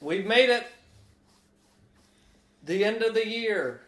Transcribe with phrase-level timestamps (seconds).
[0.00, 0.66] We've made it.
[2.64, 3.82] The end of the year.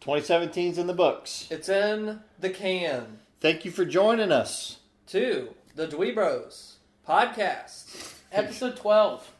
[0.00, 1.48] 2017's in the books.
[1.50, 3.18] It's in the can.
[3.40, 4.78] Thank you for joining us.
[5.08, 6.76] To the Dwee Bros
[7.08, 8.14] podcast.
[8.32, 9.32] Episode 12.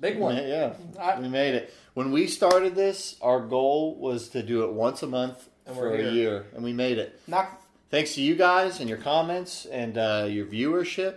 [0.00, 0.36] Big one.
[0.36, 1.72] Yeah, I- we made it.
[1.94, 5.90] When we started this, our goal was to do it once a month And for
[5.90, 7.20] we're a year, and we made it.
[7.26, 7.60] Not
[7.90, 11.16] Thanks to you guys and your comments and uh, your viewership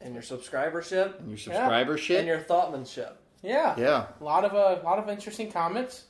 [0.00, 1.18] And your subscribership.
[1.18, 1.68] and your Yeah.
[1.68, 2.18] subscribership.
[2.18, 3.16] And your thoughtmanship.
[3.42, 3.74] yeah.
[3.78, 6.04] yeah, A lot of a lot of interesting comments.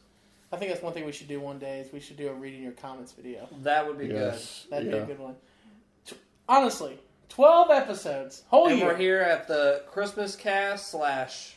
[0.52, 2.32] I think that's one thing we should do one day is we should do a
[2.32, 3.46] reading your comments video.
[3.62, 4.96] That would be yes, That'd yeah.
[4.96, 5.36] be a good one.
[6.06, 6.16] T-
[6.48, 6.98] Honestly,
[7.28, 8.44] 12 episodes.
[8.48, 8.70] Whole good.
[8.72, 8.88] And year.
[8.88, 11.56] we're here at the Christmas cast slash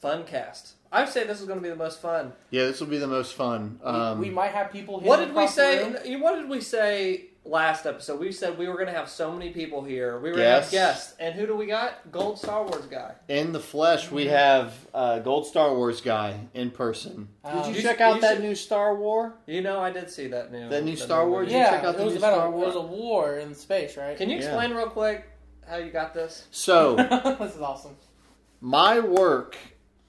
[0.00, 0.74] fun cast.
[0.92, 2.32] I'd say this is going to be the most fun.
[2.50, 3.80] Yeah, this will be the most fun.
[3.82, 5.08] We- Um, we, might have people here.
[5.08, 5.96] What did we across room.
[6.04, 6.16] say?
[6.16, 8.18] What did we say last episode?
[8.20, 10.18] We said we were going to have so many people here.
[10.18, 10.72] We were going to have Guests.
[10.72, 11.14] guests.
[11.20, 12.10] And who do we got?
[12.10, 13.12] Gold Star Wars guy.
[13.28, 17.28] in the flesh, we have uh, Gold Star Wars guy in person.
[17.44, 19.34] Um, Did you you check sh- out you that should- new Star War?
[19.46, 20.68] You know, I did see that new.
[20.68, 21.46] That new the Star Wars?
[21.46, 21.52] movie.
[21.52, 22.80] Did you yeah, check out the it was new about Star a, it was a
[22.82, 24.16] war in space, right?
[24.16, 24.42] Can you Yeah.
[24.44, 25.24] explain real quick
[25.68, 26.46] how you got this?
[26.50, 26.96] So,
[27.38, 27.96] this is awesome.
[28.60, 29.56] my work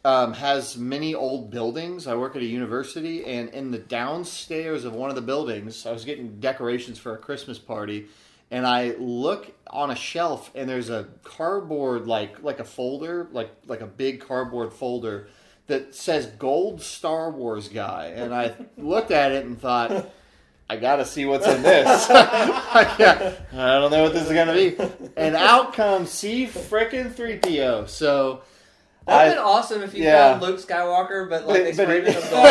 [0.07, 2.07] um, has many old buildings.
[2.07, 5.91] I work at a university, and in the downstairs of one of the buildings, I
[5.91, 8.05] was getting decorations for a Christmas party,
[8.49, 13.51] and I look on a shelf, and there's a cardboard like like a folder, like
[13.67, 15.27] like a big cardboard folder
[15.65, 20.09] that says "Gold Star Wars Guy," and I looked at it and thought.
[20.69, 22.09] I gotta see what's in this.
[22.11, 24.75] I don't know what this is gonna be.
[25.15, 27.87] And out comes C frickin' 3PO.
[27.87, 28.41] So
[29.07, 30.31] That'd I- been awesome if you yeah.
[30.37, 32.45] found Luke Skywalker, but like they But- but sprayed it- him gold.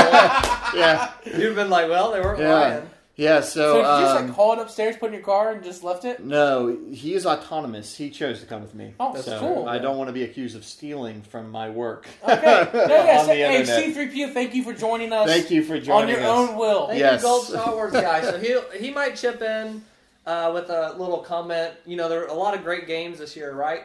[0.74, 2.52] yeah, You'd have been like, well, they weren't Yeah.
[2.54, 2.90] lying.
[3.16, 3.40] yeah.
[3.40, 5.62] So, So, did you just um, like haul it upstairs, put in your car, and
[5.62, 6.24] just left it?
[6.24, 7.96] no, he is autonomous.
[7.96, 8.94] He chose to come with me.
[8.98, 9.68] Oh, That's that's so cool.
[9.68, 12.06] I don't want to be accused of stealing from my work.
[12.26, 12.68] Okay.
[12.72, 13.92] No, yeah, on so- the hey.
[13.92, 16.18] C3PO, thank you for joining us Thank you for joining us.
[16.18, 16.48] on your us.
[16.50, 16.86] own will.
[16.88, 17.20] Thank Yes.
[17.22, 18.22] you, Gold Star Wars guy.
[18.22, 19.82] So he he might chip in
[20.26, 21.72] uh, with a little comment.
[21.86, 23.84] You know, there are a lot of great games this year, right?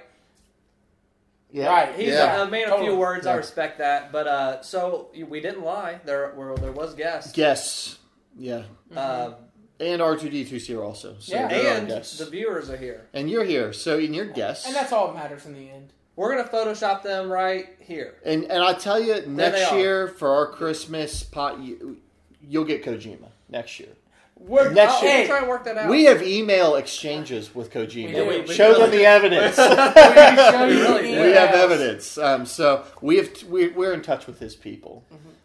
[1.51, 1.67] Yeah.
[1.67, 1.95] Right.
[1.95, 2.41] He's Yeah.
[2.41, 2.89] uh, made a Totally.
[2.89, 3.28] few words.
[3.28, 4.12] I respect that.
[4.12, 6.00] But uh, so we didn't lie.
[6.06, 7.31] There were there was guests.
[7.34, 7.97] Guests.
[8.38, 8.63] Yeah.
[8.95, 9.34] Uh,
[9.79, 11.16] And R2D2's here also.
[11.19, 11.47] So Yeah.
[11.47, 13.07] are and the viewers are here.
[13.13, 13.73] and you're here.
[13.73, 14.66] So and you're guests.
[14.67, 15.91] And that's all that matters in the end.
[16.16, 18.16] We're gonna Photoshop them right here.
[18.23, 19.79] And and I tell you, they next are.
[19.79, 21.97] year for our Christmas pot, you,
[22.47, 23.90] you'll get Kojima next year.
[24.47, 25.90] We're, Next I'll, year- we'll hey, try and work that out.
[25.90, 28.13] We have email exchanges with We Kojima.
[28.16, 28.25] do.
[28.28, 29.57] We- we Show really them the evidence.
[29.57, 29.63] we
[30.52, 31.53] show you We the we have emails.
[31.63, 32.18] evidence.
[32.18, 35.03] Um, so we have we, we're in touch with his people.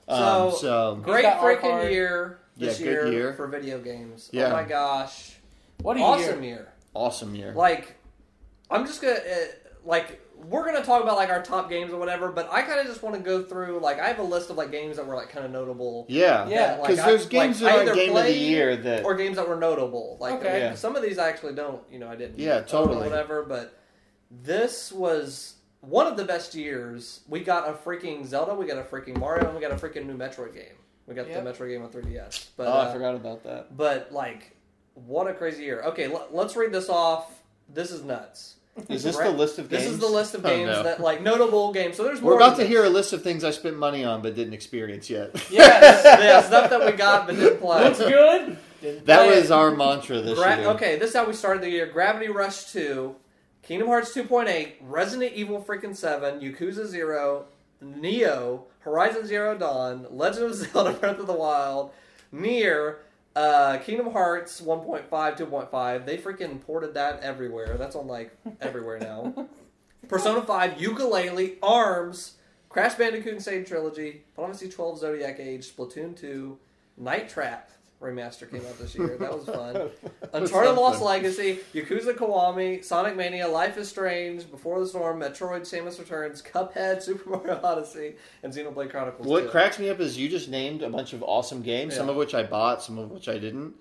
[0.08, 1.92] Um, So- so Great got our freaking card.
[1.92, 3.32] year this Yeah, good year, year.
[3.34, 4.30] for video games.
[4.32, 4.46] Yeah.
[4.46, 5.36] Oh my gosh,
[5.82, 6.52] What a awesome year.
[6.54, 6.72] year.
[6.94, 7.52] awesome year.
[7.52, 7.96] Like,
[8.70, 9.44] I'm just gonna uh,
[9.84, 12.86] like we're gonna talk about like our top games or whatever, but I kind of
[12.86, 15.16] just want to go through like I have a list of like games that were
[15.16, 16.06] like kind of notable.
[16.08, 18.32] yeah, Yeah, that, like, because I- there's games like, that are either game of the
[18.32, 20.16] year that or games that were notable.
[20.20, 20.60] Like Okay.
[20.60, 20.74] Yeah.
[20.74, 22.38] some of these I actually don't, you know, I didn't.
[22.38, 23.08] Yeah, own or totally.
[23.08, 23.42] whatever.
[23.42, 23.78] But
[24.30, 27.20] this was one of the best years.
[27.28, 30.06] We got a freaking Zelda, we got a freaking Mario, and we got a freaking
[30.06, 30.74] new Metroid game.
[31.06, 31.44] We got Yep.
[31.44, 32.48] the Metroid game on 3DS.
[32.56, 33.76] But oh, uh, I forgot about that.
[33.76, 34.56] but like,
[34.94, 35.82] what a crazy year.
[35.82, 37.42] Okay, l- let's read this off.
[37.68, 38.54] This is nuts.
[38.88, 39.84] Is this the list of games?
[39.84, 40.82] This is the list of Oh, games no.
[40.82, 41.96] that like notable games.
[41.96, 42.32] So there's more.
[42.32, 44.54] We're about than to hear a list of things I spent money on but didn't
[44.54, 45.30] experience yet.
[45.50, 46.04] Yes.
[46.04, 47.84] yeah, stuff that we got but didn't play.
[47.84, 48.58] Looks good.
[49.06, 50.66] That play was our mantra this Gra- year.
[50.68, 51.86] okay, this is how we started the year.
[51.86, 53.16] Gravity Rush 2,
[53.62, 57.46] Kingdom Hearts 2.8, Resident Evil freaking 7, Yakuza 0,
[57.82, 61.90] Nioh, Horizon Zero Dawn, Legend of Zelda Breath of the Wild,
[62.30, 62.98] Nier,
[63.36, 66.06] uh, Kingdom Hearts 1.5, 2.5.
[66.06, 67.76] They freaking ported that everywhere.
[67.78, 69.48] That's on like everywhere now.
[70.08, 72.36] Persona 5, Yooka-Laylee, ARMS,
[72.68, 73.40] Crash Bandicoot N.
[73.40, 76.58] Sane Trilogy, Final Fantasy 12 Zodiac Age, Splatoon 2,
[76.96, 77.70] Night Trap
[78.00, 79.16] remaster came out this year.
[79.18, 79.90] That was fun.
[80.32, 81.02] Uncharted Lost.
[81.02, 87.02] Legacy, Yakuza Kiwami, Sonic Mania, Life is Strange, Before the Storm, Metroid, Samus Returns, Cuphead,
[87.02, 89.48] Super Mario Odyssey, and Xenoblade Chronicles What 2.
[89.50, 92.34] cracks me up is you just named a bunch of awesome games, some of which
[92.34, 93.74] I bought, some of which I didn't.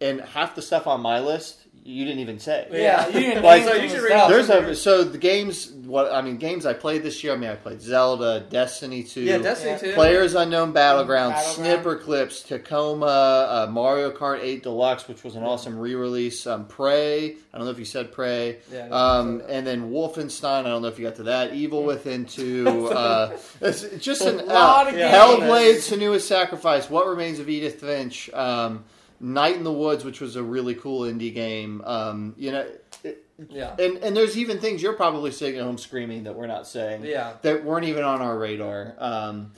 [0.00, 2.66] And half the stuff on my list you didn't even say.
[2.70, 6.20] Yeah, you didn't Like, so you should read There's a so the games what I
[6.20, 7.32] mean games I played this year.
[7.32, 9.78] I mean I played Zelda, Destiny two, Yeah, Destiny Yeah.
[9.78, 9.94] 2.
[9.94, 11.84] Players Unknown Battleground, Battleground.
[11.84, 16.46] Snipperclips, Tacoma, uh, Mario Kart 8 Deluxe, which was an awesome re-release.
[16.46, 18.58] Um, Prey, I don't know if you said Prey.
[18.72, 21.54] Yeah, Um, didn't and then Wolfenstein, I don't know if you got to that.
[21.54, 22.90] Evil Within 2.
[22.96, 25.14] Uh, it's just an A lot of uh, games.
[25.14, 28.84] Hellblade, Senua's Sacrifice, What Remains of Edith Finch, um,
[29.20, 31.82] Night in the Woods, which was a really cool indie game.
[31.84, 32.66] Um, you know,
[33.04, 33.74] it, Yeah.
[33.78, 37.04] and and there's even things you're probably sitting at home screaming that we're not saying.
[37.04, 37.34] Yeah.
[37.42, 38.94] that weren't even on our radar.
[38.98, 39.52] Um,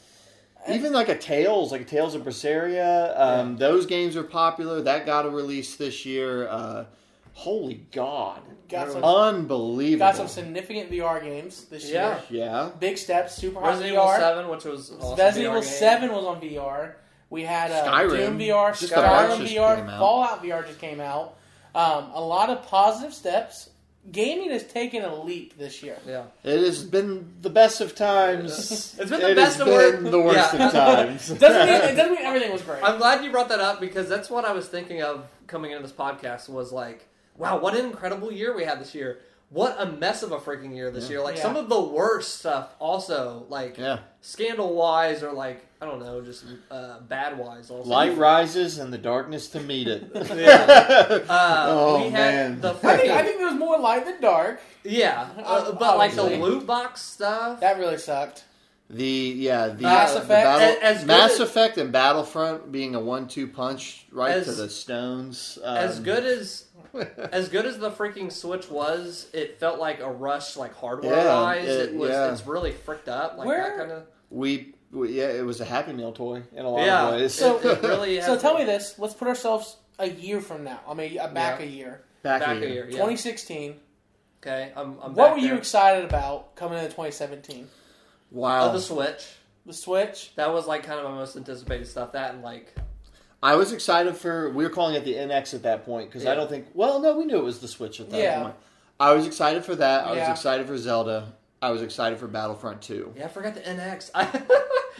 [0.69, 4.83] even like a Tales, like a Tales of Berseria, um, those games are popular.
[4.83, 6.47] That got a release this year.
[6.49, 6.85] Uh,
[7.33, 9.99] holy God, Got some, unbelievable!
[10.07, 12.21] got some significant VR games this Yeah.
[12.29, 12.45] year.
[12.47, 14.19] yeah, Big steps, super Resident Evil VR.
[14.19, 15.71] Seven, which was awesome Resident Evil game.
[15.71, 16.95] Seven was on VR.
[17.31, 18.17] We had uh, Skyrim.
[18.17, 19.99] Doom VR, Just Skyrim VR.
[19.99, 21.37] Fallout VR just came out.
[21.75, 23.71] Um, a lot of positive steps.
[24.11, 25.99] Gaming has taken a leap this year.
[26.07, 26.25] Yeah.
[26.43, 28.97] it has been the best of times.
[28.99, 30.67] It's been the It best has of been work- the worst Yeah.
[30.67, 31.29] of times.
[31.39, 32.83] Doesn't mean, it doesn't mean everything was great.
[32.83, 35.83] I'm glad you brought that up because that's what I was thinking of coming into
[35.83, 39.19] this podcast was like, wow, what an incredible year we had this year.
[39.51, 41.11] What a mess of a freaking year this Yeah.
[41.11, 41.21] year.
[41.23, 41.43] Like Yeah.
[41.43, 46.21] some of the worst stuff also, like yeah, scandal wise or like I don't know,
[46.21, 47.89] just uh, bad wise also.
[47.89, 50.11] light rises and the darkness to meet it.
[50.15, 51.19] Yeah.
[51.29, 52.61] Uh, Oh, we had man.
[52.61, 54.61] the I think, I think there was more light than dark.
[54.83, 57.61] yeah, uh, Um, but like the loot box stuff.
[57.61, 58.45] That really sucked.
[58.91, 60.31] The yeah, the Mass the Effect.
[60.45, 64.53] battle- As- as Mass as- Effect and Battlefront being a one-two punch right As- to
[64.53, 65.59] the stones.
[65.63, 66.65] Um, as good as
[67.33, 71.41] as good as the freaking Switch was, it felt like a rush, like hardware Yeah,
[71.41, 71.69] wise.
[71.69, 72.11] it- It, was.
[72.11, 72.33] yeah.
[72.33, 74.03] It's really fricked up, like Where- that kind of.
[74.31, 77.09] we, we yeah, it was a Happy Meal toy in a lot Yeah.
[77.09, 77.35] of ways.
[77.35, 78.21] So- really.
[78.21, 80.81] So tell me this: Let's put ourselves a year from now.
[80.89, 81.67] I mean, uh, back Yeah.
[81.67, 82.69] a year, back, back a a year.
[82.69, 82.85] year.
[82.87, 82.91] Yeah.
[82.93, 83.77] 2016.
[84.43, 84.97] Okay, I'm.
[85.03, 87.69] I'm What back were you excited about coming into 2017?
[88.31, 89.27] Wow, Oh, the Switch.
[89.67, 90.33] The Switch.
[90.37, 92.13] That was like kind of my most anticipated stuff.
[92.13, 92.75] That and like
[93.43, 94.51] I was excited for.
[94.51, 96.33] We were calling it the NX at that point because Yeah.
[96.33, 96.67] I don't think.
[96.75, 98.43] Well, no, we knew it was the Switch at that Yeah.
[98.43, 98.55] point.
[99.01, 100.07] I was excited for that.
[100.07, 100.29] I Yeah.
[100.31, 101.33] was excited for Zelda.
[101.61, 103.15] I was excited for Battlefront 2.
[103.17, 104.11] yeah, I forgot the NX.
[104.15, 104.25] I,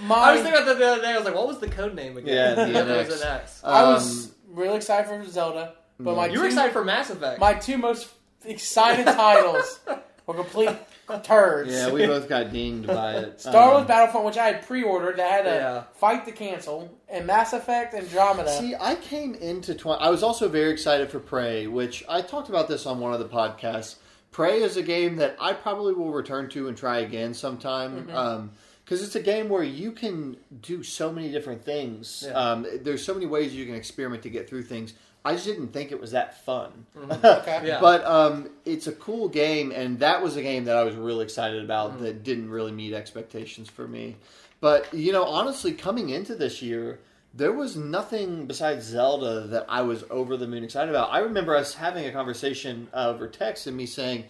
[0.03, 1.13] My, I was thinking about that the other day.
[1.13, 2.35] I was like, what was the code name again?
[2.35, 3.25] Yeah, the It was NX.
[3.25, 3.61] NX.
[3.65, 7.11] I Um, was really excited for Zelda, but my You two, were excited for Mass
[7.11, 7.39] Effect.
[7.41, 8.09] my two most
[8.45, 9.81] excited titles
[10.27, 10.71] were complete
[11.23, 11.73] turds.
[11.73, 13.41] Yeah, we both got dinged by it.
[13.41, 15.83] Star Um, Wars Battlefront, which I had pre-ordered, that I had to Yeah.
[15.95, 18.51] fight to cancel, and Mass Effect Andromeda.
[18.51, 20.03] See, I came into 20.
[20.03, 23.21] I was also very excited for Prey, which I talked about this on one of
[23.21, 23.95] the podcasts.
[24.31, 28.07] Prey is a game that I probably will return to and try again sometime.
[28.07, 28.47] Mm-hmm.
[28.85, 32.25] because it's a game where you can do so many different things.
[32.27, 32.33] Yeah.
[32.33, 34.95] Um, there's so many ways you can experiment to get through things.
[35.25, 36.87] I just didn't think it was that fun.
[37.11, 37.63] Okay.
[37.67, 37.81] Yeah.
[37.81, 41.25] But um, it's a cool game, and that was a game that I was really
[41.25, 42.05] excited about Mm-hmm.
[42.05, 44.17] that didn't really meet expectations for me.
[44.61, 47.01] But, you know, honestly, coming into this year,
[47.39, 51.11] there was nothing besides Zelda that I was over the moon excited about.
[51.13, 54.25] I remember us having a conversation uh, over text and me saying,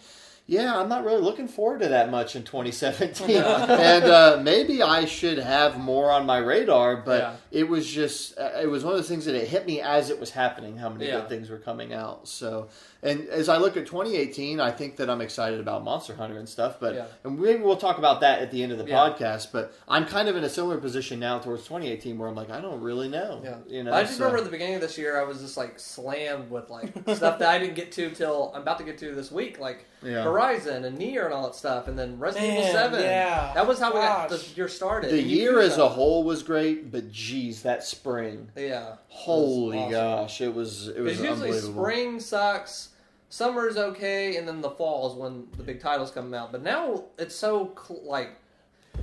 [0.45, 3.35] yeah, I'm not really looking forward to that much in 2017.
[3.35, 7.35] and uh, maybe I should have more on my radar, but Yeah.
[7.51, 10.09] it was just, uh, it was one of those things that it hit me as
[10.11, 11.21] it was happening, how many Yeah.
[11.21, 12.27] good things were coming out.
[12.27, 12.69] So,
[13.01, 16.47] and as I look at 2018, I think that I'm excited about Monster Hunter and
[16.49, 17.05] stuff, but, Yeah.
[17.23, 18.97] and maybe we'll talk about that at the end of the Yeah.
[18.97, 22.49] podcast, but I'm kind of in a similar position now towards 2018 where I'm like,
[22.49, 23.41] I don't really know.
[23.43, 25.39] Yeah, You know, I just so- remember at the beginning of this year, I was
[25.39, 28.83] just like slammed with like stuff that I didn't get to till I'm about to
[28.83, 30.23] get to this week, like Yeah.
[30.23, 33.01] Horizon and Nier and all that stuff, and then Resident Evil Seven.
[33.01, 33.51] yeah.
[33.53, 34.47] that was how we got Gosh.
[34.49, 35.11] the year started.
[35.11, 35.63] the year Yakuza.
[35.63, 38.49] as a whole was great, but geez, that spring.
[38.55, 38.95] yeah.
[39.07, 39.91] Holy awesome.
[39.91, 41.81] gosh, it was it was Because usually unbelievable.
[41.83, 42.88] spring sucks,
[43.29, 46.51] summer's okay, and then the fall is when the big titles come out.
[46.51, 48.31] But now it's so cl- like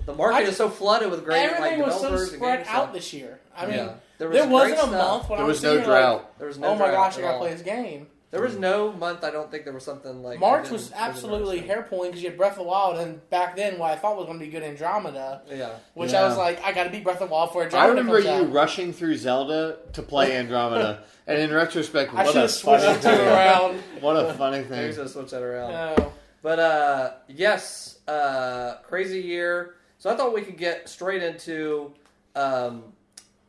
[0.04, 2.58] the market I- is so flooded with great like Everything was so developers and spread
[2.58, 3.40] games, out so- this year.
[3.56, 3.92] I mean, Yeah.
[4.18, 4.90] there, was wasn't a stuff.
[4.92, 6.38] month when There I was was no sitting here drought.
[6.38, 7.40] There was no oh my drought gosh, I gotta all.
[7.40, 8.06] play this game.
[8.32, 11.06] There was no month I don't think there was something like March was didn't- I
[11.06, 13.92] didn't absolutely hair pulling because you had Breath of the Wild, and back then what
[13.92, 15.70] I thought was going to be good Andromeda, Yeah.
[15.94, 16.22] which Yeah.
[16.22, 17.86] I was like, I got to beat Breath of the Wild for Andromeda.
[17.86, 18.52] I remember comes you out.
[18.52, 22.84] rushing through Zelda to play Andromeda, and in retrospect, I what should a have switched
[22.84, 23.20] funny thing.
[23.28, 23.82] around.
[24.00, 24.94] What a funny Maybe thing.
[24.94, 25.70] just switch that around.
[25.70, 26.12] No.
[26.42, 29.76] But uh, yes, uh, crazy year.
[29.98, 31.92] So I thought we could get straight into
[32.34, 32.92] um,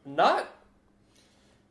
[0.05, 0.47] not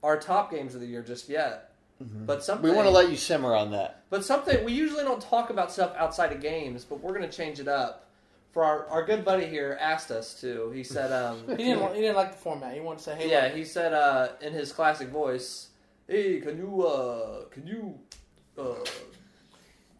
[0.03, 1.66] our top games of the year just yet,
[2.01, 2.71] but something Mm-hmm.
[2.71, 4.03] We want to let you simmer on that.
[4.11, 7.37] but something we usually don't talk about stuff outside of games, but we're going to
[7.37, 8.03] change it up.
[8.53, 10.71] For our, our good buddy here asked us to.
[10.71, 11.81] He said, um, He didn't.
[11.81, 12.73] Want, he didn't like the format.
[12.73, 15.69] He wanted to say, "Hey, yeah, look, he said uh, in his classic voice,
[16.09, 17.99] "Hey, can you uh, can you
[18.59, 18.77] uh,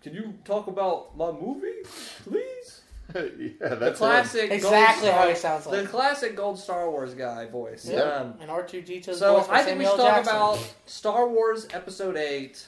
[0.03, 1.83] can you talk about my movie,
[2.25, 2.81] please?"
[3.15, 3.23] yeah,
[3.61, 7.47] The that's classic, exactly Gold how he sounds like." the classic Gold Star Wars guy
[7.47, 7.89] voice.
[7.89, 9.15] Yeah, Um, and R two D two.
[9.15, 12.67] so I think we should talk about Star Wars Episode Eight,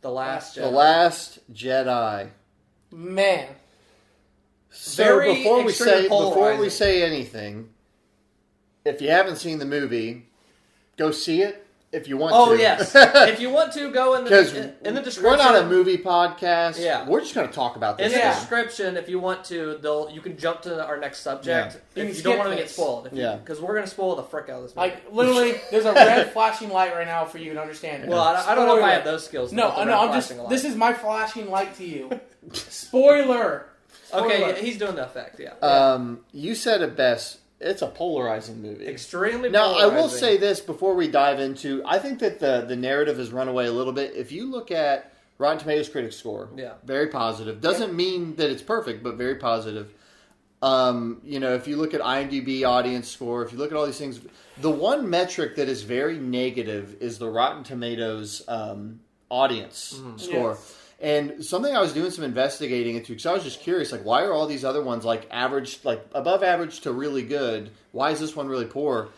[0.00, 0.72] The Last The Jedi.
[0.72, 2.28] Last Jedi.
[2.90, 3.48] man.
[4.70, 7.70] So Very before we extremely say before we say anything,
[8.84, 10.26] if you haven't seen the movie,
[10.96, 11.65] go see it.
[11.96, 12.60] If you want to Oh to.
[12.60, 15.24] yes, if you want to go in the in the description.
[15.24, 16.78] we're not a movie podcast.
[16.78, 17.08] Yeah.
[17.08, 18.06] we're just going to talk about this.
[18.06, 18.30] In the Yeah.
[18.32, 18.40] thing.
[18.40, 22.16] description, if you want to, they'll you can jump to our next subject You if
[22.16, 23.06] you don't want to get spoiled.
[23.08, 23.36] If Yeah.
[23.36, 24.88] because we're gonna spoil the frick out of this movie.
[24.90, 28.08] Like literally, there's a red flashing light right now for you to understand it.
[28.10, 29.52] well, I, I don't know if I have those skills.
[29.52, 30.36] No, no, I'm just.
[30.36, 30.48] light.
[30.48, 32.10] This is my flashing light to you.
[32.52, 33.66] Spoiler.
[34.12, 34.60] okay.
[34.64, 35.40] He's doing the effect.
[35.40, 37.38] Yeah, Um, you said it best.
[37.60, 38.86] It's a polarizing movie.
[38.86, 39.48] extremely.
[39.48, 41.82] Now, I will say this before we dive into.
[41.86, 44.14] I think that the the narrative has run away a little bit.
[44.14, 46.74] If you look at Rotten Tomatoes critic score, Yeah.
[46.84, 47.60] very positive.
[47.60, 49.92] Doesn't mean that it's perfect, but very positive.
[50.62, 53.84] Um, you know, if you look at IMDb audience score, if you look at all
[53.86, 54.20] these things,
[54.58, 60.16] the one metric that is very negative is the Rotten Tomatoes um, audience Mm-hmm.
[60.18, 60.50] score.
[60.52, 60.85] Yes.
[60.98, 64.22] And something I was doing some investigating into because I was just curious, like, why
[64.24, 67.70] are all these other ones like average, like above average to really good?
[67.92, 69.08] Why is this one really poor?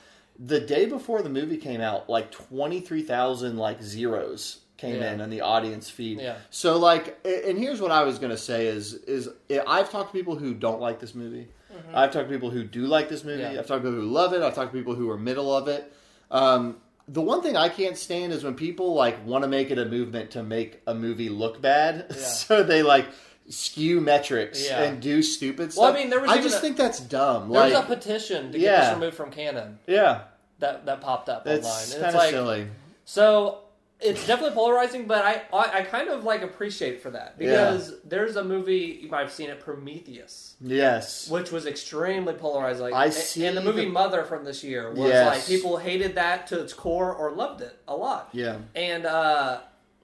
[0.41, 5.13] The day before the movie came out, like twenty three thousand like zeros came Yeah.
[5.13, 6.21] in on the audience feed.
[6.21, 6.37] Yeah.
[6.51, 9.29] So like, and here's what I was gonna say is is
[9.67, 11.49] I've talked to people who don't like this movie.
[11.95, 13.43] I've talked to people who do like this movie.
[13.43, 13.51] Yeah.
[13.61, 14.43] I've talked to people who love it.
[14.43, 15.93] I've talked to people who are middle of it.
[16.31, 16.77] Um,
[17.09, 19.85] the one thing I can't stand is when people like want to make it a
[19.87, 22.17] movement to make a movie look bad, Yeah.
[22.17, 23.07] so they like
[23.49, 24.83] skew metrics Yeah.
[24.83, 25.83] and do stupid stuff.
[25.83, 27.51] Well, I mean, there was I just a- think that's dumb.
[27.51, 30.23] There like, was a petition to get this removed from canon yeah,
[30.59, 31.83] that that popped up that's online.
[31.83, 32.67] And kind it's of like silly.
[33.05, 33.59] so.
[34.01, 38.37] It's definitely polarizing, but I, I I kind of like appreciate for that because there's
[38.37, 42.95] a movie you might have seen it, Prometheus, Yes, which was extremely polarizing.
[42.95, 45.27] I A- see and the movie the- Mother from this year was Yes.
[45.27, 49.61] like people hated that to its core or loved it a lot, yeah, and uh,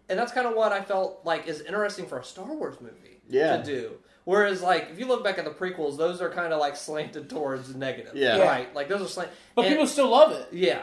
[0.08, 3.20] and that's kind of what I felt like is interesting for a Star Wars movie
[3.28, 3.58] Yeah.
[3.58, 3.92] to do.
[4.24, 7.28] Whereas, like, if you look back at the prequels, those are kind of like slanted
[7.30, 8.38] towards negative, Yeah.
[8.38, 8.48] Yeah.
[8.48, 8.74] right?
[8.74, 9.30] Like those are slant.
[9.54, 10.48] But and- people still love it.
[10.50, 10.82] yeah,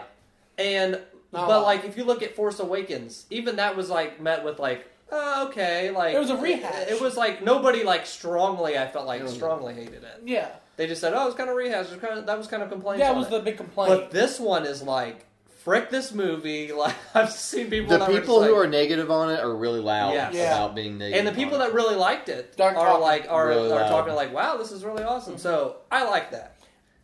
[0.58, 1.00] and
[1.34, 4.60] Not but like if you look at Force Awakens, even that was like met with
[4.60, 6.88] like uh, okay, like It was a rehash.
[6.90, 8.78] It, was like nobody like strongly.
[8.78, 9.30] I felt like Mm.
[9.30, 10.22] strongly hated it.
[10.26, 10.50] Yeah.
[10.78, 11.88] They just said, oh, it's kind of rehash.
[11.88, 13.02] It was kind of, that was kind of complaints.
[13.02, 13.32] That on was it.
[13.32, 13.90] the big complaint.
[13.90, 15.26] But this one is like
[15.66, 16.72] frick this movie.
[16.76, 17.90] Like I've seen people.
[17.90, 20.34] the that people just who like- are negative on it are really loud Yes.
[20.34, 20.56] Yeah.
[20.56, 21.26] about being negative.
[21.26, 21.70] negative, and the people on it.
[21.72, 23.02] that really liked it Dark are talking.
[23.02, 25.38] like are, Really are talking like, wow, this is really awesome.
[25.38, 26.56] So I like that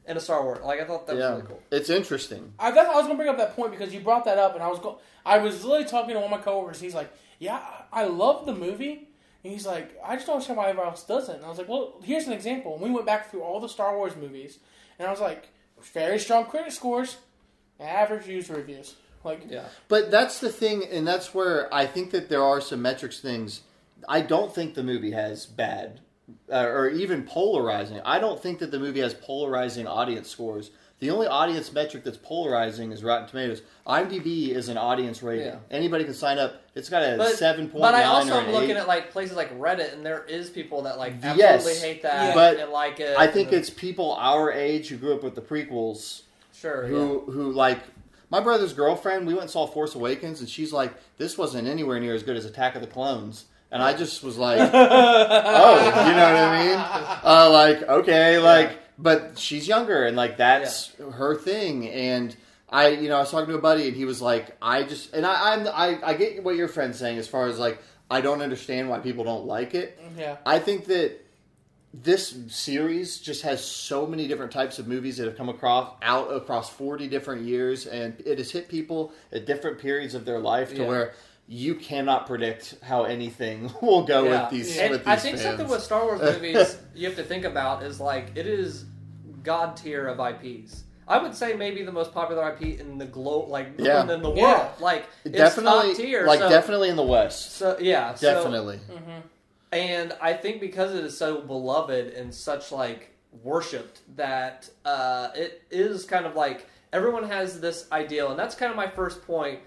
[0.08, 0.60] in a Star Wars.
[0.64, 1.62] Like I thought that was really cool.
[1.72, 2.54] it's interesting.
[2.58, 4.64] I, that's, I was gonna bring up that point because you brought that up, and
[4.64, 6.80] I was go- I was literally talking to one of my coworkers.
[6.80, 7.62] He's like, "Yeah,
[7.92, 9.10] I love the movie,"
[9.44, 11.68] and he's like, "I just don't understand why everyone else doesn't." And I was like,
[11.70, 14.60] "Well, here's an example." And we went back through all the Star Wars movies,
[14.98, 15.50] and I was like,
[15.94, 17.18] "Very strong critic scores,
[17.80, 19.66] average user reviews." Like, Yeah.
[19.90, 23.62] But that's the thing, and that's where I think that there are some metrics things.
[24.08, 26.00] I don't think the movie has bad
[26.52, 28.02] uh, or even polarizing.
[28.06, 30.72] I don't think that the movie has polarizing audience scores.
[31.00, 33.62] The only audience metric that's polarizing is Rotten Tomatoes.
[33.86, 35.46] IMDb is an audience rating.
[35.46, 35.60] Yeah.
[35.70, 36.64] Anybody can sign up.
[36.74, 38.78] It's got a But, seven point but I also am looking eight.
[38.78, 41.44] at like places like Reddit, and there is people that like absolutely
[41.74, 41.82] Yes.
[41.84, 43.16] hate that But and like it.
[43.18, 46.88] I think and- it's people our age who grew up with the prequels sure.
[46.88, 47.80] who who like
[48.32, 49.28] my brother's girlfriend.
[49.28, 52.36] We went and saw Force Awakens, and she's like, "This wasn't anywhere near as good
[52.36, 56.66] as Attack of the Clones." And I just was like, "Oh, you know what I
[56.66, 61.90] mean?" Uh, like, okay, like, but she's younger, and like that's her thing.
[61.90, 62.36] And
[62.70, 65.14] I, you know, I was talking to a buddy, and he was like, "I just,"
[65.14, 68.22] and I, I'm, I, I get what your friend's saying as far as like, I
[68.22, 70.00] don't understand why people don't like it.
[70.18, 71.20] yeah, I think that
[71.94, 76.28] this series just has so many different types of movies that have come across out
[76.34, 80.72] across 40 different years and it has hit people at different periods of their life
[80.76, 80.88] to Yeah.
[80.88, 81.14] where
[81.48, 84.42] you cannot predict how anything will go Yeah.
[84.44, 85.48] with these And with these I think fans.
[85.48, 88.86] something with Star Wars movies you have to think about is like it is
[89.44, 90.84] god tier of IPs.
[91.10, 94.02] I would say maybe the most popular IP in the globe, like Yeah.
[94.02, 94.38] in the world.
[94.40, 94.70] Yeah.
[94.82, 96.26] Like it's definitely top tier.
[96.26, 98.80] like so, definitely in the west So yeah, so- definitely
[99.72, 103.12] and I think because it is so beloved and such like
[103.44, 108.70] worshipped that uh, it is kind of like everyone has this ideal, and that's kind
[108.72, 109.60] of my first point.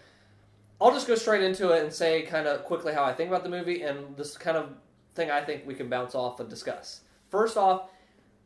[0.80, 3.42] I'll just go straight into it and say kind of quickly how I think about
[3.42, 4.70] the movie and this kind of
[5.14, 7.00] thing I think we can bounce off and discuss.
[7.30, 7.90] First off,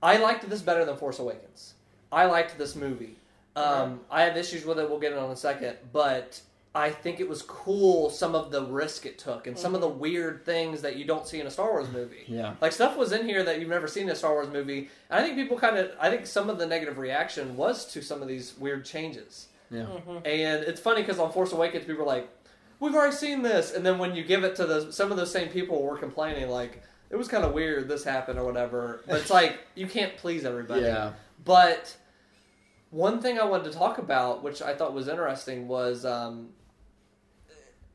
[0.03, 1.75] I liked this better than Force Awakens.
[2.11, 3.17] I liked this movie.
[3.57, 4.89] Um, I have issues with it.
[4.89, 6.41] We'll get it on a second, but
[6.75, 9.89] I think it was cool some of the risk it took and some of the
[9.89, 12.25] weird things that you don't see in a Star Wars movie.
[12.27, 12.55] Yeah.
[12.61, 14.91] like stuff was in here that you've never seen in a Star Wars movie.
[15.09, 18.03] And I think people kind of, I think some of the negative reaction was to
[18.03, 19.47] some of these weird changes.
[19.71, 19.87] Yeah
[20.25, 22.29] And it's funny because on Force Awakens, people were like,
[22.81, 25.31] "We've already seen this," and then when you give it to the some of those
[25.31, 29.03] same people were complaining like it was kind of weird this happened or whatever.
[29.07, 30.83] But it's like you can't please everybody.
[30.83, 31.13] yeah
[31.45, 31.97] But
[32.91, 36.51] one thing I wanted to talk about, which I thought was interesting, was um,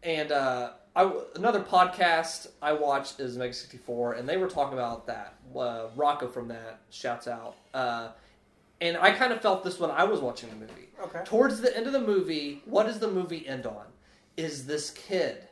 [0.04, 5.08] and uh, I, another podcast I watched is Mega 64, and they were talking about
[5.08, 5.36] that.
[5.56, 7.56] Uh, Rocco from that shouts out.
[7.74, 8.10] Uh,
[8.82, 10.89] and I kind of felt this when I was watching the movie.
[11.02, 11.22] Okay.
[11.26, 13.86] Towards the end of the movie, what does the movie end on?
[14.38, 15.48] Is this kid.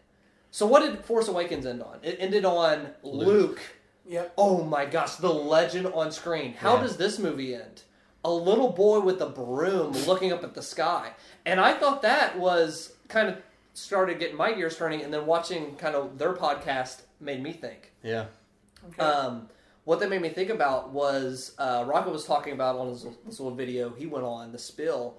[0.51, 1.99] So what did Force Awakens end on?
[2.03, 3.59] It ended on Luke.
[4.07, 4.33] Yep.
[4.37, 6.53] Oh my gosh, the legend on screen.
[6.53, 6.81] How Yeah.
[6.83, 7.83] does this movie end?
[8.23, 11.11] A little boy with a broom looking up at the sky.
[11.45, 13.37] And I thought that was kind of
[13.73, 17.91] started getting my gears turning, and then watching kind of their podcast made me think.
[18.01, 18.25] Yeah.
[18.89, 19.01] Okay.
[19.03, 19.49] Um,
[19.83, 23.39] what that made me think about was uh, Rocco was talking about on his, this
[23.39, 25.17] little video he went on the spill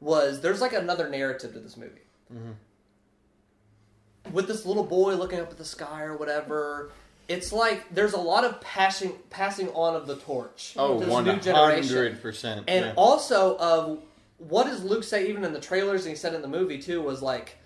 [0.00, 2.02] was there's like another narrative to this movie
[2.32, 2.52] mm-hmm.
[4.32, 6.90] with this little boy looking up at the sky or whatever.
[7.26, 11.24] It's like there's a lot of passing passing on of the torch Oh, to this
[11.24, 12.64] new generation, hundred percent.
[12.68, 12.92] and yeah.
[12.96, 13.98] also of
[14.38, 17.02] what does Luke say even in the trailers and he said in the movie too
[17.02, 17.56] was like,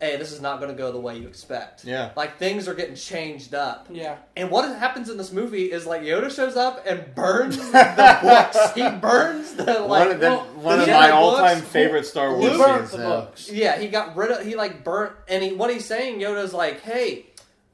[0.00, 2.10] "Hey, this is not going to go the way you expect." Yeah.
[2.16, 3.88] like things are getting changed up.
[3.90, 4.16] yeah.
[4.36, 8.72] And what happens in this movie is like Yoda shows up and burns the books.
[8.74, 9.88] He burns the like.
[9.88, 12.90] one of, the, well, one of my books- all-time favorite Star Wars Luke burnt scenes.
[12.92, 13.08] the yeah.
[13.08, 13.50] books.
[13.52, 14.46] Yeah, he got rid of.
[14.46, 16.20] He like burnt, and he what he's saying.
[16.20, 17.26] Yoda's like, hey,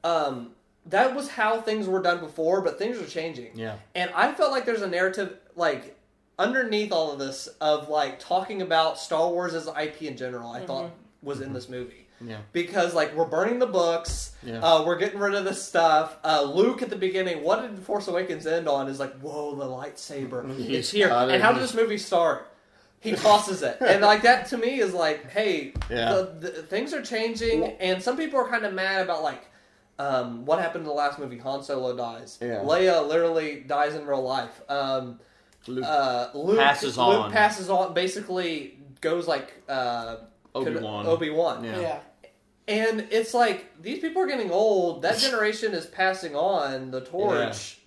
[0.03, 0.51] um,
[0.87, 3.51] that was how things were done before, but things are changing.
[3.55, 3.77] Yeah.
[3.95, 5.97] And I felt like there's a narrative like
[6.39, 10.51] underneath all of this of like talking about Star Wars as IP in general.
[10.51, 12.02] I thought was in this movie.
[12.25, 12.37] Yeah.
[12.51, 14.59] Because like we're burning the books, Yeah.
[14.59, 16.17] uh, we're getting rid of this stuff.
[16.23, 18.87] Uh, Luke at the beginning, what did Force Awakens end on?
[18.87, 21.07] Is like, whoa, the lightsaber, He's it's here.
[21.07, 21.11] it.
[21.31, 22.49] And how did this movie start?
[22.99, 26.13] He tosses it, and like that to me is like, hey, Yeah.
[26.13, 29.45] the, the, things are changing, and some people are kind of mad about like
[29.99, 31.37] um, what happened in the last movie.
[31.39, 32.37] Han Solo dies.
[32.41, 32.61] Yeah.
[32.63, 34.61] Leia literally dies in real life.
[34.69, 35.19] Um,
[35.67, 37.23] Luke uh, Luke Passes Luke on.
[37.23, 37.93] Luke passes on.
[37.93, 40.17] Basically, goes like uh,
[40.55, 41.05] Obi-Wan.
[41.05, 41.63] Obi Wan.
[41.63, 41.79] Yeah.
[41.81, 41.99] Yeah.
[42.67, 45.01] And it's like these people are getting old.
[45.01, 47.79] That generation is passing on the torch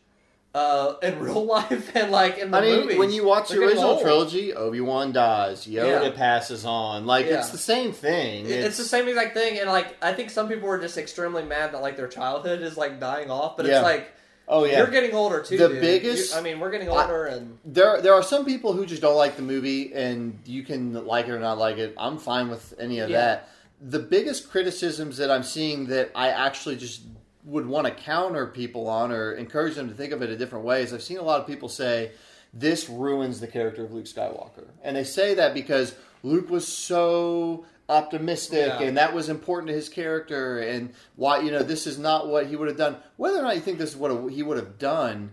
[0.55, 2.99] uh, in real life and like in the I mean, movies.
[2.99, 4.03] when you watch the original old.
[4.03, 6.11] trilogy, Obi Wan dies, Yoda Yeah.
[6.11, 7.07] passes on.
[7.07, 7.39] Like Yeah.
[7.39, 8.45] it's the same thing.
[8.47, 9.59] It- it's, the same exact thing.
[9.59, 12.77] And like I think some people are just extremely mad that like their childhood is
[12.77, 13.57] like dying off.
[13.57, 13.77] But Yeah.
[13.79, 14.13] it's like
[14.49, 14.79] oh yeah.
[14.79, 15.57] you're getting older too.
[15.57, 15.81] The dude.
[15.81, 18.85] biggest- You- I mean, we're getting I- older, and there there are some people who
[18.87, 21.95] just don't like the movie, and you can like it or not like it.
[21.97, 23.17] I'm fine with any of Yeah.
[23.19, 23.49] that.
[23.81, 27.03] The biggest criticisms that I'm seeing that I actually just
[27.45, 30.65] would want to counter people on or encourage them to think of it a different
[30.65, 32.13] way is I've seen a lot of people say
[32.53, 37.67] this ruins the character of Luke Skywalker, and they say that because Luke was so
[37.89, 38.83] optimistic Yeah.
[38.83, 42.47] and that was important to his character and why you know this is not what
[42.47, 44.77] he would have done whether or not you think this is what he would have
[44.77, 45.31] done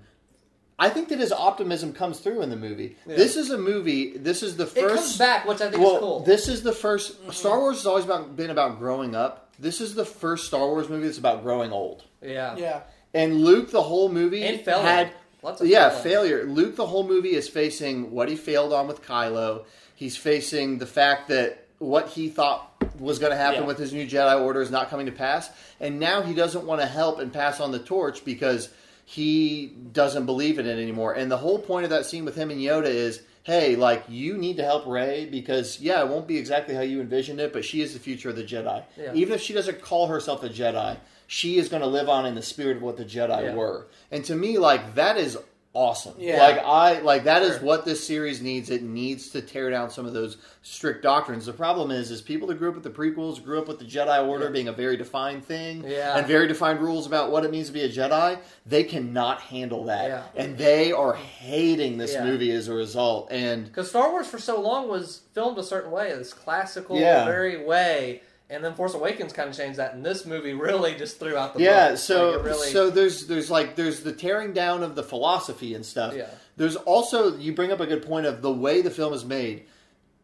[0.84, 2.98] I think that his optimism comes through in the movie.
[3.06, 3.16] Yeah.
[3.16, 4.18] This is a movie.
[4.18, 4.78] This is the first.
[4.78, 4.96] it first.
[4.96, 6.20] comes back, which I think well, is cool.
[6.22, 7.32] this is the 1st mm-hmm.
[7.32, 9.50] Star Wars has always about, been about growing up.
[9.58, 12.04] This is the first Star Wars movie that's about growing old.
[12.22, 12.82] yeah, Yeah.
[13.14, 14.84] And Luke, the whole movie and failure.
[14.84, 16.04] had Lots of yeah failing.
[16.04, 16.44] failure.
[16.46, 19.66] Luke, the whole movie is facing what he failed on with Kylo.
[19.96, 23.68] He's facing the fact that what he thought was going to happen Yeah.
[23.68, 26.82] with his new Jedi Order is not coming to pass, and now he doesn't want
[26.82, 28.70] to help and pass on the torch because
[29.06, 31.14] he doesn't believe in it anymore.
[31.14, 34.38] And the whole point of that scene with him and Yoda is, hey, like you
[34.38, 37.66] need to help Rey because yeah, it won't be exactly how you envisioned it, but
[37.66, 38.84] she is the future of the Jedi.
[38.98, 39.14] Yeah.
[39.14, 42.36] Even if she doesn't call herself a Jedi, she is going to live on in
[42.36, 43.56] the spirit of what the Jedi Yeah.
[43.56, 43.88] were.
[44.12, 45.38] And to me, like that is
[45.76, 46.14] awesome.
[46.20, 46.38] Yeah.
[46.38, 47.66] Like I like that is Sure.
[47.66, 48.70] what this series needs.
[48.70, 51.46] It needs to tear down some of those strict doctrines.
[51.48, 53.86] The problem is, is people that grew up with the prequels, grew up with the
[53.86, 54.52] Jedi Order Yeah.
[54.52, 56.16] being a very defined thing, Yeah.
[56.18, 58.38] and very defined rules about what it means to be a Jedi.
[58.66, 60.24] They cannot handle that, Yeah.
[60.36, 63.30] and they are hating this movie as a result.
[63.32, 67.26] And Because Star Wars for so long was filmed a certain way, this classical, Yeah.
[67.26, 68.22] very way,
[68.54, 71.54] and then Force Awakens kind of changed that, and this movie really just threw out
[71.54, 71.98] the yeah, book.
[71.98, 75.86] so Like, really, so there's there's like there's the tearing down of the philosophy and
[75.86, 76.16] stuff.
[76.16, 76.28] Yeah.
[76.56, 79.66] There's also you bring up a good point of the way the film is made.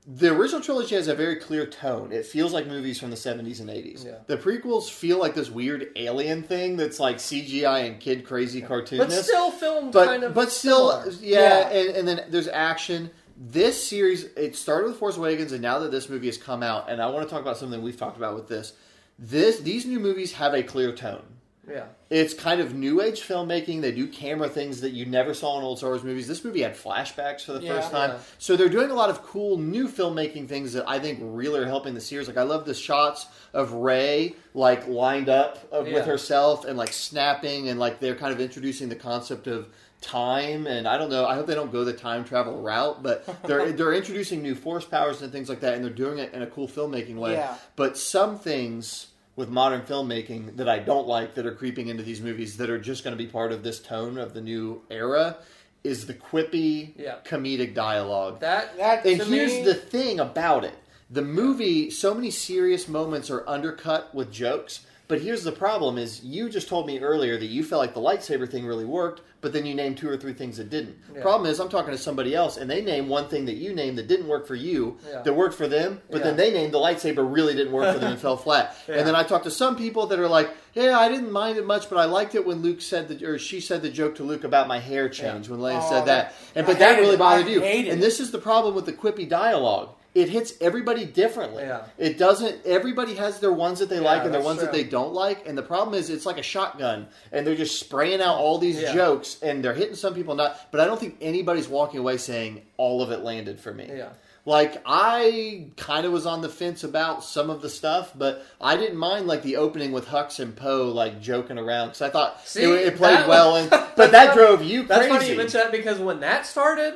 [0.08, 2.12] The original trilogy has a very clear tone.
[2.12, 4.06] It feels like movies from the 70s and 80s.
[4.06, 4.14] Yeah.
[4.26, 8.98] The prequels feel like this weird alien thing that's like CGI and kid crazy cartoonness.
[8.98, 11.16] but still filmed but kind of but still similar.
[11.22, 11.70] yeah, Yeah.
[11.70, 13.12] And, and then there's action
[13.42, 16.90] this series it started with force awakens and now that this movie has come out
[16.90, 18.74] and i want to talk about something we've talked about with this
[19.18, 21.24] this these new movies have a clear tone
[21.70, 23.82] yeah, it's kind of new age filmmaking.
[23.82, 26.28] They do camera things that you never saw in old Star Wars movies.
[26.28, 27.76] This movie had flashbacks for the Yeah.
[27.76, 28.10] first time.
[28.10, 28.18] Yeah.
[28.40, 31.68] So they're doing a lot of cool new filmmaking things that I think really are
[31.68, 32.28] helping the series.
[32.28, 35.94] Like I love the shots of Rey like lined up uh, Yeah.
[35.94, 39.68] with herself and like snapping and like they're kind of introducing the concept of
[40.02, 43.26] time and I don't know I hope they don't go the time travel route but
[43.44, 46.42] they're they're introducing new force powers and things like that and they're doing it in
[46.42, 47.56] a cool filmmaking way Yeah.
[47.76, 52.22] but some things with modern filmmaking that I don't like that are creeping into these
[52.22, 55.38] movies that are just going to be part of this tone of the new era
[55.84, 57.16] is the quippy Yeah.
[57.26, 58.42] comedic dialogue.
[58.42, 60.76] That That- And here's me- the thing about it.
[61.10, 64.82] The movie, so many serious moments are undercut with jokes.
[65.10, 68.00] But here's the problem: is you just told me earlier that you felt like the
[68.00, 70.98] lightsaber thing really worked, but then you named two or three things that didn't.
[71.16, 71.22] Yeah.
[71.24, 73.98] Problem is, I'm talking to somebody else, and they name one thing that you named
[73.98, 75.24] that didn't work for you, Yeah.
[75.24, 78.12] that worked for them, but then they named the lightsaber really didn't work for them
[78.12, 78.78] and fell flat.
[78.88, 78.98] Yeah.
[78.98, 81.66] And then I talked to some people that are like, "Yeah, I didn't mind it
[81.66, 84.24] much, but I liked it when Luke said the or she said the joke to
[84.24, 87.16] Luke about my hair change when Leia Oh, said that." And I but that really
[87.16, 87.18] it.
[87.20, 87.64] bothered you.
[87.64, 89.90] And this is the problem with the quippy dialogue.
[90.20, 91.64] It hits everybody differently.
[91.64, 91.84] Yeah.
[91.98, 92.66] It doesn't.
[92.66, 95.14] Everybody has their ones that they Yeah, like and their that's ones that they don't
[95.14, 95.48] like.
[95.48, 98.82] And the problem is, it's like a shotgun, and they're just spraying out all these
[98.82, 98.94] Yeah.
[98.94, 100.60] jokes, and they're hitting some people not.
[100.72, 103.90] But I don't think anybody's walking away saying all of it landed for me.
[103.96, 104.10] Yeah.
[104.46, 108.78] Like I kind of was on the fence about some of the stuff, but I
[108.78, 112.42] didn't mind like the opening with Hux and Poe like joking around because I thought
[112.48, 113.58] See, it, it played well.
[113.58, 115.14] And but that drove you That's crazy.
[115.18, 116.96] funny you mention that because when that started,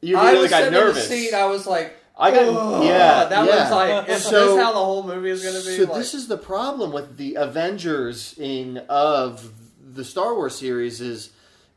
[0.00, 1.04] you I really was got nervous.
[1.04, 1.34] in the seat.
[1.34, 3.62] I was like, I got- "Ugh." yeah, That yeah.
[3.62, 5.76] was like, is So- this how the whole movie is going to be?
[5.76, 9.52] So like, this is the problem with the Avengers in of
[9.94, 11.30] the Star Wars series is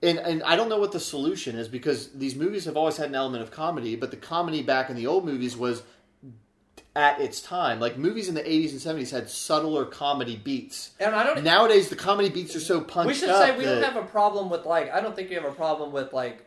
[0.04, 3.10] and and I don't know what the solution is because these movies have always had
[3.10, 5.84] an element of comedy, but the comedy back in the old movies was
[6.96, 7.80] at its time.
[7.80, 10.92] Like movies in the 80s and 70s had subtler comedy beats.
[11.00, 11.44] and I don't.
[11.44, 14.50] Nowadays the comedy beats are so punched we should say we don't have a problem
[14.50, 14.92] with like.
[14.92, 16.46] I don't think we have a problem with like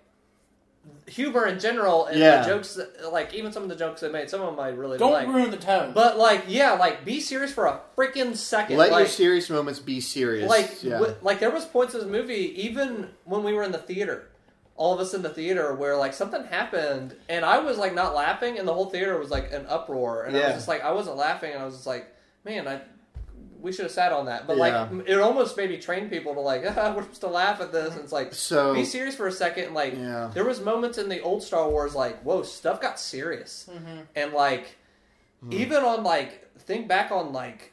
[1.07, 2.43] humor in general and Yeah.
[2.43, 2.75] the jokes.
[2.75, 5.13] That, like even some of the jokes they made, some of them I really Don't
[5.13, 5.29] like.
[5.29, 5.93] ruin the tone.
[5.93, 8.79] But like, yeah, like be serious for a freaking second.
[8.79, 10.49] let like, your serious moments be serious.
[10.49, 10.93] like yeah.
[10.99, 14.29] w- like there was points in this movie even when we were in the theater
[14.77, 18.13] all of us in the theater where like something happened and i was like not
[18.13, 20.91] laughing and the whole theater was like an uproar and i was just like i
[20.91, 22.13] wasn't laughing and i was just like
[22.45, 22.81] man i
[23.65, 24.83] we should have sat on that but Yeah.
[24.91, 27.73] like it almost made me train people to like ah, we're supposed to laugh at
[27.73, 30.31] this and it's like so be serious for a second and like Yeah.
[30.35, 34.01] there was moments in the old star wars like whoa stuff got serious Mm-hmm.
[34.15, 34.77] and like
[35.43, 35.53] Hmm.
[35.53, 37.73] even on like think back on like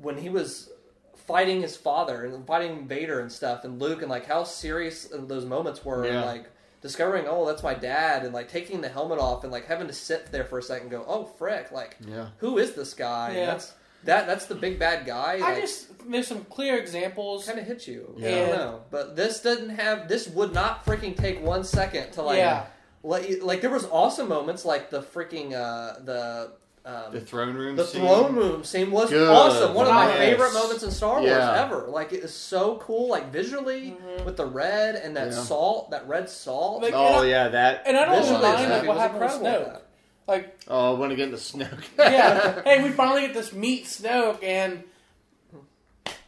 [0.00, 0.70] when he was
[1.16, 5.44] fighting his father and fighting Vader and stuff and Luke and like how serious those
[5.44, 6.50] moments were and like
[6.82, 9.92] discovering oh that's my dad and like taking the helmet off and like having to
[9.92, 12.28] sit there for a second and go oh frick like yeah.
[12.38, 13.46] who is this guy Yeah.
[13.46, 13.72] that's
[14.06, 17.46] that that's the big bad guy I like, just there's some clear examples.
[17.46, 18.28] kind of hit you Yeah.
[18.28, 22.22] I don't know but this doesn't have this would not freaking take one second to
[22.22, 22.66] like yeah,
[23.02, 26.52] let you, like there was awesome moments like the freaking uh the
[26.86, 28.00] um, The throne room the scene.
[28.00, 29.28] throne room scene was Good.
[29.28, 29.74] awesome.
[29.74, 31.64] One of my favorite moments in Star Wars Yeah.
[31.64, 31.88] ever.
[31.88, 34.24] Like it is so cool, like visually Mhm.
[34.24, 35.42] with the red and that Yeah.
[35.42, 36.82] salt, that red salt.
[36.84, 39.02] Like, Oh I- yeah, that and I don't Visually, mind this like, movie what was
[39.02, 39.32] happened with
[39.66, 39.80] Snoke.
[40.26, 41.84] With Like, Oh, I want to get into Snoke.
[41.98, 44.82] yeah, hey, we finally get this meet Snoke, and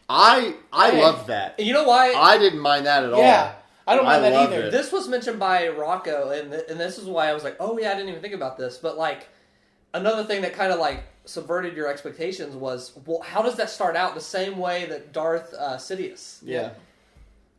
[0.09, 1.03] I I Hey.
[1.03, 1.57] love that.
[1.59, 1.65] that.
[1.65, 2.13] You know why?
[2.15, 3.21] I didn't mind that at all.
[3.21, 3.55] yeah,
[3.87, 4.67] I don't mind I that loved either.
[4.67, 4.71] it.
[4.71, 7.79] this was mentioned by Rocco, and th- and this is why I was like, oh
[7.79, 8.79] yeah, I didn't even think about this.
[8.79, 9.29] But like
[9.95, 13.97] another thing that kind of like subverted your expectations was, well, how does that start
[13.97, 14.15] out?
[14.15, 16.71] The same way that Darth uh, Sidious Yeah.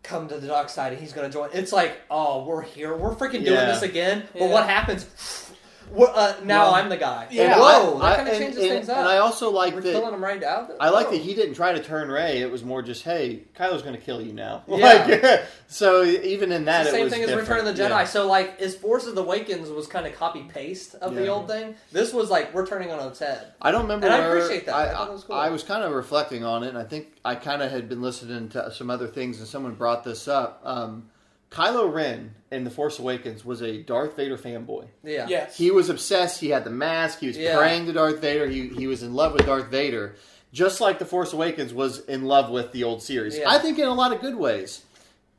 [0.01, 1.49] come to the dark side and he's going to join.
[1.53, 3.65] It's like, oh, we're here, we're freaking doing Yeah.
[3.67, 4.23] this again.
[4.33, 4.47] But Yeah.
[4.51, 5.48] what happens?
[5.91, 7.27] We're, uh, now Well, I'm the guy.
[7.31, 7.57] Yeah.
[7.57, 8.97] Whoa, I- that kind of and- changes and- things up.
[8.99, 9.91] And I also like we're that.
[9.93, 10.71] killing him right out.
[10.79, 11.11] I like Oh.
[11.11, 12.39] that he didn't try to turn Rey.
[12.41, 14.63] It was more just, hey, Kylo's going to kill you now.
[14.67, 15.07] Yeah.
[15.21, 17.49] Like, so even in that, It's the same thing as different.
[17.49, 17.89] Return of the Jedi.
[17.89, 18.03] Yeah.
[18.05, 21.47] So like, as Force of the Awakens was kind of copy paste of the old
[21.47, 21.75] thing.
[21.91, 23.53] This was like we're turning on its head.
[23.61, 24.05] I don't remember.
[24.07, 24.75] And I appreciate that.
[24.75, 25.35] I I, thought it was cool.
[25.35, 28.01] I was kind of reflecting on it, and I think I kind of had been
[28.01, 30.61] listening to some other things, and someone brought this up.
[30.63, 31.09] Um,
[31.51, 34.87] Kylo Ren in The Force Awakens was a Darth Vader fanboy.
[35.03, 35.27] Yeah.
[35.29, 36.39] yes, He was obsessed.
[36.41, 37.19] He had the mask.
[37.19, 37.57] He was Yeah.
[37.57, 38.47] praying to Darth Vader.
[38.47, 40.15] He he was in love with Darth Vader,
[40.51, 43.37] just like The Force Awakens was in love with the old series.
[43.37, 43.49] Yeah.
[43.49, 44.81] I think in a lot of good ways,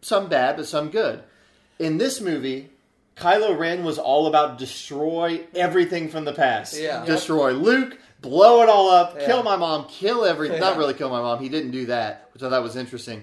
[0.03, 1.23] some bad, but some good.
[1.79, 2.70] In this movie,
[3.16, 6.79] Kylo Ren was all about destroy everything from the past.
[6.79, 7.05] Yeah.
[7.05, 9.27] destroy Luke, blow it all up, Yeah.
[9.27, 10.59] kill my mom, kill everything.
[10.61, 10.68] Yeah.
[10.68, 11.40] Not really kill my mom.
[11.40, 13.23] He didn't do that, which I thought was interesting.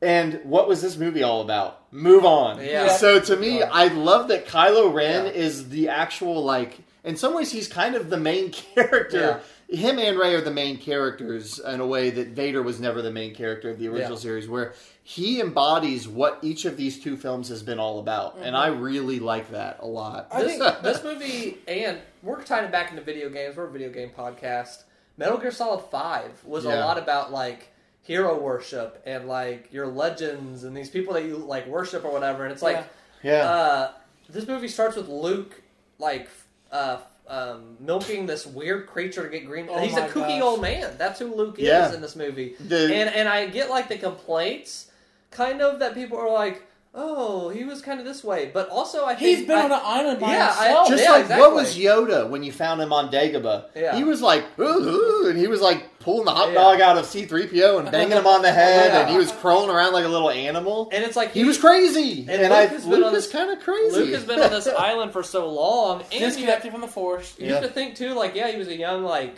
[0.00, 1.92] And what was this movie all about?
[1.92, 2.64] Move on.
[2.64, 2.88] Yeah.
[2.96, 5.32] So to me, I love that Kylo Ren Yeah.
[5.32, 6.78] is the actual like.
[7.04, 9.40] In some ways, he's kind of the main character.
[9.70, 13.10] Him and Rey are the main characters in a way that Vader was never the
[13.10, 14.22] main character of the original Yeah.
[14.22, 18.46] series, where he embodies what each of these two films has been all about, and
[18.54, 18.56] mm-hmm.
[18.56, 20.28] I really like that a lot.
[20.30, 23.56] I This, think- this movie, and we're tying it back into video games.
[23.56, 24.84] We're a video game podcast.
[25.18, 27.68] Metal Gear Solid Five was a lot about like
[28.08, 32.42] hero worship and like your legends and these people that you like worship or whatever.
[32.44, 32.76] And it's like
[33.22, 33.32] Yeah.
[33.44, 33.90] yeah, uh,
[34.30, 35.60] this movie starts with Luke
[35.98, 36.28] like
[36.72, 39.68] uh, um, milking this weird creature to get green.
[39.70, 40.42] Oh He's a kooky gosh.
[40.42, 40.94] old man.
[40.96, 41.88] That's who Luke Yeah.
[41.88, 42.56] is in this movie.
[42.58, 44.90] The- and and I get like the complaints,
[45.30, 46.62] kind of that people are like,
[47.00, 49.72] oh, he was kind of this way, but also I think He's been I- on
[49.72, 51.46] an island by Yeah, I- Just yeah, like exactly.
[51.46, 53.66] what was Yoda when you found him on Dagobah?
[53.76, 53.94] Yeah.
[53.96, 56.54] He was like, ooh, ooh, and he was like pulling the hot Yeah.
[56.54, 59.00] dog out of C-3PO and banging him on the head, Yeah.
[59.02, 60.88] and he was crawling around like a little animal.
[60.92, 63.32] and it's like He was crazy, And and, Luke I has Luke on is this-
[63.32, 63.96] kind of crazy.
[64.00, 67.34] Luke has been on this island for so long, and disconnected from the force.
[67.38, 67.54] you Yeah.
[67.54, 69.36] have to think too, like yeah, he was a young like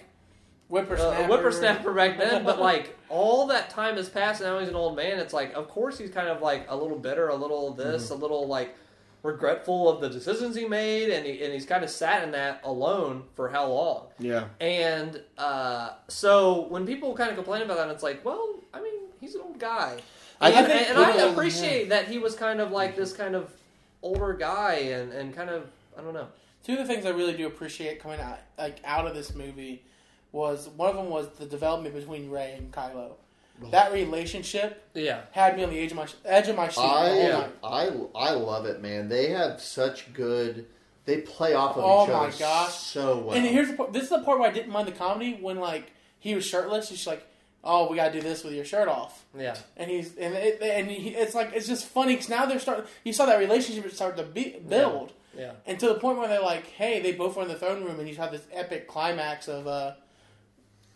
[0.70, 1.24] Whippersnapper.
[1.24, 4.76] uh, whippersnapper back then, but like all that time has passed, and now he's an
[4.76, 5.18] old man.
[5.18, 8.14] It's like, of course, he's kind of like a little bitter, a little this, Mm-hmm.
[8.14, 8.76] a little like
[9.22, 12.60] regretful of the decisions he made, and he, and he's kind of sat in that
[12.64, 14.06] alone for how long.
[14.18, 18.80] yeah, And uh, so when people kind of complain about that, it's like, well, I
[18.80, 19.98] mean, he's an old guy,
[20.40, 23.50] I and, think and I appreciate that he was kind of like this kind of
[24.02, 26.28] older guy, and and kind of I don't know.
[26.64, 29.82] Two of the things I really do appreciate coming out like out of this movie
[30.32, 33.12] was one of them was the development between Rey and Kylo.
[33.70, 36.80] That relationship Yeah, had me on the edge of my edge of my seat.
[36.80, 37.52] I, time.
[37.62, 39.08] I I love it, man.
[39.10, 40.66] They have such good.
[41.04, 42.74] They play off of Oh each my other gosh.
[42.74, 43.36] so well.
[43.36, 43.92] And here's the part.
[43.92, 46.88] This is the part where I didn't mind the comedy when like he was shirtless.
[46.88, 47.26] He's like,
[47.62, 50.90] "Oh, we gotta do this with your shirt off," yeah, and he's and it, and
[50.90, 52.86] he, it's like it's just funny because now they're starting.
[53.04, 55.52] You saw that relationship start to be, build, yeah.
[55.66, 57.98] and to the point where they're like, "Hey, they both were in the throne room,"
[58.00, 59.92] and you have this epic climax of uh,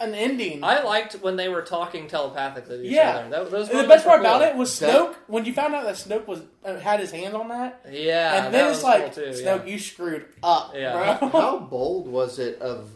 [0.00, 0.64] an ending.
[0.64, 3.10] I liked when they were talking telepathically to each Yeah.
[3.16, 3.30] other.
[3.30, 5.14] That, those and the moments best part were about it was That- Snoke.
[5.28, 8.46] When you found out that Snoke was uh, had his hand on that, Yeah, and
[8.46, 9.72] that then was it's like, cool too, Snoke, yeah.
[9.72, 11.18] you screwed up, Yeah.
[11.18, 11.28] bro.
[11.30, 12.90] How bold was it of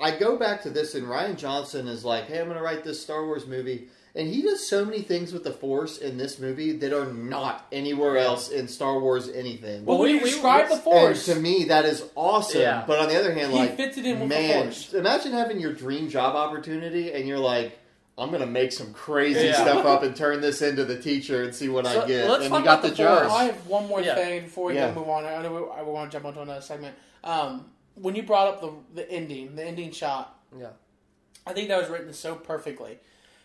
[0.00, 2.82] I go back to this and Rian Johnson is like, "Hey, I'm going to write
[2.84, 6.38] this Star Wars movie." And he does so many things with the Force in this
[6.38, 9.84] movie that are not anywhere else in Star Wars anything.
[9.84, 12.60] Well, Well, we- you we- describe the and Force, to me, that is awesome.
[12.60, 12.84] Yeah.
[12.86, 14.94] But on the other hand, He like, fits it in with the man, Force.
[14.94, 17.76] imagine having your dream job opportunity and you're like,
[18.16, 19.54] "I'm going to make some crazy Yeah.
[19.54, 22.44] stuff up and turn this into the teacher and see what So, I get." let's
[22.44, 23.18] And talk you got about the the job.
[23.22, 23.32] Force.
[23.32, 24.14] I have one more Yeah.
[24.14, 24.94] thing before we Yeah.
[24.94, 25.24] move on.
[25.26, 26.94] I know we, I want to jump onto another segment.
[27.24, 27.64] Um,
[27.96, 30.68] when you brought up the the ending, the ending shot, Yeah.
[31.44, 33.00] I think that was written so perfectly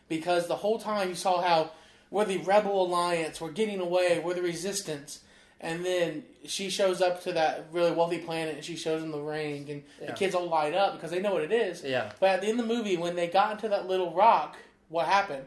[0.09, 1.71] because the whole time you saw how
[2.11, 5.19] we're the Rebel Alliance, we're getting away, we're the Resistance,
[5.61, 9.19] and then she shows up to that really wealthy planet and she shows them the
[9.21, 10.07] ring, and Yeah.
[10.07, 11.83] the kids all light up because they know what it is.
[11.83, 12.11] Yeah.
[12.19, 14.57] But at the end of the movie, when they got into that little rock,
[14.89, 15.45] what happened?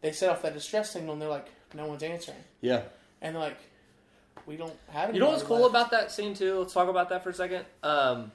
[0.00, 2.82] They set off that distress signal, and they're like, "No one's answering," Yeah.
[3.20, 3.58] and they're like,
[4.46, 6.58] "We don't have." You know what's cool left." about that scene too?
[6.60, 7.66] Let's talk about that for a second.
[7.82, 8.32] Um,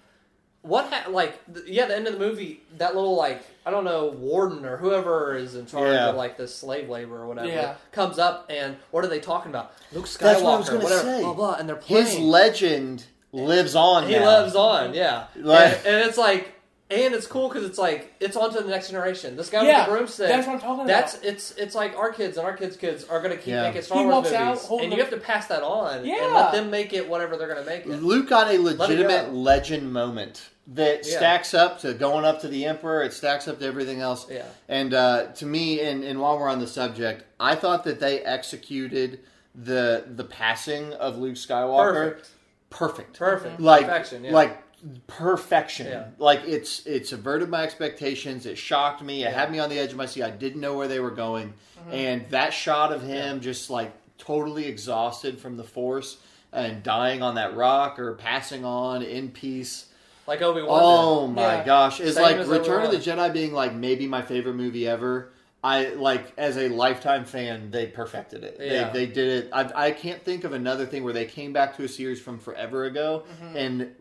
[0.65, 3.83] what ha- like th- yeah, the end of the movie, that little like I don't
[3.85, 6.09] know warden or whoever is in charge Yeah.
[6.09, 7.75] of like this slave labor or whatever Yeah.
[7.91, 9.73] comes up and what are they talking about?
[9.93, 11.21] Luke Skywalker, That's what I was gonna whatever, say.
[11.21, 12.05] blah blah, and they're playing.
[12.05, 14.07] His legend lives on.
[14.07, 14.25] he now.
[14.41, 16.51] lives on, yeah, Like- and, and it's like.
[16.87, 19.35] And it's cool because it's like it's on to the next generation.
[19.35, 20.27] This guy Yeah, with the broomstick.
[20.27, 20.87] that's what I'm talking about.
[20.87, 23.63] That's it's it's like our kids and our kids' kids are going to keep Yeah.
[23.63, 26.07] making Star He Wars walks movies, out and you have to pass that on and
[26.07, 28.03] let them make it whatever they're going to make it.
[28.03, 29.31] Luke got a legitimate go.
[29.31, 31.17] legend moment that Yeah.
[31.17, 33.03] stacks up to going up to the Emperor.
[33.03, 34.25] It stacks up to everything else.
[34.29, 34.45] Yeah.
[34.67, 38.21] And uh, to me, and, and while we're on the subject, I thought that they
[38.21, 39.19] executed
[39.53, 42.29] the the passing of Luke Skywalker Perfect.
[42.69, 43.59] perfect, Perfect.
[43.61, 44.31] like Perfection, yeah.
[44.33, 44.61] like
[45.07, 45.87] perfection.
[45.87, 46.07] Yeah.
[46.17, 48.45] Like it's it subverted my expectations.
[48.45, 49.23] It shocked me.
[49.23, 50.23] It had me on the edge of my seat.
[50.23, 51.91] I didn't know where they were going, Mm-hmm.
[51.93, 56.17] and that shot of him just like totally exhausted from the Force
[56.51, 59.85] and dying on that rock or passing on in peace.
[60.27, 60.79] Like Obi Wan.
[60.83, 61.63] Oh my Yeah.
[61.65, 61.99] gosh!
[61.99, 65.31] It's Same like as Return of the Jedi being like maybe my favorite movie ever.
[65.63, 68.57] I like as a lifetime fan, they perfected it.
[68.59, 68.89] Yeah.
[68.91, 69.49] They, they did it.
[69.51, 72.37] I, I can't think of another thing where they came back to a series from
[72.37, 73.23] forever ago
[73.55, 73.95] and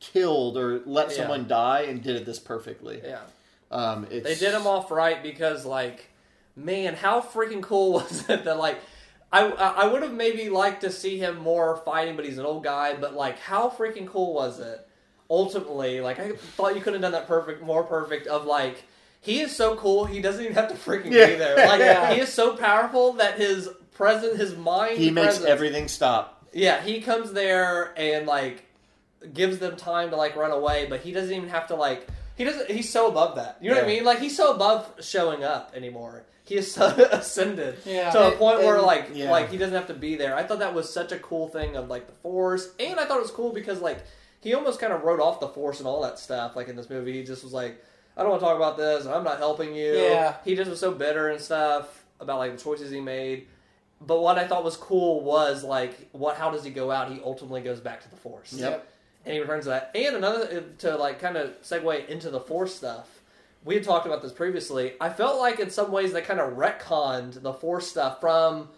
[0.00, 1.16] killed or let Yeah.
[1.16, 3.02] someone die and did it this perfectly.
[3.04, 3.20] Yeah,
[3.70, 6.06] Um, it's, they did him off right because, like,
[6.54, 8.78] man, how freaking cool was it that like.
[9.32, 12.62] I, I would have maybe liked to see him more fighting, but he's an old
[12.62, 12.94] guy.
[12.94, 14.85] But like, how freaking cool was it?
[15.28, 18.26] Ultimately, like, I thought you could have done that perfect, more perfect.
[18.26, 18.84] Of like,
[19.20, 20.04] he is so cool.
[20.04, 21.26] He doesn't even have to freaking Yeah.
[21.26, 21.56] be there.
[21.56, 22.12] Like, Yeah.
[22.14, 26.44] he is so powerful that his present, his mind, He makes presence- everything stop.
[26.52, 28.64] Yeah, he comes there and like
[29.34, 32.44] gives them time to like run away, but he doesn't even have to like he
[32.44, 33.56] doesn't he's so above that.
[33.60, 34.04] You know what I mean?
[34.04, 36.22] Like he's so above showing up anymore.
[36.44, 38.10] He is so ascended Yeah.
[38.10, 39.30] to a And- point where and- like yeah.
[39.30, 40.34] like he doesn't have to be there.
[40.36, 42.68] I thought that was such a cool thing of like the force.
[42.78, 43.98] And I thought it was cool because like
[44.40, 46.90] he almost kind of wrote off the force and all that stuff like in this
[46.90, 47.12] movie.
[47.12, 47.82] He just was like
[48.16, 49.04] I don't want to talk about this.
[49.04, 49.92] and I'm not helping you.
[49.94, 50.36] Yeah.
[50.44, 53.46] He just was so bitter and stuff about like the choices he made.
[54.00, 57.10] But what I thought was cool was like what how does he go out?
[57.12, 58.52] He ultimately goes back to the force.
[58.52, 58.86] Yep.
[59.24, 59.90] and he returns to that.
[59.94, 63.08] And another uh, to like kind of segue into the Force stuff.
[63.64, 64.92] We had talked about this previously.
[65.00, 68.68] I felt like in some ways they kind of retconned the Force stuff from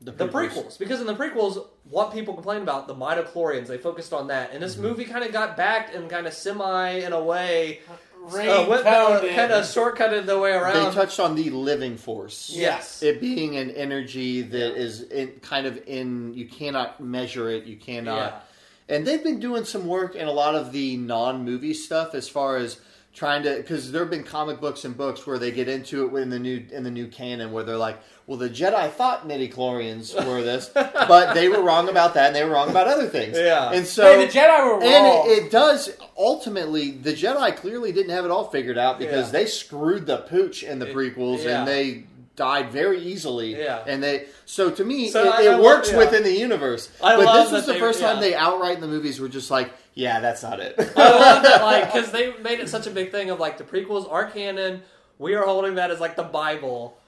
[0.00, 0.78] the prequels.
[0.78, 4.62] because in the prequels, what people complained about the midichlorians, they focused on that, and
[4.62, 4.82] this Mm-hmm.
[4.82, 7.80] movie kind of got back and kind of semi in a way,
[8.28, 10.92] Rain uh, went kind of shortcutted the way around They around.
[10.94, 12.50] touched on the living force.
[12.52, 17.64] yes, It being an energy that is in, kind of in, you cannot measure it,
[17.64, 18.44] you cannot.
[18.88, 22.28] And they've been doing some work in a lot of the non movie stuff as
[22.28, 22.78] far as
[23.16, 26.20] trying to because there have been comic books and books where they get into it
[26.22, 30.14] in the new in the new canon where they're like, well, the Jedi thought midi-chlorians
[30.26, 33.36] were this, but they were wrong about that and they were wrong about other things.
[33.38, 33.72] Yeah.
[33.72, 34.82] and so hey, the Jedi were wrong.
[34.82, 36.90] and it, it does ultimately.
[36.90, 39.32] The Jedi clearly didn't have it all figured out because Yeah.
[39.40, 41.60] they screwed the pooch in the It- prequels, yeah.
[41.60, 42.04] and they
[42.36, 43.56] died very easily.
[43.56, 43.82] Yeah.
[43.86, 44.26] and they.
[44.44, 45.98] So to me, So it, I- it I love- works yeah.
[45.98, 46.88] within the universe.
[47.02, 49.28] I but love this was the they- first time they outright in the movies were
[49.28, 52.86] just like, "Yeah, that's not it." I love that, like, because they made it such
[52.86, 54.82] a big thing of like the prequels are canon.
[55.18, 56.98] We are holding that as like the Bible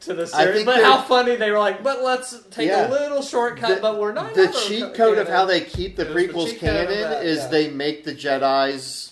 [0.00, 0.64] to the series.
[0.64, 2.88] But how funny they were like, but let's take Yeah.
[2.88, 3.76] a little shortcut.
[3.76, 6.52] The- but we're not the cheat co- code of how they keep the the prequels
[6.52, 7.46] of canon that, is yeah.
[7.48, 9.05] they make the Jedi's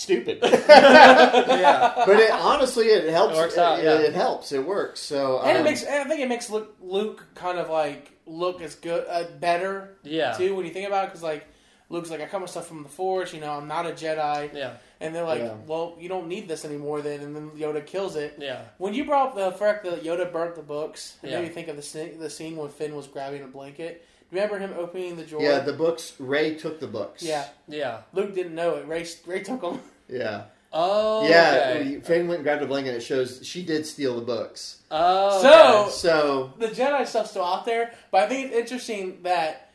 [0.00, 0.38] stupid.
[0.42, 1.92] yeah.
[2.06, 3.34] but it, honestly, it helps.
[3.34, 3.98] It works out, yeah.
[3.98, 4.52] it helps.
[4.52, 5.00] It works.
[5.00, 8.12] So and it um, makes, and I think it makes Luke, Luke kind of like
[8.26, 10.32] look as good, uh, better Yeah.
[10.32, 11.06] too when you think about it.
[11.08, 11.46] Because like
[11.88, 13.32] Luke's like, I cut stuff from the Force.
[13.34, 14.54] You know, I'm not a Jedi.
[14.54, 14.74] Yeah.
[15.00, 15.54] And they're like, Yeah.
[15.66, 17.20] well, you don't need this anymore then.
[17.20, 18.36] And then Yoda kills it.
[18.38, 18.62] Yeah.
[18.78, 21.40] When you brought up the fact that Yoda burnt the books, it Yeah.
[21.40, 24.06] made me think of the scene, the scene when Finn was grabbing a blanket.
[24.30, 25.42] Remember him opening the drawer?
[25.42, 26.12] yeah, the books.
[26.18, 27.22] Rey took the books.
[27.22, 27.46] yeah.
[27.68, 28.02] Yeah.
[28.12, 28.86] Luke didn't know it.
[28.86, 29.80] Rey, Rey took them.
[30.08, 30.44] yeah.
[30.72, 31.28] Oh.
[31.28, 32.00] Yeah, Okay.
[32.00, 32.94] Finn went and grabbed a blanket.
[32.94, 34.82] It shows she did steal the books.
[34.90, 35.42] Oh.
[35.42, 35.90] So- okay.
[35.90, 39.72] So the Jedi stuff's still out there, but I think it's interesting that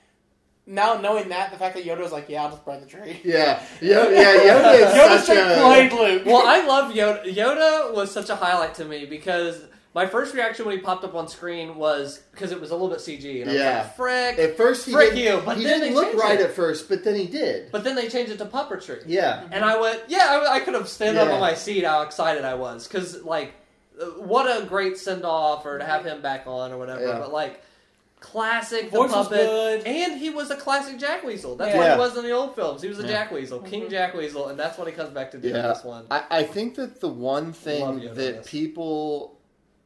[0.66, 3.20] now knowing that, the fact that Yoda was like, "Yeah, I'll just burn the tree."
[3.26, 6.26] yeah, Yo- yeah, Yoda is Yoda such straight a played Luke.
[6.26, 7.26] well, I love Yoda.
[7.26, 9.62] Yoda was such a highlight to me because
[9.96, 12.90] my first reaction when he popped up on screen was because it was a little
[12.90, 13.78] bit CG, and I was Yeah.
[13.84, 16.40] like, "Frick!" At first, he Frick didn't, you, but he then didn't they look right
[16.40, 16.44] it.
[16.48, 17.72] at first, but then he did.
[17.72, 20.74] But then they changed it to puppetry, Yeah, and I went, "Yeah, I, I could
[20.76, 23.54] have stood up on my seat how excited I was because like,
[24.00, 27.18] uh, what a great send off or to have him back on or whatever." Yeah.
[27.20, 27.62] But like,
[28.20, 29.84] classic the Voice was puppet, good.
[29.86, 31.56] and he was a classic Jack Weasel.
[31.56, 31.78] That's Yeah.
[31.80, 32.82] what he was in the old films.
[32.82, 33.10] He was a Yeah.
[33.10, 35.68] Jack Weasel, King Jack Weasel, and that's what he comes back to do in Yeah.
[35.68, 36.06] this one.
[36.12, 38.50] I, I think that the one thing that yes.
[38.50, 39.35] people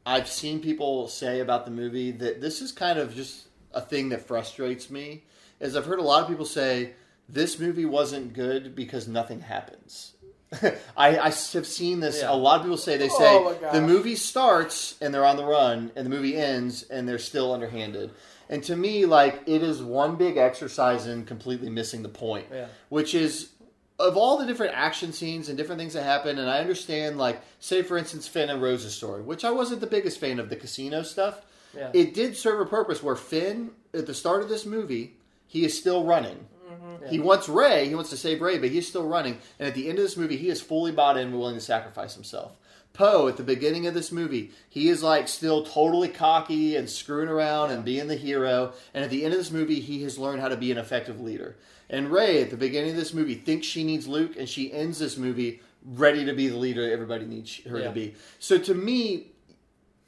[0.10, 4.10] I've seen people say about the movie that this is kind of just a thing
[4.10, 5.24] that frustrates me
[5.60, 6.94] is I've heard a lot of people say
[7.28, 10.14] this movie wasn't good because nothing happens.
[10.98, 12.22] I, I have seen this.
[12.22, 12.32] Yeah.
[12.32, 13.18] A lot of people say they Oh
[13.54, 13.74] say gosh.
[13.74, 17.54] the movie starts and they're on the run, and the movie ends and they're still
[17.54, 18.10] underhanded.
[18.50, 22.66] And to me, like it is one big exercise in completely missing the point Yeah.
[22.90, 23.50] which is
[24.00, 27.42] of all the different action scenes and different things that happen, and I understand, like,
[27.60, 30.56] say for instance, Finn and Rose's story, which I wasn't the biggest fan of the
[30.56, 31.42] casino stuff.
[31.76, 31.92] Yeah.
[31.94, 35.16] It did serve a purpose where Finn, at the start of this movie,
[35.48, 36.48] he is still running.
[36.72, 37.10] Mm-hmm.
[37.10, 39.40] He wants Rey, he wants to save Rey, but he's still running.
[39.60, 41.62] And at the end of this movie, he is fully bought in, and willing to
[41.62, 42.56] sacrifice himself.
[42.94, 47.30] Poe, at the beginning of this movie, he is like still totally cocky and screwing
[47.30, 48.74] around and being the hero.
[48.94, 51.22] And at the end of this movie, he has learned how to be an effective
[51.22, 51.56] leader.
[51.90, 55.00] And Rey, at the beginning of this movie, thinks she needs Luke, and she ends
[55.00, 57.86] this movie ready to be the leader everybody needs her Yeah.
[57.86, 58.16] to be.
[58.40, 59.32] So to me,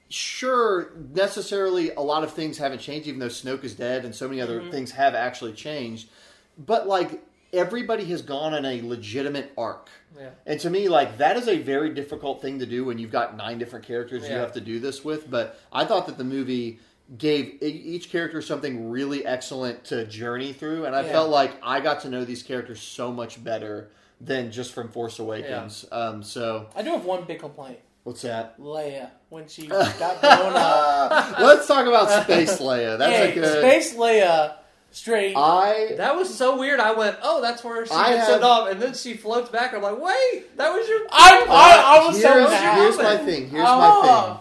[0.09, 4.27] sure, necessarily a lot of things haven't changed, even though Snoke is dead and so
[4.27, 4.71] many other mm-hmm.
[4.71, 6.09] things have actually changed.
[6.57, 9.89] But like everybody has gone on a legitimate arc.
[10.17, 10.29] Yeah.
[10.45, 13.35] And to me, like that is a very difficult thing to do when you've got
[13.35, 15.29] nine different characters you have to do this with.
[15.29, 16.79] But I thought that the movie
[17.17, 21.11] gave e- each character something really excellent to journey through, and I Yeah.
[21.11, 23.89] felt like I got to know these characters so much better
[24.21, 25.85] than just from Force Awakens.
[25.91, 27.79] Um, so I do have one big complaint.
[28.03, 28.59] what's that?
[28.59, 31.39] Leia when she got blown up.
[31.39, 32.97] Let's talk about Space Leia.
[32.97, 33.59] That's hey, a good.
[33.59, 34.53] Space Leia,
[34.91, 35.33] straight.
[35.35, 36.79] I That was so weird.
[36.79, 39.49] I went, "Oh, that's where she I gets sent have- off," and then she floats
[39.49, 39.73] back.
[39.73, 42.77] I'm like, "Wait, that was your." I, I, I was so here's, mad.
[42.77, 43.49] here's my thing.
[43.49, 44.01] Here's Oh.
[44.01, 44.37] my thing.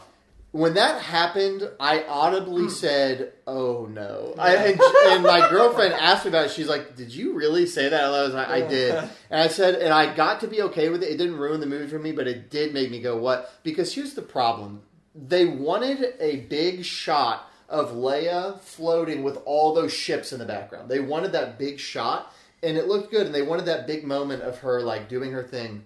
[0.53, 2.71] When that happened, I audibly hmm.
[2.71, 6.51] said, "Oh no!" I, and, and my girlfriend asked me about it.
[6.51, 8.97] She's like, "Did you really say that?" And I was like, "I did."
[9.31, 11.11] And I said, and I got to be okay with it.
[11.11, 13.95] It didn't ruin the movie for me, but it did make me go, "What?" Because
[13.95, 14.83] here's the problem:
[15.15, 20.89] they wanted a big shot of Leia floating with all those ships in the background.
[20.89, 23.27] They wanted that big shot, and it looked good.
[23.27, 25.85] And they wanted that big moment of her like doing her thing.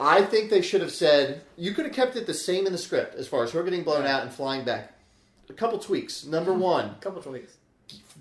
[0.00, 2.78] I think they should have said you could have kept it the same in the
[2.78, 4.92] script as far as her getting blown out and flying back.
[5.50, 6.24] A couple tweaks.
[6.24, 7.54] Number one, couple tweaks.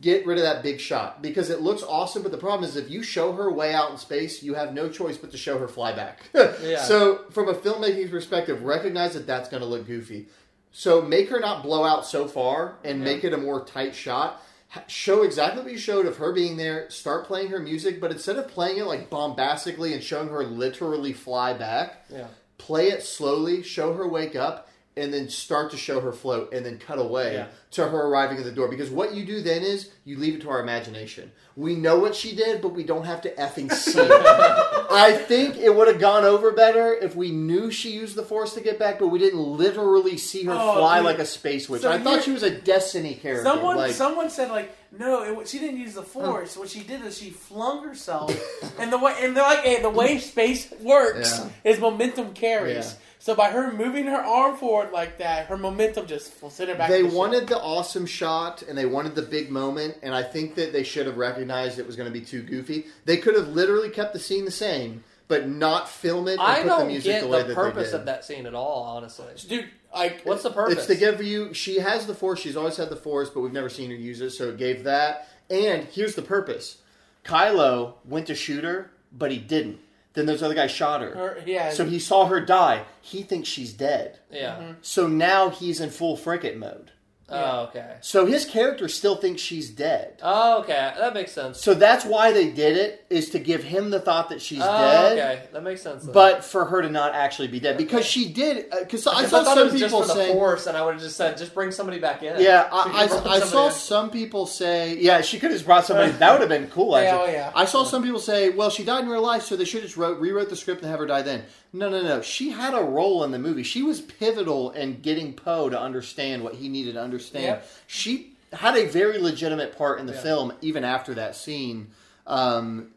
[0.02, 2.24] get rid of that big shot because it looks awesome.
[2.24, 4.90] But the problem is, if you show her way out in space, you have no
[4.90, 6.22] choice but to show her fly back.
[6.64, 6.82] Yeah.
[6.84, 10.28] So, from a filmmaking perspective, recognize that that's going to look goofy.
[10.72, 14.42] So, make her not blow out so far and make it a more tight shot.
[14.88, 16.90] Show exactly what you showed of her being there.
[16.90, 21.14] Start playing her music, but instead of playing it like bombastically and showing her literally
[21.14, 22.28] fly back, Yeah.
[22.58, 26.66] play it slowly, show her wake up, and then start to show her float, and
[26.66, 27.48] then cut away Yeah.
[27.72, 28.68] to her arriving at the door.
[28.68, 31.32] Because what you do then is you leave it to our imagination.
[31.56, 34.12] We know what she did, but we don't have to effing see it.
[34.92, 38.54] I think it would have gone over better if we knew she used the force
[38.56, 41.06] to get back, but we didn't literally see her Oh, fly dude.
[41.06, 41.82] like a space witch.
[41.82, 43.44] So I thought she was a Destiny character.
[43.44, 46.56] Someone, like, someone said like, no, it, she didn't use the force.
[46.56, 48.34] What she did is she flung herself,
[48.80, 51.72] and the way and they're like, hey, the way space works Yeah.
[51.72, 52.76] is momentum carries.
[52.94, 52.94] Yeah.
[53.20, 56.90] So by her moving her arm forward like that, her momentum just sent her back.
[56.90, 57.18] they to the ship.
[57.18, 60.84] wanted the awesome shot and they wanted the big moment, and I think that they
[60.84, 62.86] should have recognized it was going to be too goofy.
[63.06, 66.58] They could have literally kept the scene the same, but not film it and I
[66.58, 68.84] put the don't music get the way the that purpose of that scene at all,
[68.84, 69.28] honestly.
[69.48, 69.70] dude.
[69.94, 70.78] Like, What's the purpose?
[70.78, 71.54] It's to give you.
[71.54, 72.40] She has the force.
[72.40, 74.32] She's always had the force, but we've never seen her use it.
[74.32, 75.30] So it gave that.
[75.50, 76.78] And here's the purpose:
[77.26, 79.80] Kylo went to shoot her, but he didn't.
[80.18, 81.14] Then those other guys shot her.
[81.14, 81.70] her, yeah.
[81.70, 82.86] So he saw her die.
[83.02, 84.18] He thinks she's dead.
[84.32, 84.56] Yeah.
[84.56, 84.72] Mm-hmm.
[84.82, 86.90] So now he's in full fricate mode.
[87.30, 87.98] Oh, okay.
[88.02, 90.20] So his character still thinks she's dead.
[90.24, 90.94] Oh, okay.
[90.98, 91.60] That makes sense.
[91.62, 94.66] So that's why they did it is to give him the thought that she's oh,
[94.66, 95.48] dead, okay.
[95.52, 96.04] That makes sense.
[96.04, 96.14] then.
[96.14, 98.72] but for her to not actually be dead because she did.
[98.72, 100.86] Uh, because I Because saw thought some people just for the saying, force, and I
[100.86, 102.40] would have just said, just bring somebody back in.
[102.42, 103.74] Yeah, I, I, I saw in.
[103.74, 106.12] some people say, yeah, she could have brought somebody.
[106.18, 107.00] That would have been cool.
[107.02, 107.52] Yeah, oh, yeah.
[107.54, 109.90] I saw some people say, well, she died in real life, so they should have
[109.90, 111.44] just wrote, rewrote the script and have her die then.
[111.74, 112.22] No, no, no.
[112.22, 113.64] She had a role in the movie.
[113.64, 117.44] She was pivotal in getting Poe to understand what he needed to understand.
[117.46, 117.68] Yep.
[117.88, 120.22] She had a very legitimate part in the Yeah.
[120.22, 121.88] film, even after that scene.
[122.26, 122.92] Um,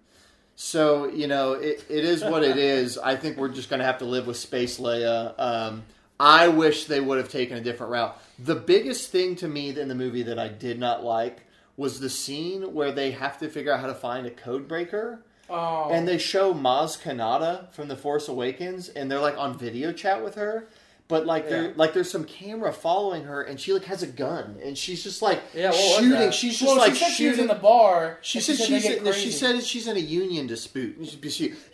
[0.56, 2.96] so you know, it, it is what it is.
[2.98, 5.34] I think we're just going to have to live with Space Leia.
[5.38, 5.82] Um,
[6.18, 8.16] I wish they would have taken a different route.
[8.38, 11.40] The biggest thing to me in the movie that I did not like
[11.76, 15.22] was the scene where they have to figure out how to find a code breaker.
[15.50, 19.92] Oh, And they show Maz Kanata from The Force Awakens, and they're like on video
[19.92, 20.68] chat with her.
[21.08, 21.50] But like Yeah.
[21.50, 25.02] there, like there's some camera following her, and she like has a gun, and she's
[25.02, 26.30] just like Yeah, shooting.
[26.30, 27.50] She's just well, like she said she was shooting.
[27.50, 28.18] in the bar.
[28.22, 31.06] She said they she's in, she said she's in a union dispute, and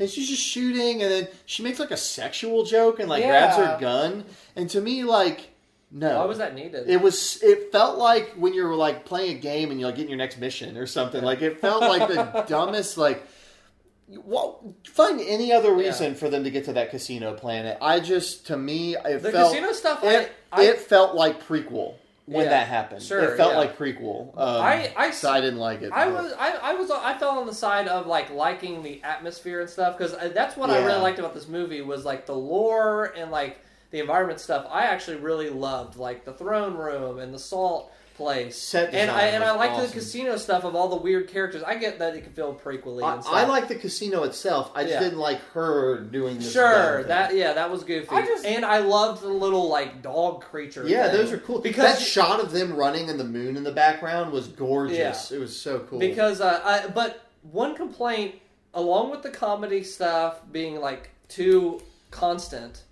[0.08, 3.76] she's just shooting, and then she makes like a sexual joke and like grabs her
[3.78, 4.24] gun,
[4.56, 5.50] and to me like
[5.92, 6.88] no, Why was that needed?
[6.88, 7.40] It was.
[7.42, 10.36] It felt like when you're like playing a game and you're like getting your next
[10.38, 11.22] mission or something.
[11.22, 12.98] Like it felt like the dumbest.
[12.98, 13.22] Like,
[14.09, 17.78] well, find any other reason for them to get to that casino planet.
[17.80, 21.42] I just, to me, it the felt casino stuff, it, I, I, it felt like
[21.46, 21.94] prequel
[22.26, 23.02] when Yeah, that happened.
[23.02, 23.59] sure, it felt yeah.
[23.59, 24.28] like prequel.
[24.36, 25.92] Um, I- I so I didn't like it.
[25.92, 29.02] I but- was I, I was I fell on the side of like liking the
[29.02, 32.34] atmosphere and stuff because that's what I really liked about this movie was like the
[32.34, 33.61] lore and like
[33.92, 34.66] the environment stuff.
[34.70, 38.56] I actually really loved like the throne room and the salt place.
[38.56, 39.86] Set and I and I like awesome.
[39.86, 41.62] the casino stuff of all the weird characters.
[41.62, 43.42] I get that it can feel prequely I.
[43.42, 44.70] I like the casino itself.
[44.74, 45.00] I just Yeah.
[45.00, 46.52] didn't like her doing this.
[46.52, 47.08] Sure, thing.
[47.08, 48.08] that yeah, that was goofy.
[48.10, 50.86] I just- and I loved the little like dog creature.
[50.88, 51.16] Yeah, thing.
[51.18, 51.60] those are cool.
[51.60, 55.30] because that shot of them running in the moon in the background was gorgeous.
[55.30, 55.98] It was so cool.
[55.98, 58.36] Because, uh, I, but one complaint,
[58.74, 62.82] along with the comedy stuff being like too constant,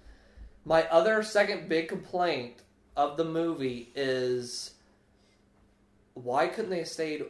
[0.64, 2.54] my other second big complaint
[2.96, 4.70] of the movie is
[6.14, 7.24] why couldn't they have stayed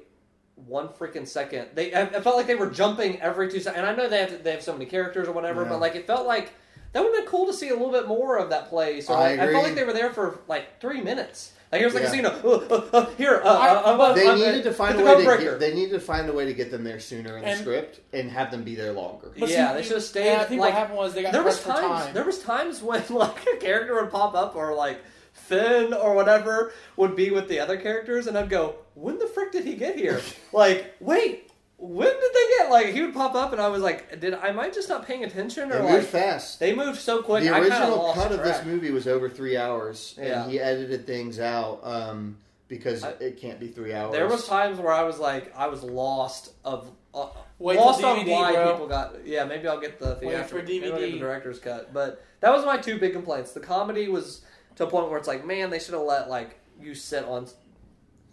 [0.57, 1.68] one freaking second?
[1.74, 4.20] They, I, I felt like they were jumping every two seconds, and I know they
[4.20, 5.68] have to, they have so many characters or whatever, Yeah.
[5.70, 6.53] but like it felt like
[6.93, 9.09] that would have been cool to see a little bit more of that place.
[9.11, 9.55] Or I like, I, agree.
[9.55, 11.53] felt like they were there for like three minutes.
[11.72, 12.07] Like here's the Yeah.
[12.07, 12.28] casino.
[12.45, 15.05] Uh, uh, uh, here, uh, I- uh, uh, they uh, needed to find a the
[15.05, 17.37] way to code get, they needed to find a way to get them there sooner
[17.37, 19.32] in the script and have them be there longer.
[19.37, 20.28] But yeah, see, they should have stayed.
[20.35, 22.05] And I think like, what happened was they got there was pressed for times.
[22.05, 22.14] time.
[22.14, 25.01] There was times when like a character would pop up or like
[25.35, 29.53] Finn or whatever would be with the other characters, and I'd go, "When the frick
[29.53, 30.20] did he get here?"
[30.53, 32.70] like, wait, when did they get?
[32.70, 34.53] Like, he would pop up, and I was like, "Did I?
[34.53, 36.61] might just not paying attention?" They Or moved like, fast.
[36.61, 37.43] they moved so quick.
[37.45, 40.49] the original lost cut of this movie was over three hours, and Yeah.
[40.49, 44.12] he edited things out um, because I- it can't be three hours.
[44.14, 46.91] There was times where I was like, I was lost of.
[47.12, 47.28] Uh,
[47.61, 48.72] Wait lost till on why bro.
[48.72, 49.24] people got.
[49.24, 51.12] Yeah, maybe I'll get the Wait for maybe get DVD.
[51.12, 51.93] the director's cut.
[51.95, 53.53] But that was my two big complaints.
[53.53, 54.41] The comedy was
[54.77, 57.47] to a point where it's like, man, they should have let like you sit on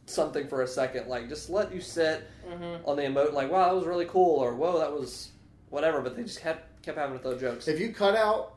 [0.06, 1.08] something for a second.
[1.08, 2.88] Like, just let you sit Mhm.
[2.88, 3.34] on the emote.
[3.34, 5.30] Like, wow, that was really cool, or whoa, that was
[5.70, 6.02] whatever.
[6.02, 7.68] But they just kept kept having to throw jokes.
[7.68, 8.54] If you cut out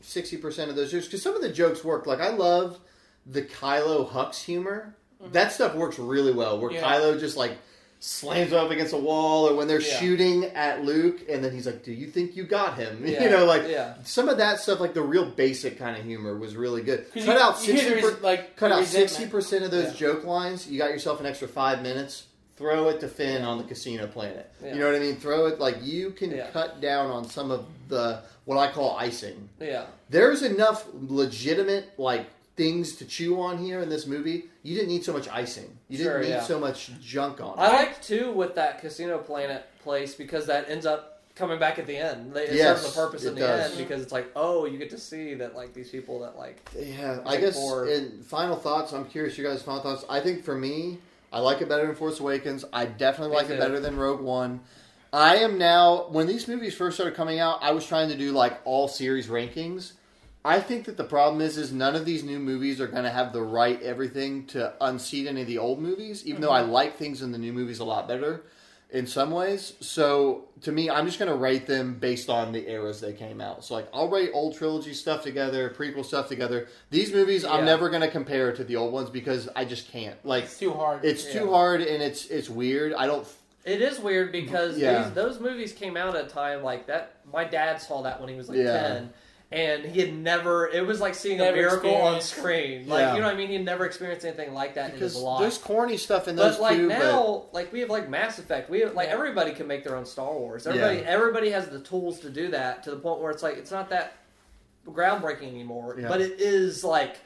[0.00, 2.06] sixty percent of those jokes, because some of the jokes worked.
[2.06, 2.80] Like I loved
[3.26, 4.94] the Kylo Hux humor.
[5.32, 6.60] that stuff works really well.
[6.60, 6.82] Where Yeah.
[6.82, 7.52] Kylo just like
[7.98, 9.98] slams up against a wall, or when they're Yeah.
[9.98, 13.24] shooting at Luke, and then he's like, "Do you think you got him?" Yeah.
[13.24, 16.36] You know, like yeah, some of that stuff, like the real basic kind of humor,
[16.36, 17.06] was really good.
[17.12, 17.94] Cut you- out sixty.
[17.94, 20.66] res- like Cut out sixty percent of those joke lines.
[20.68, 22.24] You got yourself an extra five minutes.
[22.56, 24.50] Throw it to Finn on the casino planet.
[24.64, 25.16] You know what I mean?
[25.16, 29.48] Throw it like you can cut down on some of the what I call icing.
[29.60, 29.84] yeah.
[30.08, 32.26] There's enough legitimate like
[32.56, 34.44] things to chew on here in this movie.
[34.62, 35.76] You didn't need so much icing.
[35.88, 36.42] You didn't Sure, need yeah.
[36.42, 37.58] so much junk on.
[37.58, 37.60] It.
[37.60, 37.72] I it.
[37.76, 41.96] like too with that Casino Planet place because that ends up coming back at the
[41.96, 42.32] end.
[42.32, 43.70] They- It Yes, serves a purpose in the does.
[43.72, 46.66] end because it's like, oh, you get to see that like these people that like
[46.78, 47.56] Yeah, I guess.
[47.56, 50.04] for- in final thoughts, I'm curious your guys' final thoughts.
[50.08, 50.96] I think for me,
[51.30, 52.64] I like it better than Force Awakens.
[52.72, 54.60] I definitely Me like it better than Rogue One.
[55.12, 56.06] I am now.
[56.08, 59.26] When these movies first started coming out, I was trying to do like all series
[59.28, 59.92] rankings.
[60.46, 63.10] I think that the problem is is none of these new movies are going to
[63.10, 66.24] have the right everything to unseat any of the old movies.
[66.24, 66.42] Even mm-hmm.
[66.42, 66.70] though I mm-hmm.
[66.70, 68.44] like things in the new movies a lot better
[68.90, 69.72] in some ways.
[69.80, 73.40] So to me, I'm just going to rate them based on the eras they came
[73.40, 73.64] out.
[73.64, 76.68] So like I'll rate old trilogy stuff together, prequel stuff together.
[76.90, 77.52] These movies yeah.
[77.52, 80.24] I'm never going to compare to the old ones because I just can't.
[80.24, 81.04] Like it's too hard.
[81.04, 81.40] It's yeah.
[81.40, 82.94] too hard and it's it's weird.
[82.94, 83.26] I don't
[83.64, 85.02] it is weird because yeah.
[85.02, 87.16] these, those movies came out at a time like that.
[87.32, 89.12] My dad saw that when he was like 10
[89.52, 90.66] and he had never.
[90.66, 92.88] It was like seeing Never a miracle on screen.
[92.88, 93.14] Like Yeah.
[93.14, 93.48] you know what I mean?
[93.48, 95.40] He had never experienced anything like that in his life.
[95.40, 96.88] there's corny stuff in those But like too.
[96.88, 98.68] but now, like we have like Mass Effect.
[98.68, 99.14] We have like Yeah.
[99.14, 100.66] everybody can make their own Star Wars.
[100.66, 101.04] Everybody, Yeah.
[101.06, 103.88] everybody has the tools to do that to the point where it's like it's not
[103.90, 104.14] that
[104.88, 105.96] groundbreaking anymore.
[105.98, 106.08] Yeah.
[106.08, 107.16] But it is like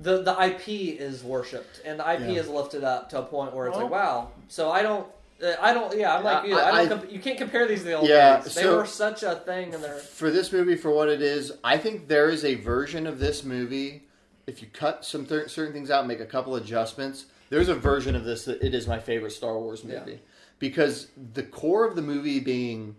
[0.00, 0.68] the the IP
[1.00, 2.40] is worshipped and the IP Yeah.
[2.42, 4.28] is lifted up to a point where it's Well- like wow.
[4.48, 5.06] So I don't.
[5.42, 5.96] Uh, I don't.
[5.96, 6.56] Yeah, I'm like you.
[6.58, 7.00] I, I- don't.
[7.00, 8.54] comp- you can't compare these to the old Yeah, movies.
[8.54, 11.52] They so- were such a thing, and they're for this movie for what it is,
[11.64, 14.04] I think there is a version of this movie.
[14.46, 17.74] If you cut some th- certain things out, and make a couple adjustments, there's a
[17.74, 20.00] version of this that it is my favorite Star Wars Yeah.
[20.00, 20.20] movie
[20.58, 22.96] because the core of the movie being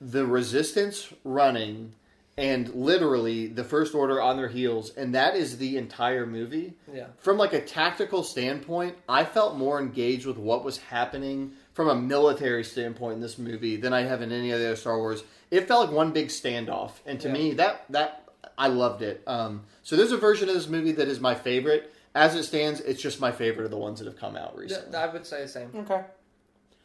[0.00, 1.94] the Resistance running
[2.36, 7.06] and literally the First Order on their heels, and that is the entire movie yeah.
[7.18, 11.94] from like a tactical standpoint, I felt more engaged with what was happening from a
[11.94, 15.22] military standpoint in this movie than I have in any of the other Star Wars.
[15.50, 17.34] It felt like one big standoff, and to Yeah.
[17.34, 18.28] me, that that
[18.58, 19.22] I loved it.
[19.26, 21.92] Um, so there's a version of this movie that is my favorite.
[22.14, 24.96] As it stands, it's just my favorite of the ones that have come out recently.
[24.96, 25.70] I would say the same.
[25.74, 26.02] okay.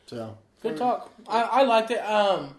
[0.07, 1.11] So Good talk.
[1.27, 1.99] I, I liked it.
[1.99, 2.55] Um,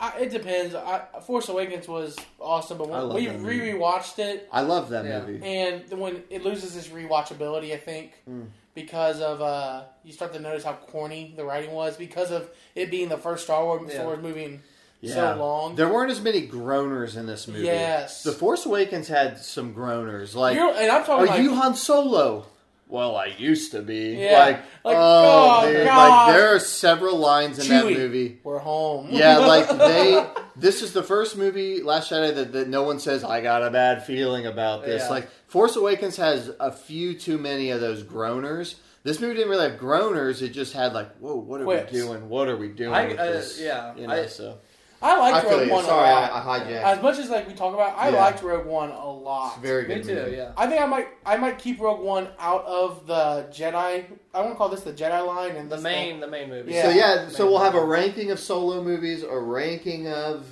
[0.00, 0.74] I, it depends.
[0.74, 3.72] I, Force Awakens was awesome, but when we re movie.
[3.78, 5.20] rewatched it, I love that Yeah.
[5.20, 5.44] movie.
[5.46, 8.46] and the- when it loses its rewatchability, I think Mm.
[8.74, 12.90] because of uh, you start to notice how corny the writing was because of it
[12.90, 13.94] being the first Star Wars, Yeah.
[13.94, 14.62] Star Wars movie in
[15.00, 15.14] Yeah.
[15.34, 15.76] so long.
[15.76, 17.60] There weren't as many groaners in this movie.
[17.64, 18.24] Yes.
[18.24, 20.34] The Force Awakens had some groaners.
[20.34, 22.46] Like, You're, and I'm talking are like you Han Solo?
[22.86, 24.16] Well, I used to be.
[24.18, 24.38] Yeah.
[24.38, 26.26] Like, Like, oh, oh, dude, God.
[26.28, 28.38] like there are several lines in that movie.
[28.44, 29.08] we're home.
[29.10, 30.24] Yeah, like they.
[30.56, 33.70] This is the first movie, Last Jedi, that, that no one says I got a
[33.70, 35.02] bad feeling about this.
[35.02, 35.08] Yeah.
[35.08, 38.76] Like Force Awakens has a few too many of those groaners.
[39.02, 40.40] This movie didn't really have groaners.
[40.42, 41.92] It just had like, whoa, what are Quips.
[41.92, 42.28] we doing?
[42.28, 43.60] What are we doing I- with uh, this?
[43.60, 44.14] yeah, you know.
[44.14, 44.58] I- so
[45.02, 45.72] I liked I Rogue you.
[45.72, 46.32] One Sorry, a I, lot.
[46.46, 46.82] I hijacked.
[46.82, 48.20] As much as like we talk about, I Yeah.
[48.20, 49.48] liked Rogue One a lot.
[49.48, 50.14] It's a very Me good too.
[50.14, 50.36] movie.
[50.36, 50.52] Yeah.
[50.56, 54.04] I think I might I might keep Rogue One out of the Jedi.
[54.34, 56.72] I want to call this the Jedi line and The this main, the main movie.
[56.72, 56.82] Yeah.
[56.82, 60.44] So yeah, so we'll have a ranking of solo movies, a ranking of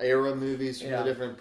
[0.00, 1.02] era movies from Yeah.
[1.02, 1.38] the different.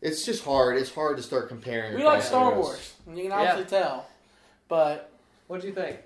[0.00, 0.76] It's just hard.
[0.78, 1.94] It's hard to start comparing.
[1.94, 2.64] We like Star eras.
[2.64, 2.92] Wars.
[3.16, 4.06] You can obviously tell,
[4.68, 5.10] but
[5.46, 5.98] what do you think?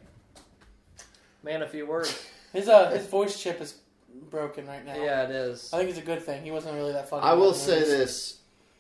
[1.43, 2.25] Man, a few words.
[2.53, 3.75] his uh his voice chip is
[4.31, 4.97] broken right now.
[4.97, 5.71] Yeah, it is.
[5.73, 6.43] I think it's a good thing.
[6.43, 7.27] He wasn't really that fucking.
[7.27, 7.89] I will good in say movies.
[7.91, 8.37] this: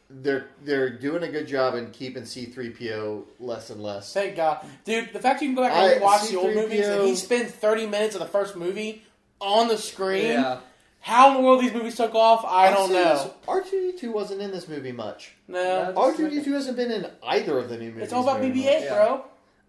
[0.09, 4.13] they're they're doing a good job in keeping C three PO less and less.
[4.13, 5.13] Thank God, dude.
[5.13, 7.17] The fact you can go back I- and watch the old C-3PO movies and he
[7.17, 9.03] spends thirty minutes of the first movie
[9.41, 10.33] on the screen.
[10.33, 10.61] Yeah.
[11.01, 13.33] How in the world these movies took off, I don't know.
[13.47, 15.35] R two D two wasn't in this movie much.
[15.49, 16.01] No, No.
[16.01, 18.05] R two D two hasn't been in either of the new movies.
[18.05, 18.83] it's all about very BB-8, much.
[18.85, 18.95] Yeah.
[18.95, 19.25] bro.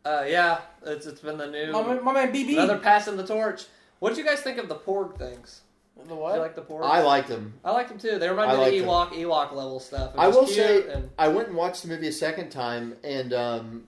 [0.06, 0.60] Uh, yeah.
[0.86, 2.54] It's it's been the new My, man- my man BB.
[2.54, 3.66] another passing the torch.
[4.00, 5.62] What did you guys think of the Porg things?
[6.04, 6.36] The Did what?
[6.36, 6.84] you like the Porg?
[6.86, 7.54] I liked them.
[7.66, 8.18] I liked them too.
[8.20, 10.14] They remind me of the Ewok Ewok level stuff.
[10.18, 13.88] I will say- and I went and watched the movie a second time, and um,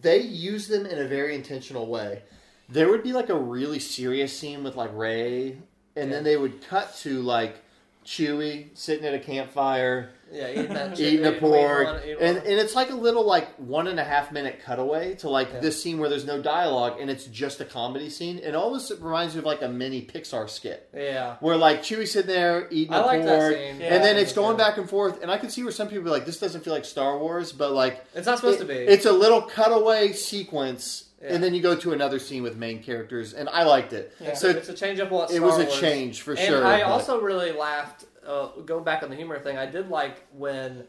[0.00, 2.22] they used them in a very intentional way.
[2.68, 5.56] There would be like a really serious scene with like Rey,
[5.96, 6.16] and Yeah.
[6.16, 7.56] then they would cut to like
[8.04, 12.46] Chewie sitting at a campfire, Yeah, eating that eating the Porg, one, and one.
[12.46, 15.60] and it's like a little like one and a half minute cutaway to like Yeah.
[15.60, 18.38] this scene where there's no dialogue and it's just a comedy scene.
[18.38, 21.36] It almost reminds me of like a mini Pixar skit yeah.
[21.40, 23.80] where like Chewie's sitting there eating I the like that Porg, scene.
[23.80, 23.94] Yeah.
[23.94, 25.22] and then it's going back and forth.
[25.22, 27.52] And I can see where some people are like, "This doesn't feel like Star Wars,"
[27.52, 28.74] but like It's not supposed it- to be.
[28.74, 31.34] It's a little cutaway sequence, Yeah.
[31.34, 34.14] and then you go to another scene with main characters, and I liked it.
[34.34, 35.80] So it's a change up what it was a Wars.
[35.80, 36.64] change for and sure.
[36.64, 38.04] I also really laughed.
[38.26, 40.84] Uh, going back on the humor thing, I did like when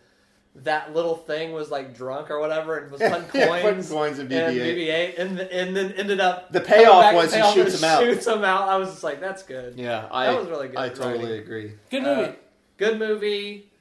[0.54, 3.90] that little thing was like drunk or whatever and was putting Putting coins.
[3.90, 4.76] coins in and BB-8.
[5.16, 7.90] BB-8, and and then ended up The payoff back was and he shoots and him
[7.90, 8.02] out.
[8.04, 8.68] Shoots him out.
[8.70, 9.78] I was just like, that's good.
[9.78, 11.40] Yeah, I That was really good I totally writing.
[11.40, 11.72] agree.
[11.90, 12.36] Good Uh, movie.
[12.78, 13.72] Good movie.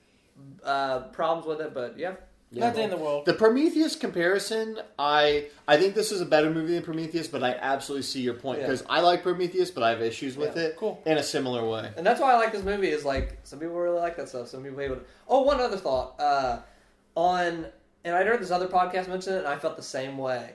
[0.64, 2.14] Uh, problems with it, but yeah.
[2.52, 2.64] Yeah.
[2.64, 3.26] Not the end of the world.
[3.26, 7.52] The Prometheus comparison, I I think this is a better movie than Prometheus, but I
[7.60, 8.66] absolutely see your point Yeah.
[8.66, 10.62] because I like Prometheus, but I have issues with Yeah.
[10.64, 11.00] it Cool.
[11.06, 11.92] in a similar way.
[11.96, 12.88] And that's why I like this movie.
[12.90, 14.48] Is like some people really like that stuff.
[14.48, 15.06] Some people hate it.
[15.28, 16.18] Oh, one other thought.
[16.20, 16.58] Uh,
[17.14, 17.66] on
[18.02, 20.54] and I heard this other podcast mention it, and I felt the same way.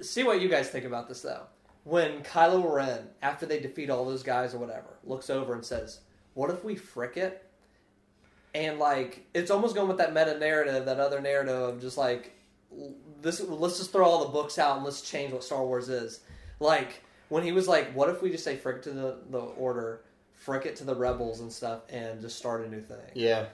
[0.00, 1.44] See what you guys think about this though.
[1.84, 6.00] When Kylo Ren, after they defeat all those guys or whatever, looks over and says,
[6.34, 7.44] "What if we frick it?"
[8.54, 12.32] And like, it's almost going with that meta narrative, that other narrative of just like,
[13.20, 13.40] this.
[13.40, 16.20] Let's just throw all the books out and let's change what Star Wars is.
[16.60, 20.00] Like when he was like, "What if we just say frick to the the Order,
[20.34, 23.46] frick it to the rebels and stuff, and just start a new thing?" Yeah,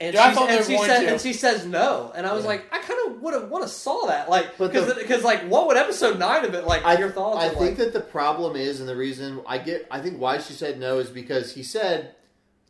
[0.00, 1.08] And, Dude, she, and, she said, to.
[1.12, 2.48] and she says no, and I was Yeah.
[2.50, 5.76] like, I kind of would have want to saw that, like, because like, what would
[5.76, 6.84] episode nine of it like?
[6.84, 7.44] I, your thoughts?
[7.44, 10.38] I think like, that the problem is, and the reason I get, I think why
[10.38, 12.14] she said no is because he said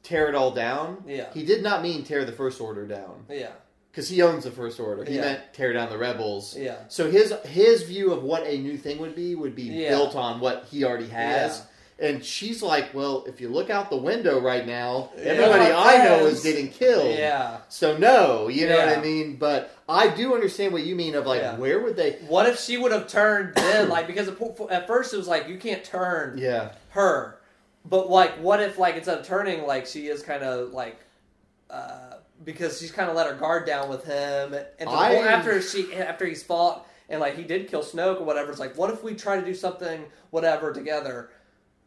[0.05, 1.03] tear it all down.
[1.09, 1.27] Yeah.
[1.35, 3.51] he did not mean tear the First Order down yeah,
[3.91, 5.05] because he owns the First Order.
[5.05, 5.23] He Yeah.
[5.23, 6.57] meant tear down the rebels.
[6.57, 9.89] yeah, So his his view of what a new thing would be would be Yeah.
[9.89, 11.63] built on what he already has.
[11.97, 16.05] And she's like, "Well, if you look out the window right now, everybody My I
[16.05, 17.17] know is getting killed.
[17.17, 17.59] yeah.
[17.69, 19.37] So no, you know what I mean.
[19.37, 21.57] But I do understand what you mean of like, Yeah.
[21.57, 22.19] where would they?
[22.27, 23.89] What if she would have turned then?
[23.97, 24.37] Like, because at
[24.71, 27.39] at first it was like you can't turn Yeah, her,
[27.85, 31.01] but like, what if like instead of turning, like she is kind of like.
[31.71, 32.15] Uh,
[32.45, 36.27] because she's kind of let her guard down with him, and I- after she after
[36.27, 38.51] he's fought and like he did kill Snoke or whatever.
[38.51, 41.31] It's like, what if we try to do something whatever together?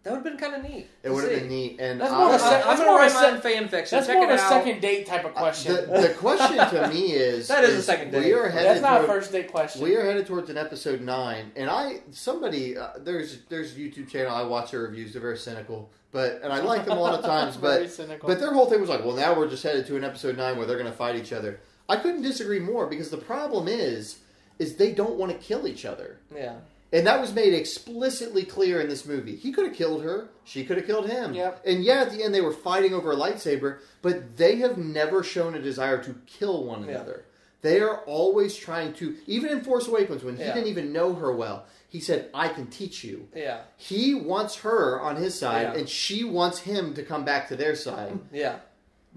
[0.08, 0.88] That would have been kind of neat.
[1.04, 1.80] it would have been neat.
[1.82, 3.22] And That's I- more of a I'm, sec- I'm that's gonna more write of a
[3.22, 3.98] my own fan fiction.
[3.98, 4.50] That's Check more of a out.
[4.50, 5.76] second date type of question.
[5.76, 8.34] the, the question to me is That is a second We date.
[8.34, 9.82] are headed That's not a first date question.
[9.82, 14.08] We are headed towards an episode nine, and I somebody uh, there's there's a YouTube
[14.08, 15.12] channel I watch their reviews.
[15.12, 17.58] They're very cynical, but and I like them a lot of times.
[17.58, 18.30] But cynical.
[18.30, 20.56] but their whole thing was like, well, now we're just headed to an episode nine
[20.58, 21.60] where they're going to fight each other.
[21.90, 24.20] I couldn't disagree more because the problem is
[24.60, 26.56] is they don't want to kill each other, Yeah,
[26.94, 29.36] and that was made explicitly clear in this movie.
[29.36, 31.34] He could have killed her, she could have killed him.
[31.34, 31.62] Yep.
[31.66, 35.24] And yeah, at the end they were fighting over a lightsaber, but they have never
[35.24, 36.92] shown a desire to kill one Yeah.
[36.96, 37.26] another.
[37.62, 40.54] They are always trying to, even in Force Awakens, when he Yeah.
[40.54, 43.28] didn't even know her well, he said, I can teach you.
[43.36, 45.80] yeah, He wants her on his side, Yeah.
[45.80, 48.20] and she wants him to come back to their side.
[48.32, 48.58] yeah,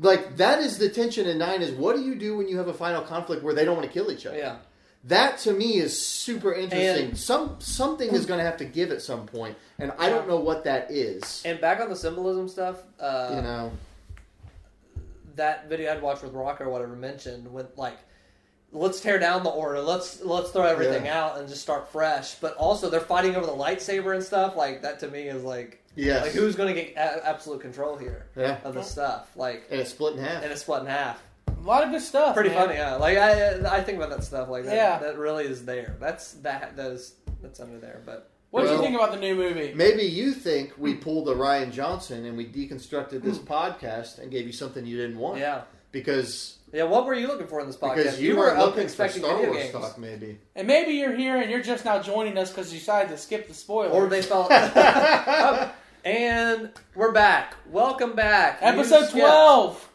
[0.01, 2.68] like, that is the tension in 9 is what do you do when you have
[2.68, 4.39] a final conflict where they don't want to kill each other?
[4.39, 4.57] yeah.
[5.05, 7.09] That to me is super interesting.
[7.11, 10.28] And- Some Something is going to have to give at some point, and I don't
[10.28, 11.42] know what that is.
[11.46, 13.72] And back on the symbolism stuff, uh, you know?
[15.36, 17.96] that video I'd watched with Rocker or whatever mentioned with like,
[18.72, 21.24] let's tear down the order, let's let's throw everything Yeah.
[21.24, 22.34] out and just start fresh.
[22.34, 24.55] But also they're fighting over the lightsaber and stuff.
[24.57, 26.22] Like that to me is like, Yes.
[26.26, 28.59] like who's going to get a- absolute control here Yeah.
[28.64, 29.30] of the stuff?
[29.34, 30.42] Like, And it's split in half.
[30.42, 31.22] and it's split in half.
[31.61, 32.35] A lot of good stuff.
[32.35, 32.59] Pretty man.
[32.59, 32.95] funny, yeah.
[32.97, 34.75] Like I I think about that stuff like that.
[34.75, 34.99] Yeah.
[34.99, 35.97] That really is there.
[36.01, 38.01] That's that that is that's under there.
[38.07, 39.73] But What do you think about the new movie?
[39.75, 44.47] Maybe you think we pulled a Rian Johnson and we deconstructed this podcast and gave
[44.47, 45.39] you something you didn't want.
[45.39, 46.85] yeah, Because yeah.
[46.85, 47.97] What were you looking for in this podcast?
[47.97, 49.73] because you, were were up looking for expecting Star Wars games.
[49.73, 50.39] talk, maybe.
[50.57, 53.49] And maybe you're here and you're just now joining us because you decided to skip
[53.49, 53.93] the spoilers.
[53.93, 54.51] or they felt.
[56.05, 57.55] and we're back.
[57.67, 58.59] Welcome back.
[58.63, 59.89] Episode 12.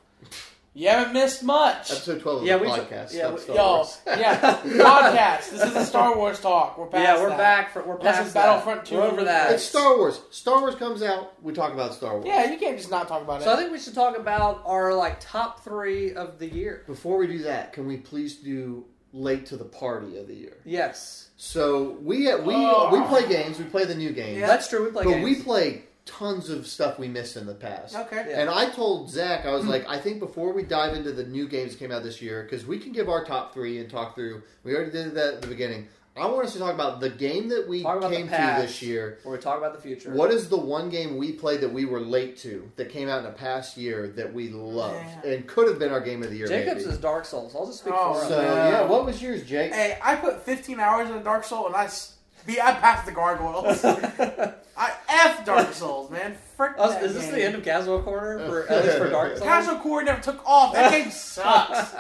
[0.78, 1.90] You haven't missed much.
[1.90, 3.14] Episode twelve of Yeah, the we- podcast.
[3.14, 3.98] yeah, we- Star Yo, Wars.
[4.06, 5.50] yeah, podcast.
[5.52, 6.78] This is a Star Wars talk.
[6.78, 7.38] We're past Yeah, we're that.
[7.38, 7.72] back.
[7.72, 8.46] For, we're Unless past it's that.
[8.46, 8.96] Battlefront 2.
[8.96, 9.54] We're over that.
[9.54, 10.20] It's Star Wars.
[10.32, 12.26] Star Wars comes out, we talk about Star Wars.
[12.28, 13.46] Yeah, you can't just not talk about it.
[13.46, 16.84] So I think we should talk about our like top three of the year.
[16.88, 20.58] Before we do that, can we please do late to the party of the year?
[20.66, 22.90] Yes, So we we Oh.
[22.92, 23.58] we play games.
[23.60, 24.40] We play the new games.
[24.40, 24.48] Yeah.
[24.48, 24.84] that's true.
[24.84, 25.24] We play but games.
[25.24, 27.96] we play tons of stuff we missed in the past.
[27.96, 28.26] Okay.
[28.30, 28.42] Yeah.
[28.42, 29.70] And I told Zach, I was hmm.
[29.70, 32.44] like, I think before we dive into the new games that came out this year,
[32.44, 34.44] because we can give our top three and talk through.
[34.64, 35.88] We already did that at the beginning.
[36.18, 38.32] I want us to talk about the game that we Talk about the came to
[38.34, 38.62] past.
[38.62, 39.20] this year.
[39.24, 40.14] Where we talk about the future.
[40.14, 43.18] What is the one game we played that we were late to that came out
[43.18, 44.96] in the past year that we loved
[45.26, 45.32] Yeah.
[45.32, 46.48] and could have been our game of the year?
[46.48, 46.90] Jacobs maybe.
[46.92, 47.54] is Dark Souls.
[47.54, 48.30] I'll just speak Oh, for him.
[48.30, 48.56] So No.
[48.56, 49.74] yeah, what was yours, Jake?
[49.74, 52.15] Hey, I put 15 hours in Dark Souls and I, s-
[52.48, 53.84] be, I passed the gargoyles.
[54.78, 56.36] I F Dark Souls, man.
[56.58, 57.34] Frick Oh, that is this game.
[57.36, 59.42] the end of Casual Corner uh, for at least for Dark Souls?
[59.48, 60.74] Casual Corner never took off.
[60.74, 61.96] That game sucks.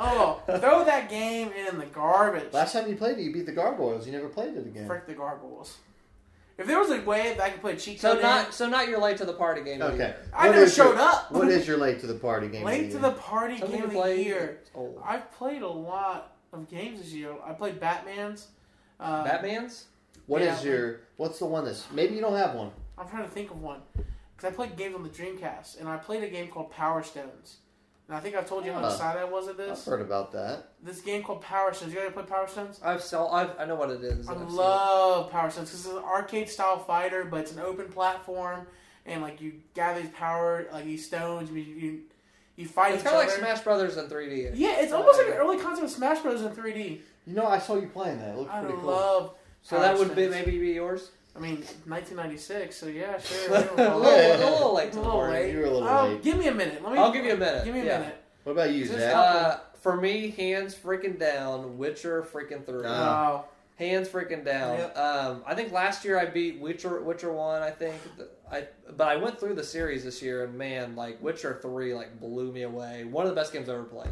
[0.00, 2.52] Oh, throw that game in the garbage.
[2.52, 4.06] Last time you played it, you beat the gargoyles.
[4.06, 4.86] You never played it again.
[4.86, 5.76] Frick the gargoyles.
[6.56, 8.68] If there was a way that I could play cheat So code not in, so
[8.68, 9.80] not your late to the party game.
[9.80, 10.04] of the Okay.
[10.14, 10.16] year.
[10.34, 11.30] I What never is your- showed up.
[11.32, 12.64] What is your late to the party game?
[12.64, 14.22] late of to the the party Something game you of the play.
[14.24, 14.58] year?
[15.04, 17.32] I've played a lot of games this year.
[17.44, 18.48] I played Batman's.
[19.00, 19.86] Uh, Batman's.
[20.26, 20.70] What is Yeah.
[20.70, 21.00] your?
[21.16, 22.70] What's the one that's maybe you don't have one?
[22.96, 23.80] I'm trying to think of one
[24.36, 27.58] because I played games on the Dreamcast, and I played a game called Power Stones.
[28.08, 28.86] And I think I've told you how Huh.
[28.88, 29.80] excited I was at this.
[29.80, 30.70] I've heard about that.
[30.82, 31.92] This game called Power Stones.
[31.92, 32.80] You ever play Power Stones?
[32.82, 33.30] I've saw.
[33.30, 34.28] I've, I know what it is.
[34.28, 37.88] I I've love Power Stones because it's an arcade style fighter, but it's an open
[37.88, 38.66] platform,
[39.06, 42.00] and like you gather these power, like these stones, you you,
[42.56, 44.52] you fight It's each kind of like Smash Brothers in 3D.
[44.54, 47.00] Yeah, it's almost like an early concept of Smash Brothers in 3D.
[47.28, 48.30] You know, I saw you playing that.
[48.30, 48.86] It looked I pretty cool.
[48.86, 49.34] love.
[49.62, 51.10] So that would be maybe be yours.
[51.36, 51.56] I mean,
[51.86, 52.74] 1996.
[52.74, 53.54] So yeah, sure.
[53.54, 54.34] a, it was little, late.
[54.34, 55.32] a little late A to the little party.
[55.34, 55.52] late.
[55.52, 56.22] You were a little Oh, late.
[56.22, 56.82] Give me a minute.
[56.82, 56.98] Let me.
[56.98, 57.64] I'll give you a minute.
[57.64, 57.98] Give me a Yeah.
[58.00, 58.24] minute.
[58.44, 59.14] What about you, Is Zach?
[59.14, 61.76] Uh, for me, hands freaking down.
[61.76, 62.84] Witcher freaking three.
[62.86, 63.44] Uh, Oh,
[63.76, 64.78] hands freaking down.
[64.78, 64.96] Yep.
[64.98, 67.62] Um, I think last year I beat Witcher Witcher one.
[67.62, 67.94] I think
[68.50, 68.66] I
[68.96, 72.50] but I went through the series this year and man, like Witcher three like blew
[72.52, 73.04] me away.
[73.04, 74.10] One of the best games I've ever played.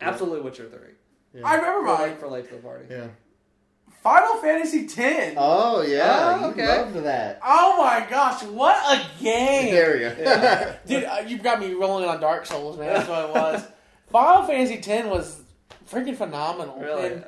[0.00, 0.92] Absolutely Witcher three.
[1.34, 1.46] Yeah.
[1.46, 2.02] I remember For mine.
[2.10, 2.86] late, for late to the party.
[2.90, 3.06] yeah.
[4.02, 5.34] Final Fantasy X.
[5.36, 6.66] Oh yeah, Oh, you okay.
[6.78, 7.38] loved that.
[7.44, 9.74] Oh my gosh, what a game!
[9.74, 10.22] There you go.
[10.22, 10.76] Yeah.
[10.86, 12.94] Dude, uh, you've got me rolling on Dark Souls, man.
[12.94, 13.62] That's what it was.
[14.10, 15.42] Final Fantasy X was
[15.90, 16.78] freaking phenomenal.
[16.80, 17.06] Really.
[17.08, 17.24] And,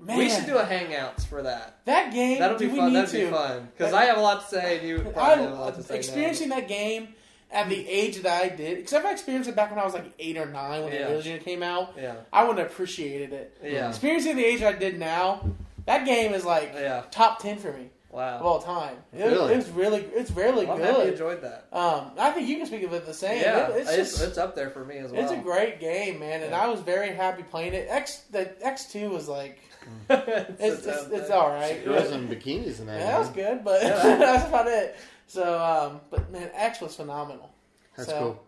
[0.00, 1.78] man, We should do a hangouts for that.
[1.84, 2.40] that game.
[2.40, 2.88] That'll be do we fun.
[2.92, 3.24] need That'd to.
[3.26, 5.72] be fun because I have a lot to say and you probably have a lot
[5.74, 5.94] I to say.
[5.94, 5.98] now.
[5.98, 7.14] experiencing that game
[7.50, 10.12] at the age that I did, because I've experienced it back when I was like
[10.18, 11.08] eight or nine when Yeah.
[11.08, 11.94] the original came out.
[11.96, 13.56] Yeah, I wouldn't have appreciated it.
[13.64, 15.44] yeah, Experiencing the age I did now,
[15.86, 17.04] that game is like yeah.
[17.10, 18.36] top ten for me Wow.
[18.36, 18.46] of Wow.
[18.48, 18.96] all time.
[19.14, 19.52] It, Really?
[19.54, 21.12] it was really, it's really Well, I'm happy you good.
[21.14, 21.66] enjoyed that.
[21.72, 23.40] Um, I think you can speak of it the same.
[23.40, 25.22] Yeah, It- it's, it's, just, it's up there for me as well.
[25.22, 26.62] it's a great game, man, and Yeah.
[26.62, 27.86] I was very happy playing it.
[27.88, 29.58] X the X two was like
[30.10, 31.82] it's, it's it's, it's all right.
[31.84, 33.00] Girls in bikinis in that.
[33.00, 33.92] Yeah, that was good, but Yeah.
[34.18, 34.96] that's about it.
[35.28, 37.50] So, um, but man, X was phenomenal.
[37.96, 38.44] That's So- cool.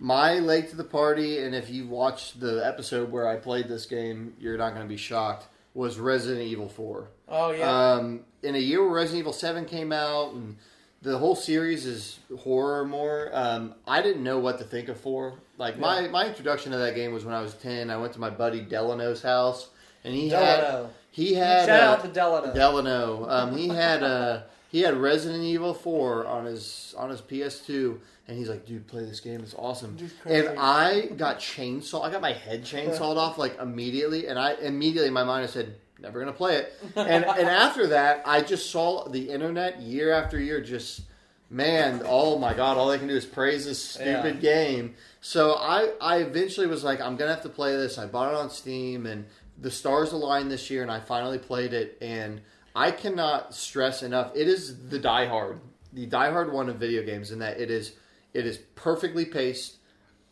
[0.00, 3.86] My late to the party, and if you watched the episode where I played this
[3.86, 5.46] game, you're not going to be shocked.
[5.72, 7.08] Was Resident Evil Four.
[7.28, 10.56] Oh yeah, Um, in a year where Resident Evil Seven came out, and
[11.02, 13.30] the whole series is horror more.
[13.32, 15.34] Um, I didn't know what to think of four.
[15.58, 17.88] Like my my introduction to that game was when I was ten.
[17.90, 19.68] I went to my buddy Delano's house,
[20.04, 20.90] and he had Delano.
[21.10, 22.52] he had Shout uh, out to Delano.
[22.54, 23.28] Delano.
[23.28, 24.42] Um, he had uh,
[24.74, 27.96] he had Resident Evil Four on his on his PS2,
[28.26, 29.38] and he's like, "Dude, play this game.
[29.38, 29.96] It's awesome."
[30.26, 32.02] And I got chainsaw.
[32.02, 35.46] I got my head chainsawed off like immediately, and I immediately in my mind I
[35.46, 40.10] said, "Never gonna play it." And and after that, I just saw the internet year
[40.12, 41.02] after year just.
[41.50, 42.78] Man, oh my God!
[42.78, 44.96] All they can do is praise this stupid game.
[45.20, 47.96] So I, I eventually was like, I'm gonna have to play this.
[47.96, 49.26] I bought it on Steam, and
[49.60, 51.98] the stars aligned this year, and I finally played it.
[52.00, 52.40] And
[52.74, 55.60] I cannot stress enough, it is the Die Hard,
[55.92, 57.92] the Die Hard one of video games, in that it is,
[58.32, 59.76] it is perfectly paced,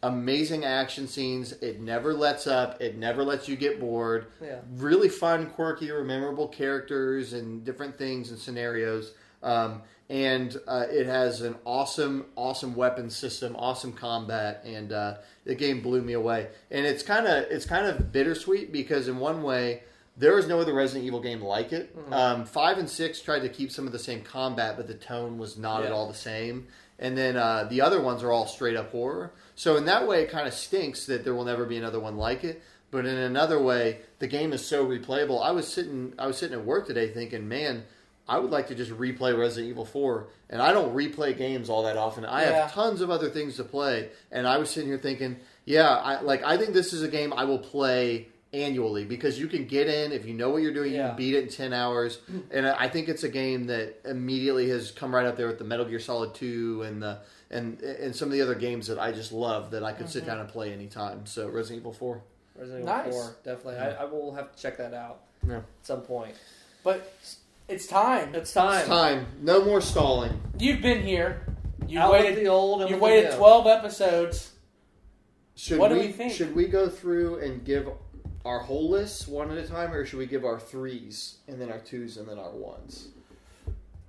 [0.02, 1.52] amazing action scenes.
[1.52, 2.80] It never lets up.
[2.82, 4.26] It never lets you get bored.
[4.42, 4.58] Yeah.
[4.74, 9.12] Really fun, quirky, memorable characters and different things and scenarios.
[9.42, 15.14] Um, and uh, it has an awesome, awesome weapon system, awesome combat, and uh,
[15.44, 16.48] the game blew me away.
[16.70, 19.82] And it's kind of it's kind of bittersweet because in one way.
[20.16, 21.96] There is no other Resident Evil game like it.
[22.10, 25.38] Um, five and six tried to keep some of the same combat, but the tone
[25.38, 26.66] was not at all the same.
[26.98, 29.32] And then uh, the other ones are all straight up horror.
[29.56, 32.16] So in that way, it kind of stinks that there will never be another one
[32.16, 32.62] like it.
[32.90, 35.42] But in another way, the game is so replayable.
[35.42, 37.84] I was sitting, I was sitting at work today thinking, man,
[38.28, 40.28] I would like to just replay Resident Evil Four.
[40.50, 42.26] And I don't replay games all that often.
[42.26, 42.62] I Yeah.
[42.62, 44.10] have tons of other things to play.
[44.30, 46.44] And I was sitting here thinking, yeah, I like.
[46.44, 50.12] I think this is a game I will play annually because you can get in
[50.12, 50.92] if you know what you're doing.
[50.92, 52.18] You can beat it in ten hours.
[52.50, 55.58] And I I think it's a game that immediately has come right up there with
[55.58, 57.18] the Metal Gear Solid Two and the
[57.50, 60.22] and and some of the other games that I just love that I could sit
[60.22, 60.30] mm-hmm.
[60.30, 61.26] down and play anytime.
[61.26, 62.22] So Resident Evil Four.
[62.56, 63.12] Resident Evil Nice.
[63.12, 63.76] 4, definitely.
[63.76, 65.56] I, I will have to check that out Yeah.
[65.56, 66.34] at some point.
[66.84, 67.14] but
[67.68, 68.34] it's time.
[68.34, 68.80] It's time.
[68.80, 69.26] It's time.
[69.40, 70.38] No more stalling.
[70.58, 71.46] You've been here.
[71.88, 72.36] You Out waited.
[72.36, 74.52] the old You waited twelve episodes.
[75.54, 76.32] Should What do we, we think?
[76.32, 77.88] Should we go through and give
[78.44, 81.70] our whole list one at a time, or should we give our threes and then
[81.70, 83.08] our twos and then our ones?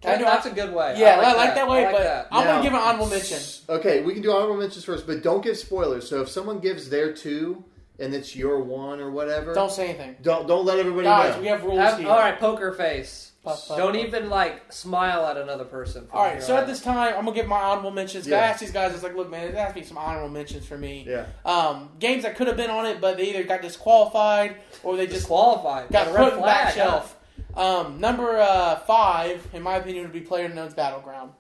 [0.06, 0.96] I know- that's a good way.
[0.98, 2.28] Yeah, I like, that, way, I like but that.
[2.32, 3.40] I'm Now- gonna give an honorable mention.
[3.70, 6.08] Okay, we can do honorable mentions first, but don't give spoilers.
[6.10, 7.64] So if someone gives their two
[8.00, 11.36] and it's your one or whatever, Don't say anything, don't don't let everybody guys.
[11.36, 11.42] know.
[11.42, 12.10] We have rules Have- here.
[12.10, 13.32] all right, poker face.
[13.44, 16.08] Puff, puff, Don't even like smile at another person.
[16.14, 18.26] All right, so on at this time, I'm gonna give my honorable mentions.
[18.26, 18.38] Yeah.
[18.38, 20.66] I asked these guys, it's like, look, man, it has to be some honorable mentions
[20.66, 21.06] for me.
[21.08, 24.96] yeah, Um, games that could have been on it, but they either got disqualified or
[24.96, 25.89] they just disqualified.
[25.91, 26.74] got a put red in back flag.
[26.74, 27.18] shelf.
[27.56, 31.32] Um, number uh, five, in my opinion, would be PlayerUnknown's Battleground,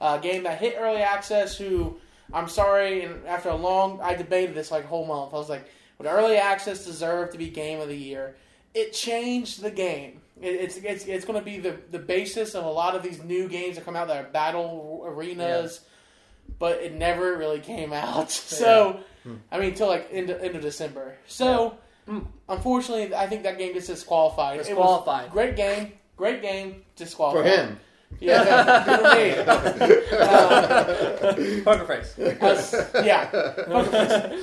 [0.00, 1.56] a game that hit early access.
[1.56, 1.96] Who
[2.32, 5.32] I'm sorry, and after a long, I debated this like a whole month.
[5.32, 5.64] I was like,
[5.98, 8.34] would early access deserve to be game of the year?
[8.74, 10.21] It changed the game.
[10.42, 13.22] It, it's it's it's going to be the the basis of a lot of these
[13.22, 15.80] new games that come out that are battle arenas.
[16.58, 18.30] But it never really came out.
[18.30, 19.00] So,
[19.50, 21.16] I mean, until like end end of December.
[21.26, 21.76] So,
[22.48, 24.58] unfortunately, I think that game gets disqualified.
[24.58, 25.30] Disqualified.
[25.30, 27.42] great game, great game, Disqualified.
[27.44, 27.68] for disqualified.
[27.70, 27.78] him.
[28.20, 29.30] Yeah, for me.
[30.18, 32.18] Uh, Poker face.
[32.42, 32.74] us-
[33.04, 33.30] yeah.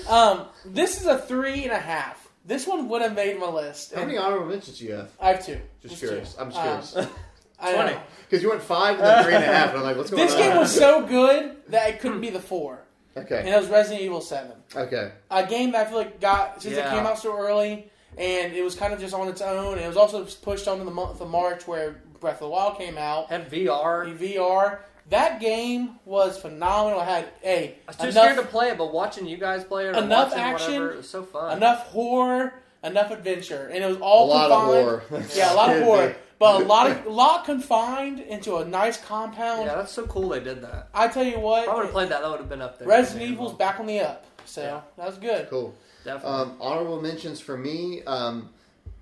[0.09, 2.18] Um, this is a three and a half.
[2.45, 3.93] This one would have made my list.
[3.93, 5.11] How and many honorable mentions do you have?
[5.19, 5.59] I have two.
[5.81, 6.07] Just two.
[6.07, 6.35] curious.
[6.39, 7.11] I'm just Um, curious
[7.59, 7.97] I Twenty.
[8.27, 10.21] because you went five and then three and a half, and I'm like, what's going
[10.21, 10.27] on?
[10.27, 10.41] This on?
[10.41, 12.79] game was so good that it couldn't be the four,
[13.17, 13.39] Okay.
[13.39, 13.51] and okay.
[13.55, 14.53] it was Resident Evil Seven.
[14.75, 15.11] Okay.
[15.29, 16.91] a game that I feel like got since it Yeah.
[16.95, 19.73] came out so early, and it was kind of just on its own.
[19.73, 22.77] And it was also pushed onto the month of March where Breath of the Wild
[22.77, 23.27] came out.
[23.29, 24.05] Had VR.
[24.07, 24.79] in VR.
[25.09, 26.99] That game was phenomenal.
[26.99, 29.63] I had a I was too enough, scared to play it, but watching you guys
[29.63, 31.57] play it, Enough action, whatever, it was so fun.
[31.57, 32.53] enough horror,
[32.83, 35.21] enough adventure, and it was all A all lot of confined.
[35.25, 35.25] war.
[35.35, 38.65] Yeah, a lot of Kidding horror, but a lot of a lot confined into a
[38.65, 39.65] nice compound.
[39.65, 40.89] Yeah, that's so cool they did that.
[40.93, 42.77] I tell you what, If I would have played that, that would have been up
[42.77, 42.87] there.
[42.87, 44.81] Resident Yeah, Evil's well, back on the up, so Yeah.
[44.97, 45.49] that was good.
[45.49, 45.73] Cool.
[46.05, 46.39] Definitely.
[46.39, 48.03] Um, honorable mentions for me.
[48.05, 48.49] Um,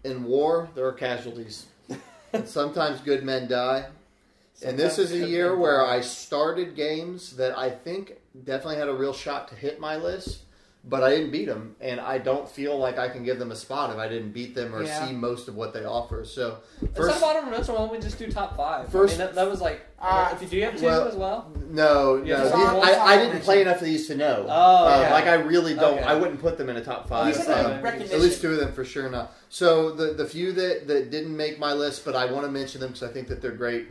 [0.05, 1.65] in war, there are casualties,
[2.33, 3.87] and sometimes good men die.
[4.65, 5.85] And this is a year where.
[5.85, 10.39] I started games that I think definitely had a real shot to hit my list,
[10.83, 13.55] but I didn't beat them, and I don't feel like I can give them a
[13.55, 15.05] spot if I didn't beat them or Yeah.
[15.07, 16.25] see most of what they offer.
[16.25, 18.89] So Instead first, of honorable mention, why don't we just do top five?
[18.89, 19.81] First- I mean, that, that was like.
[19.99, 21.51] Uh, if you do you have two well, as well?
[21.69, 24.45] no, Yeah, no, just these- honorable I, I didn't play enough of these to know.
[24.47, 25.11] Oh, Uh, okay.
[25.11, 25.97] like I really don't.
[25.99, 26.03] Okay.
[26.03, 27.33] I wouldn't put them in a top five.
[27.35, 28.15] These are Um, recognition.
[28.15, 29.33] At least two of them for sure not.
[29.49, 32.81] So the the few that, that didn't make my list, but I want to mention
[32.81, 33.87] them because I think that they're great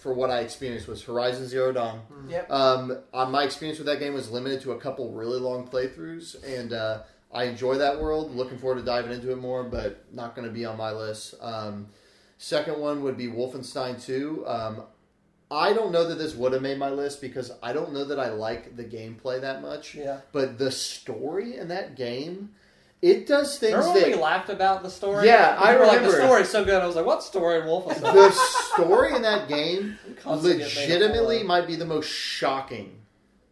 [0.00, 2.00] for what I experienced was Horizon Zero Dawn.
[2.28, 2.50] Yep.
[2.50, 6.42] Um, on my experience with that game was limited to a couple really long playthroughs,
[6.42, 8.34] and uh, I enjoy that world.
[8.34, 11.34] Looking forward to diving into it more, but not going to be on my list.
[11.40, 11.88] Um,
[12.38, 14.44] second one would be Wolfenstein Two.
[14.46, 14.84] Um,
[15.50, 18.20] I don't know that this would have made my list because I don't know that
[18.20, 19.96] I like the gameplay that much.
[19.96, 20.20] Yeah.
[20.32, 22.50] But the story in that game,
[23.02, 25.26] it does things Remember when that we laughed about the story?
[25.26, 26.26] Yeah, I were like, the remember.
[26.26, 26.82] story's so good.
[26.82, 28.00] I was like, what story in Wolfenstein?
[28.12, 32.96] the story in that game Constantly get made legitimately might be the most shocking.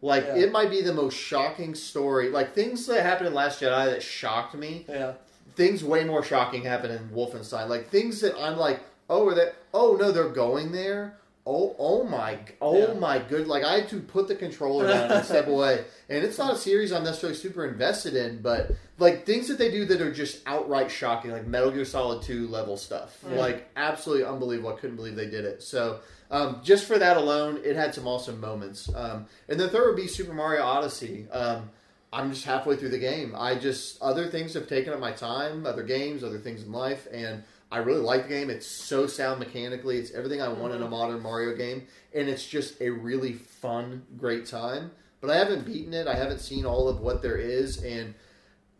[0.01, 0.35] Like Yeah.
[0.37, 2.29] it might be the most shocking story.
[2.29, 4.85] Like things that happened in Last Jedi that shocked me.
[4.87, 5.13] Yeah.
[5.55, 7.67] Things way more shocking happened in Wolfenstein.
[7.67, 8.79] Like things that I'm like,
[9.09, 9.49] oh, are they?
[9.73, 11.17] Oh no, they're going there.
[11.51, 12.93] Oh, oh my, oh Yeah.
[12.99, 13.47] my good!
[13.47, 15.83] Like I had to put the controller down and step away.
[16.07, 19.71] And it's not a series I'm necessarily super invested in, but like things that they
[19.71, 23.17] do that are just outright shocking, like Metal Gear Solid Two level stuff.
[23.27, 23.37] Yeah.
[23.39, 24.69] Like absolutely unbelievable.
[24.75, 25.63] I couldn't believe they did it.
[25.63, 28.87] So um, just for that alone, it had some awesome moments.
[28.93, 31.25] Um, and the third would be Super Mario Odyssey.
[31.31, 31.71] Um,
[32.13, 33.33] I'm just halfway through the game.
[33.35, 37.07] I just other things have taken up my time, other games, other things in life,
[37.11, 38.49] and I really like the game.
[38.49, 39.97] It's so sound mechanically.
[39.97, 44.03] It's everything I want in a modern Mario game, and it's just a really fun,
[44.17, 44.91] great time.
[45.21, 46.07] But I haven't beaten it.
[46.07, 48.15] I haven't seen all of what there is, and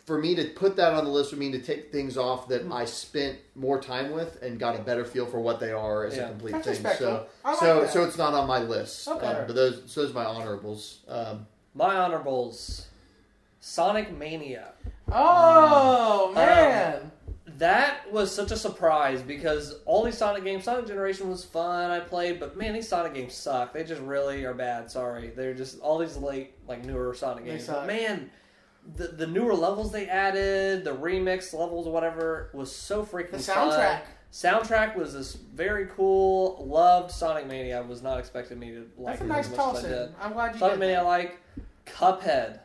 [0.05, 2.65] for me to put that on the list would mean to take things off that
[2.71, 6.15] I spent more time with and got a better feel for what they are as
[6.15, 6.23] Yeah.
[6.25, 6.73] a complete That's thing.
[6.73, 7.11] respectable.
[7.11, 7.89] So, I like so, that.
[7.91, 9.07] so it's not on my list.
[9.07, 9.27] Okay.
[9.27, 11.01] Um, but those, so those are my honorables.
[11.07, 12.87] Um, My honorables
[13.59, 14.69] Sonic Mania.
[15.11, 17.11] Oh man.
[17.59, 21.91] That was such a surprise because all these Sonic games, Sonic Generation was fun.
[21.91, 23.73] I played, but man, these Sonic games suck.
[23.73, 24.89] They just really are bad.
[24.89, 27.67] Sorry, they're just all these late, like newer Sonic games.
[27.67, 28.29] But man,
[28.95, 33.69] the the newer levels they added, the remix levels, whatever, was so freaking The fun.
[33.71, 34.01] soundtrack.
[34.31, 36.65] Soundtrack was this very cool.
[36.65, 37.79] Loved Sonic Mania.
[37.79, 39.85] I was not expecting me to like That's a it nice as much toss as
[39.85, 40.15] I did.
[40.21, 40.79] I'm glad you Sonic.
[40.79, 41.39] Mania I like.
[41.85, 42.59] Cuphead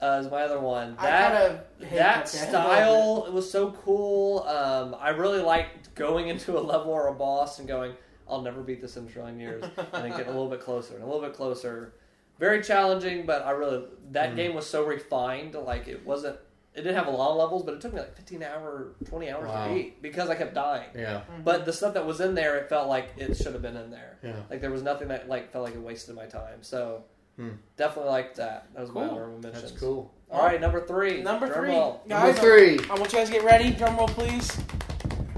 [0.00, 0.96] uh, is my other one.
[0.98, 4.40] I That kind of that style was so cool.
[4.44, 7.94] Um, I really liked going into a level or a boss and going,
[8.28, 10.94] "I'll never beat this in a trillion years," and then getting a little bit closer
[10.94, 11.94] and a little bit closer.
[12.38, 14.36] Very challenging, but I really that Mm.
[14.36, 15.54] game was so refined.
[15.54, 16.36] Like it wasn't
[16.74, 19.30] it didn't have a lot of levels, but it took me like 15 hour, 20
[19.30, 19.68] hours Wow.
[19.68, 20.88] to beat because I kept dying.
[20.92, 21.20] Yeah.
[21.44, 23.92] But the stuff that was in there, it felt like it should have been in
[23.92, 24.18] there.
[24.24, 24.32] Yeah.
[24.50, 26.62] Like there was nothing that like felt like it wasted my time.
[26.62, 27.04] So
[27.36, 27.48] Hmm.
[27.76, 28.68] definitely like that.
[28.74, 29.10] That was my Cool.
[29.10, 29.62] honorable mentions.
[29.70, 30.10] That's cool.
[30.30, 31.22] All right, number three.
[31.22, 31.70] Number Drum three.
[31.70, 32.00] roll.
[32.08, 32.78] Guys, Number three.
[32.90, 33.70] I want you guys to get ready.
[33.70, 34.56] Drum roll, please.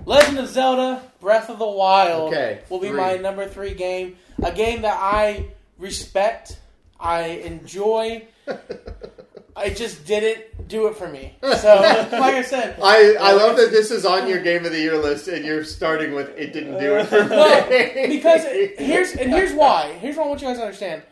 [0.05, 2.97] Legend of Zelda: Breath of the Wild Okay, will be three.
[2.97, 4.17] my number three game.
[4.43, 6.59] A game that I respect,
[7.01, 8.27] I enjoy.
[9.57, 11.35] I just didn't do it for me.
[11.57, 14.79] So, like I said, I, I love that this is on your game of the
[14.79, 17.31] year list, and you're starting with it didn't do it for me.
[17.31, 17.69] Well,
[18.09, 18.45] because
[18.79, 19.93] here's and here's why.
[20.01, 21.03] Here's what I want you guys to understand.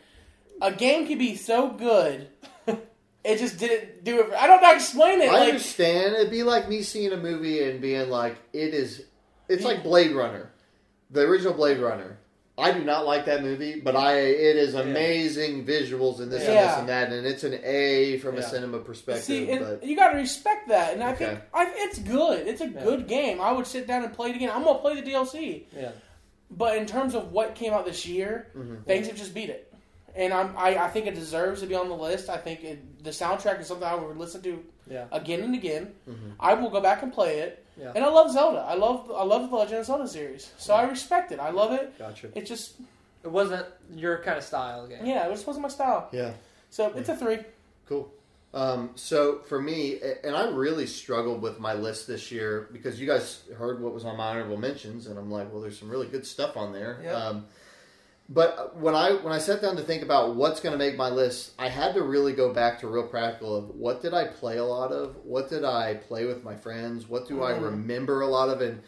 [0.61, 2.27] A game can be so good,
[3.23, 4.29] it just didn't do it.
[4.29, 5.29] For, I don't know how to explain it.
[5.29, 6.15] I Like understand.
[6.15, 9.03] It'd be like me seeing a movie and being like, it is.
[9.49, 10.51] It's like Blade Runner,
[11.11, 12.17] the original Blade Runner.
[12.57, 16.57] I do not like that movie, but I it is amazing visuals and this and
[16.57, 19.25] this and that, and it's an A from a cinema perspective.
[19.25, 21.25] See, and but you got to respect that, and I Okay.
[21.25, 22.47] think I, it's good.
[22.47, 22.81] It's a Yeah.
[22.81, 23.41] good game.
[23.41, 24.51] I would sit down and play it again.
[24.53, 25.91] I'm gonna play the DLC, Yeah.
[26.49, 28.85] but in terms of what came out this year, Mhm.
[28.85, 29.64] things have just beat it,
[30.15, 32.29] and I'm I, I think it deserves to be on the list.
[32.29, 35.05] I think it, the soundtrack is something I would listen to Yeah.
[35.11, 35.93] again and again.
[36.09, 36.33] Mhm.
[36.39, 37.91] I will go back and play it, Yeah.
[37.95, 38.59] and I love Zelda.
[38.59, 41.39] I love I love the Legend of Zelda series, so I respect it.
[41.39, 41.97] I love it.
[41.97, 42.29] gotcha.
[42.35, 42.75] It just
[43.23, 45.05] It wasn't your kind of style game.
[45.05, 46.09] yeah, it just wasn't my style.
[46.11, 46.33] Yeah.
[46.69, 47.39] So it's a three.
[47.87, 48.11] Cool.
[48.53, 53.05] Um, so for me, and I really struggled with my list this year because you
[53.07, 56.07] guys heard what was on my honorable mentions, and I'm like, well, there's some really
[56.07, 56.99] good stuff on there.
[57.03, 57.15] Yep.
[57.15, 57.45] Um,
[58.27, 61.09] but when I when I sat down to think about what's going to make my
[61.09, 64.57] list, I had to really go back to real practical of what did I play
[64.57, 67.63] a lot of, what did I play with my friends, what do I Mhm.
[67.63, 68.81] remember a lot of, and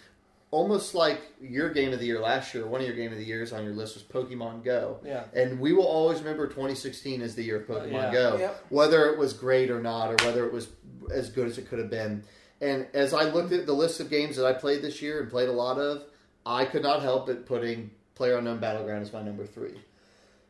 [0.49, 3.23] almost like your game of the year last year, one of your game of the
[3.25, 4.97] years on your list was Pokemon Go.
[5.05, 5.25] Yeah.
[5.33, 8.11] And we will always remember 2016 as the year of Pokemon Yeah.
[8.13, 8.63] Go, Yep.
[8.69, 10.69] whether it was great or not, or whether it was
[11.13, 12.23] as good as it could have been.
[12.61, 15.29] And as I looked at the list of games that I played this year and
[15.29, 16.05] played a lot of,
[16.45, 19.75] I could not help but putting Player Unknown Battleground is my number three.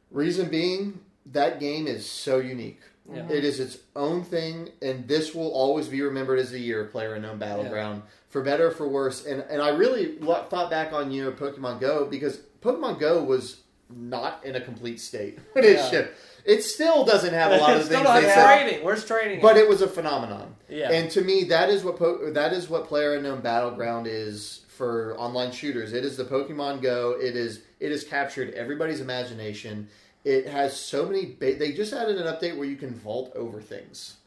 [0.10, 2.80] Reason being, that game is so unique.
[3.14, 3.28] Yeah.
[3.30, 6.92] It is its own thing, and this will always be remembered as the year of
[6.92, 9.26] Player Unknown Battleground, for better or for worse.
[9.26, 13.62] And and I really thought back on you know Pokemon Go because Pokemon Go was
[13.90, 15.90] not in a complete state when it Yeah.
[15.90, 16.18] shipped.
[16.46, 18.86] It still doesn't have a lot of things not they said, trading.
[18.86, 19.42] Where's trading?
[19.42, 20.56] but it was a phenomenon.
[20.70, 20.92] yeah.
[20.92, 25.18] And to me, that is what po- that is what Player Unknown Battleground is for
[25.18, 25.94] online shooters.
[25.94, 27.16] It is the Pokemon Go.
[27.20, 29.90] It is it has captured everybody's imagination.
[30.24, 31.26] It has so many.
[31.26, 34.18] Ba- they just added an update where you can vault over things.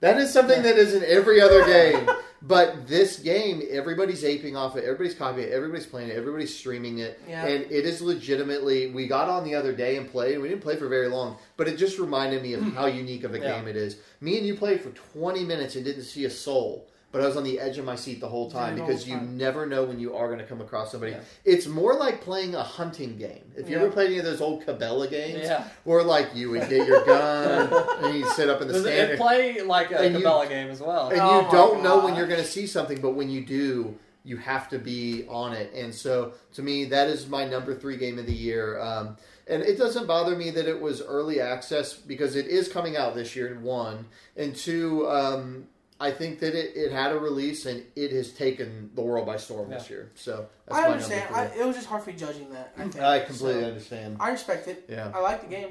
[0.00, 2.08] That is something that is in every other game.
[2.42, 4.84] But this game, everybody's aping off it.
[4.84, 5.52] Everybody's copying it.
[5.52, 6.16] Everybody's playing it.
[6.16, 7.20] Everybody's streaming it.
[7.28, 7.44] Yeah.
[7.44, 8.92] And it is legitimately.
[8.92, 10.38] We got on the other day and played.
[10.38, 12.70] We didn't play for very long, but it just reminded me of hmm.
[12.70, 13.56] how unique of a Yeah.
[13.56, 13.96] game it is.
[14.20, 16.86] Me and you played for 20 minutes and didn't see a soul,
[17.16, 19.16] but I was on the edge of my seat the whole time the because whole
[19.16, 21.12] you never know when you are going to come across somebody.
[21.12, 21.20] Yeah.
[21.46, 23.52] It's more like playing a hunting game.
[23.56, 23.84] If you Yeah.
[23.84, 25.64] ever played any of those old Cabela games, Yeah.
[25.84, 27.72] where like you would get your gun
[28.04, 29.12] and you sit up in the stand.
[29.12, 31.08] it play like a And you- Cabela game as well?
[31.08, 33.96] and Oh you don't know when you're going to see something, but when you do,
[34.24, 35.72] you have to be on it.
[35.72, 38.78] And so, to me, that is my number three game of the year.
[38.78, 42.96] Um, and it doesn't bother me that it was early access because it is coming
[42.96, 43.56] out this year.
[43.62, 44.06] One
[44.36, 48.90] and two, um, I think that it, it had a release and it has taken
[48.94, 50.10] the world by storm this year.
[50.14, 51.34] So that's I my understand.
[51.34, 51.62] I, Number three.
[51.62, 52.72] it was just hard for me judging that.
[52.76, 53.00] I, think.
[53.00, 54.16] I completely So, understand.
[54.20, 54.84] I respect it.
[54.90, 55.10] Yeah.
[55.14, 55.70] I like the game.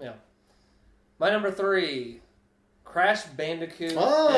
[0.00, 0.12] Yeah.
[1.18, 2.20] My number three,
[2.84, 4.28] Crash Bandicoot Oh.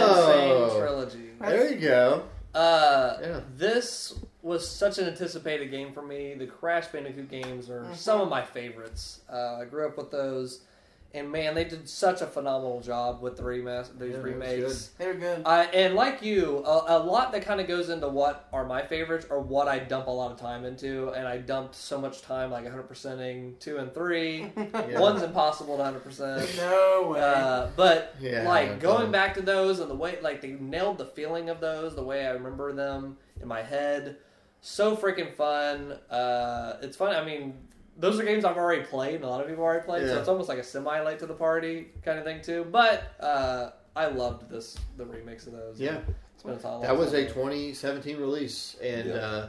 [0.71, 0.71] N.
[0.71, 1.31] Sane Trilogy.
[1.41, 2.23] There you go.
[2.55, 3.41] Uh, Yeah.
[3.57, 6.33] This was such an anticipated game for me.
[6.35, 7.95] The Crash Bandicoot games are Mhm.
[7.97, 9.21] some of my favorites.
[9.31, 10.61] Uh, I grew up with those,
[11.15, 14.89] and man, they did such a phenomenal job with the remas- these Yeah, remakes.
[14.99, 15.43] They were good.
[15.47, 18.83] I and like you, a, a lot that kind of goes into what are my
[18.83, 22.21] favorites or what I dump a lot of time into, and I dumped so much
[22.23, 24.51] time, like 100%ing two and three.
[24.89, 25.01] Yeah.
[25.01, 26.57] One's impossible to 100%.
[26.59, 27.21] no way.
[27.21, 31.07] Uh, but Yeah, like going back to those and the way like they nailed the
[31.07, 34.17] feeling of those, the way I remember them in my head,
[34.61, 35.93] so freaking fun.
[36.11, 37.15] Uh, it's fun.
[37.15, 37.55] I mean,
[37.99, 40.29] those are games I've already played, and a lot of people already played, so it's
[40.29, 42.67] almost like a semi late to the party kind of thing too.
[42.71, 45.81] But uh, I loved this the remix of those.
[45.81, 45.99] Yeah.
[46.35, 46.83] it's been a time.
[46.83, 49.15] That was a 2017 release, and Yeah.
[49.15, 49.49] uh,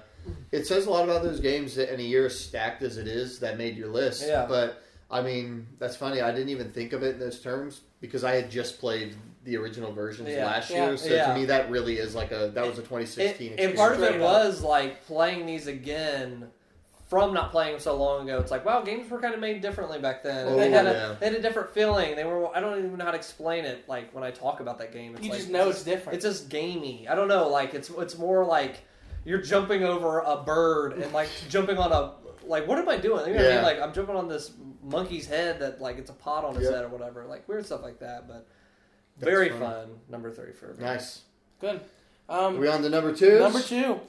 [0.52, 3.08] it says a lot about those games that in a year as stacked as it
[3.08, 4.26] is that made your list.
[4.28, 4.46] Yeah.
[4.48, 6.20] But I mean, that's funny.
[6.22, 9.56] I didn't even think of it in those terms because I had just played the
[9.56, 10.46] original versions Yeah.
[10.46, 10.88] last Yeah.
[10.88, 10.98] year.
[10.98, 11.28] So Yeah.
[11.34, 13.52] to me, that really is like a that was a 2016.
[13.52, 16.50] And, and part of it was like playing these again
[17.08, 19.62] from not playing them so long ago, it's like wow, games were kind of made
[19.62, 20.48] differently back then.
[20.48, 21.12] Oh, they had yeah.
[21.12, 22.16] a they had a different feeling.
[22.16, 23.88] They were I don't even know how to explain it.
[23.88, 26.16] Like when I talk about that game, it's You like, just know it's it's different.
[26.18, 27.08] it's just gamey.
[27.08, 27.48] I don't know.
[27.48, 28.78] Like it's it's more like
[29.26, 32.14] you're jumping over a bird and like jumping on a
[32.46, 33.26] like what am I doing?
[33.28, 33.56] You know what I Yeah.
[33.56, 33.64] mean?
[33.64, 34.52] Like I'm jumping on this
[34.84, 36.74] monkey's head that like it's a pot on his Yep.
[36.74, 37.26] head or whatever.
[37.26, 38.28] Like weird stuff like that.
[38.28, 38.48] But
[39.18, 39.60] That's very fun.
[39.60, 39.90] fun.
[40.10, 40.84] Number thirty for me.
[40.84, 41.22] Nice.
[41.62, 41.80] Good.
[42.30, 43.40] Are Um, we on to number two?
[43.40, 44.00] number two,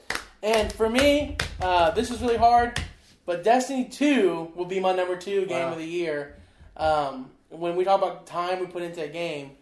[0.43, 2.81] and for me, uh, this is really hard,
[3.27, 5.73] but Destiny Two will be my number two game Wow.
[5.73, 6.37] of the year.
[6.77, 9.53] Um, when we talk about time we put into a game,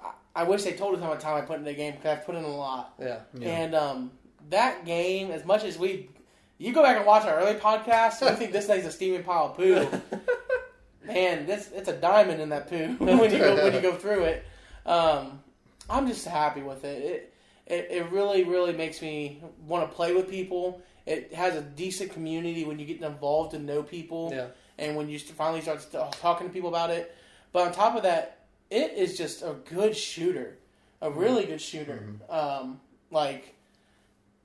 [0.00, 2.18] I, I wish they told us how much time I put into a game because
[2.18, 2.94] I've put in a lot.
[3.00, 3.20] Yeah.
[3.34, 3.48] Yeah.
[3.48, 4.10] And um,
[4.50, 6.10] that game, as much as we,
[6.58, 9.46] you go back and watch our early podcast, I think this thing's a steaming pile
[9.46, 9.86] of poo.
[11.06, 14.24] Man, this it's a diamond in that poo when you go when you go through
[14.24, 14.44] it.
[14.84, 15.40] Um,
[15.88, 17.02] I'm just happy with it.
[17.02, 17.34] It,
[17.68, 17.88] it.
[17.90, 20.82] it really really makes me want to play with people.
[21.06, 24.48] It has a decent community when you get involved and know people, Yeah.
[24.78, 25.86] and when you finally start
[26.20, 27.14] talking to people about it.
[27.52, 28.40] But on top of that,
[28.70, 30.58] it is just a good shooter,
[31.00, 32.14] a really good shooter.
[32.28, 33.54] Um, like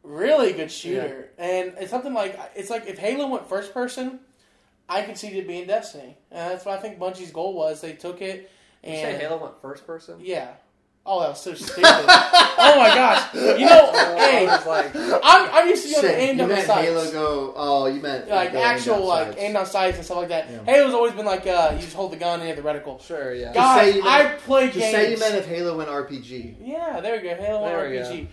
[0.03, 4.19] really good shooter, and it's something like it's like if Halo went first person,
[4.88, 7.82] I could see it being Destiny, and that's what I think Bungie's goal was.
[7.82, 8.49] They took it
[8.84, 10.15] Did you and say Halo went first person?
[10.21, 10.51] yeah.
[11.06, 11.84] Oh, that was so stupid.
[11.86, 13.34] oh my gosh!
[13.34, 16.30] You know, hey, I was like, I'm, I'm used to be able to Shit, aim
[16.30, 16.88] you down meant sights.
[16.88, 17.54] Halo go.
[17.58, 19.38] Oh, you meant like go actual down like sights.
[19.41, 20.49] aim down sights and stuff like that.
[20.49, 20.64] Yeah.
[20.64, 23.01] Halo's always been like uh, you just hold the gun and you have the reticle.
[23.06, 23.51] sure, yeah.
[23.54, 23.80] God.
[23.80, 24.95] say Guys, I meant- play Just games.
[24.95, 26.56] say you meant if Halo went RPG.
[26.62, 27.36] yeah, there we go.
[27.36, 28.28] Halo There we RPG.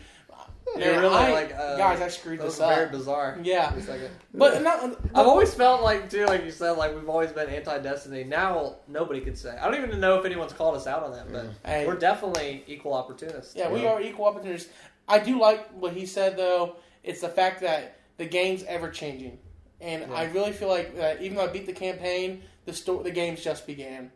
[0.76, 2.74] You're Man, really I- like, uh, guys, I screwed this up.
[2.74, 3.38] very bizarre.
[3.42, 3.72] Yeah.
[3.72, 4.10] For a second.
[4.32, 4.82] But not,
[5.14, 8.24] I've always felt like too, like you said, like we've always been anti-Destiny.
[8.24, 9.56] Now nobody could say.
[9.56, 11.66] I don't even know if anyone's called us out on that, but mm-hmm.
[11.68, 11.86] Hey.
[11.86, 13.54] we're definitely equal opportunists.
[13.56, 13.90] Yeah, we Yeah.
[13.92, 14.70] are equal opportunists.
[15.08, 16.76] I do like what he said though.
[17.02, 19.38] It's the fact that the game's ever changing,
[19.80, 20.14] and Yeah.
[20.14, 23.42] I really feel like that even though I beat the campaign, the sto- the game's
[23.42, 24.12] just began,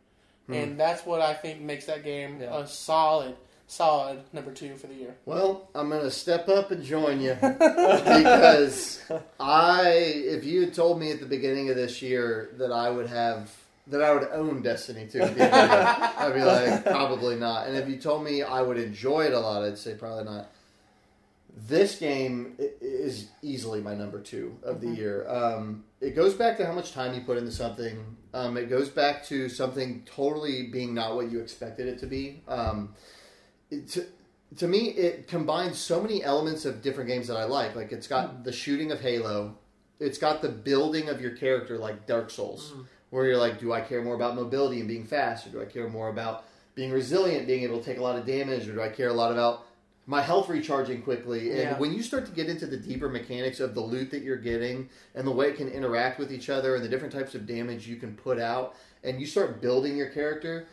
[0.49, 0.77] and hmm.
[0.77, 2.59] that's what I think makes that game Yeah.
[2.61, 3.35] a solid,
[3.67, 5.15] solid number two for the year.
[5.25, 9.03] Well, I'm gonna step up and join you because
[9.41, 13.09] I, if you had told me at the beginning of this year that I would
[13.09, 13.51] have
[13.87, 16.85] that I would own Destiny 2, at the end of the year, I'd be like,
[16.85, 17.67] probably not.
[17.67, 20.51] And if you told me I would enjoy it a lot, I'd say probably not.
[21.69, 25.29] This game is easily my number two of the year.
[25.29, 28.17] Um, it goes back to how much time you put into something.
[28.33, 32.43] Um, it goes back to something totally being not what you expected it to be.
[32.49, 33.14] Um, it,
[33.83, 34.07] to,
[34.57, 37.75] to me, it combines so many elements of different games that I like.
[37.75, 38.45] Like it's got mm.
[38.45, 39.57] the shooting of Halo,
[40.01, 42.87] it's got the building of your character, like Dark Souls, mm.
[43.11, 45.67] where you're like, do I care more about mobility and being fast, or do I
[45.67, 46.45] care more about
[46.75, 49.13] being resilient, being able to take a lot of damage, or do I care a
[49.13, 49.67] lot about
[50.07, 51.51] my health recharging quickly?
[51.51, 51.79] And Yeah.
[51.79, 54.89] when you start to get into the deeper mechanics of the loot that you're getting
[55.15, 57.87] and the way it can interact with each other and the different types of damage
[57.87, 60.67] you can put out, and you start building your character,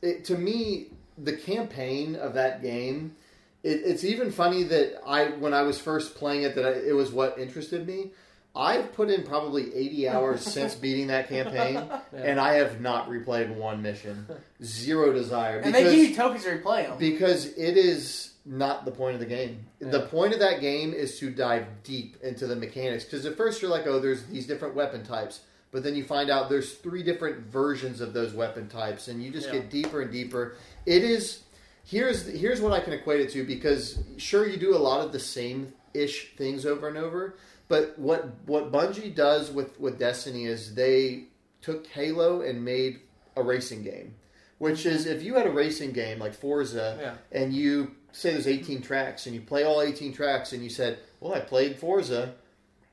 [0.00, 3.16] it, to me, the campaign of that game,
[3.62, 6.94] it, it's even funny that I, when I was first playing it, that I, it
[6.94, 8.10] was what interested me.
[8.54, 13.54] I've put in probably 80 hours since beating that campaign, and I have not replayed
[13.54, 14.26] one mission.
[14.62, 15.60] Zero desire.
[15.60, 16.98] And they give you tokens to replay them.
[16.98, 19.64] Because it is not the point of the game.
[19.78, 23.04] The point of that game is to dive deep into the mechanics.
[23.04, 25.40] Because at first you're like, oh, there's these different weapon types.
[25.70, 29.30] But then you find out there's three different versions of those weapon types, and you
[29.30, 29.54] just Yeah.
[29.54, 30.56] get deeper and deeper.
[30.86, 31.42] It is.
[31.84, 35.12] Here's here's what I can equate it to because sure you do a lot of
[35.12, 37.36] the same ish things over and over,
[37.68, 41.24] but what what Bungie does with with Destiny is they
[41.60, 43.00] took Halo and made
[43.36, 44.14] a racing game,
[44.58, 47.14] which is if you had a racing game like Forza Yeah.
[47.40, 50.98] and you say there's 18 tracks and you play all 18 tracks and you said,
[51.20, 52.34] "Well, I played Forza."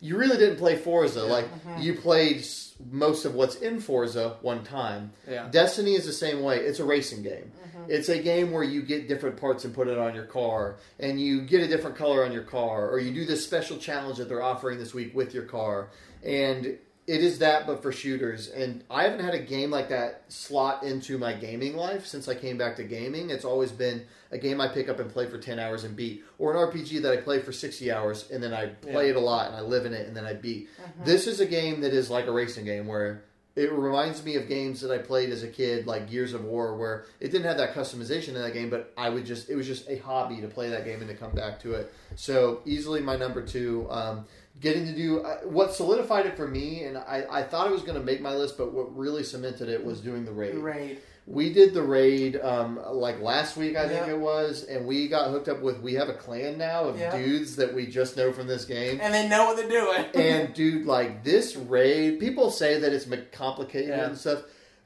[0.02, 1.24] You really didn't play Forza.
[1.24, 1.82] Like mm-hmm.
[1.82, 2.46] you played
[2.90, 5.12] most of what's in Forza one time.
[5.30, 5.50] Yeah.
[5.52, 6.60] Destiny is the same way.
[6.60, 7.52] It's a racing game.
[7.52, 7.69] Mm-hmm.
[7.82, 7.92] Mm-hmm.
[7.92, 11.20] It's a game where you get different parts and put it on your car, and
[11.20, 14.30] you get a different color on your car, or you do this special challenge that
[14.30, 15.90] they're offering this week with your car.
[16.24, 16.66] And
[17.08, 18.50] it is that, but for shooters.
[18.50, 22.36] And I haven't had a game like that slot into my gaming life since I
[22.36, 23.32] came back to gaming.
[23.32, 26.24] It's always been a game I pick up and play for 10 hours and beat,
[26.38, 29.12] or an RPG that I play for 60 hours and then I play Yeah.
[29.12, 30.70] it a lot and I live in it and then I beat.
[30.80, 31.04] Mm-hmm.
[31.06, 33.24] This is a game that is like a racing game where
[33.56, 36.78] it reminds me of games that I played as a kid, like Gears of War,
[36.78, 39.68] where it didn't have that customization in that game, but I would just it was
[39.68, 41.94] just a hobby to play that game and to come back to it.
[42.16, 43.88] So easily my number two.
[43.90, 44.26] Um,
[44.62, 47.82] getting to do uh, what solidified it for me, and I, I thought it was
[47.82, 50.56] going to make my list, but what really cemented it was doing the raid.
[50.56, 51.00] Raid.
[51.32, 54.14] We did the raid um, like last week, I think Yeah.
[54.14, 55.80] it was, and we got hooked up with.
[55.80, 57.16] We have a clan now of Yeah.
[57.16, 59.00] dudes that we just know from this game.
[59.00, 60.06] And they know what they're doing.
[60.16, 64.08] And dude, like this raid, people say that it's complicated Yeah.
[64.08, 64.42] and stuff.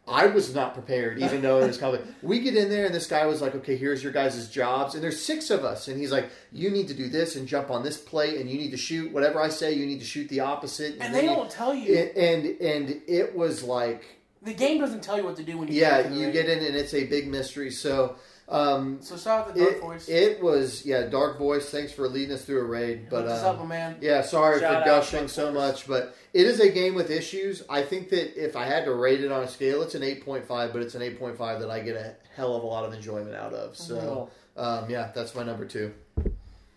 [0.06, 2.14] I was not prepared, even though it was complicated.
[2.22, 5.02] We get in there, and this guy was like, "Okay, here's your guys' jobs," and
[5.02, 7.84] there's six of us, and he's like, "You need to do this and jump on
[7.86, 9.72] this plate, and you need to shoot whatever I say.
[9.72, 11.94] You need to shoot the opposite." and then they don't tell you.
[11.96, 14.04] it- and and it was like,
[14.44, 16.34] the game doesn't tell you what to do when you yeah, get to you raid.
[16.34, 17.72] get in, and it's a big mystery.
[17.72, 18.16] So.
[18.50, 20.10] Um, So shout out to Dark it, Voice.
[20.10, 21.70] it was yeah, dark voice.
[21.70, 23.96] Thanks for leading us through a raid, but Hooked um, up, man.
[24.02, 25.56] yeah, sorry Shout for gushing so Force.
[25.56, 27.64] much, but it is a game with issues.
[27.70, 30.46] I think that if I had to rate it on a scale, it's an 8.5,
[30.74, 33.54] but it's an 8.5 that I get a hell of a lot of enjoyment out
[33.54, 33.78] of.
[33.78, 34.62] So, Cool.
[34.62, 35.94] um, yeah, that's my number two.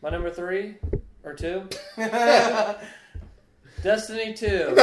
[0.03, 0.77] My number three
[1.25, 1.69] or two,
[3.77, 3.83] hey!
[3.83, 4.75] Destiny Two.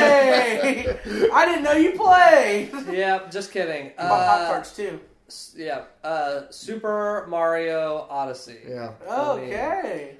[0.00, 0.96] hey!
[1.32, 2.70] I didn't know you played.
[2.92, 3.92] yeah, just kidding.
[3.98, 5.00] My Pop Uh, Tarts too.
[5.28, 8.58] s- yeah, uh, Super Mario Odyssey.
[8.68, 8.92] Yeah.
[9.08, 10.16] Okay.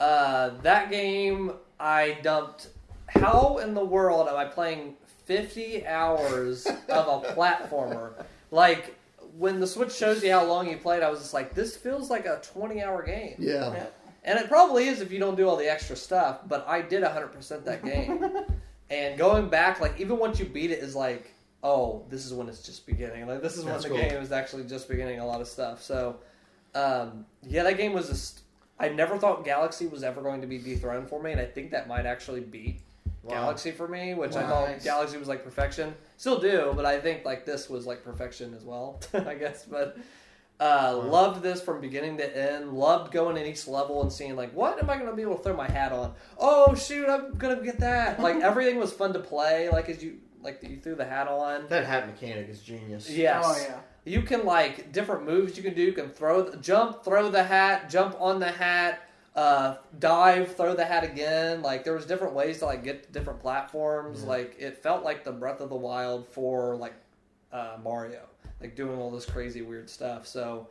[0.00, 2.68] Uh, that game I dumped.
[3.08, 4.94] How in the world am I playing
[5.26, 8.12] 50 hours of a platformer?
[8.54, 8.94] Like
[9.38, 12.10] when the Switch shows you how long you played, I was just like, this feels
[12.10, 13.36] like a 20 hour game.
[13.38, 13.72] Yeah.
[13.72, 13.86] Yeah.
[14.24, 17.02] And it probably is if you don't do all the extra stuff, but I did
[17.02, 18.24] 100% that game.
[18.90, 22.48] and going back, like, even once you beat it, is like, oh, this is when
[22.48, 23.26] it's just beginning.
[23.26, 23.98] Like, this is when That's the cool.
[23.98, 25.82] game is actually just beginning a lot of stuff.
[25.82, 26.16] So,
[26.74, 28.40] um, yeah, that game was just.
[28.78, 31.70] I never thought Galaxy was ever going to be dethroned for me, and I think
[31.70, 32.80] that might actually beat
[33.22, 33.34] Wow.
[33.34, 35.94] Galaxy for me, which I thought Galaxy was like perfection.
[36.16, 39.64] Still do, but I think like this was like perfection as well, I guess.
[39.64, 39.96] But
[40.60, 41.08] uh, Wow.
[41.08, 42.72] loved this from beginning to end.
[42.72, 45.36] Loved going in each level and seeing like, what am I going to be able
[45.36, 46.14] to throw my hat on?
[46.38, 48.20] Oh shoot, I'm gonna get that.
[48.26, 49.68] Like everything was fun to play.
[49.70, 51.66] Like as you like you threw the hat on.
[51.68, 53.08] That hat mechanic is genius.
[53.10, 53.44] Yes.
[53.46, 53.78] Oh yeah.
[54.04, 55.82] You can like different moves you can do.
[55.82, 60.74] You can throw, the, jump, throw the hat, jump on the hat, uh, dive, throw
[60.74, 61.62] the hat again.
[61.62, 64.22] Like there was different ways to like get to different platforms.
[64.22, 64.28] Yeah.
[64.28, 66.94] Like it felt like the Breath of the Wild for like
[67.52, 68.22] uh, Mario,
[68.62, 70.26] like doing all this crazy weird stuff.
[70.26, 70.68] So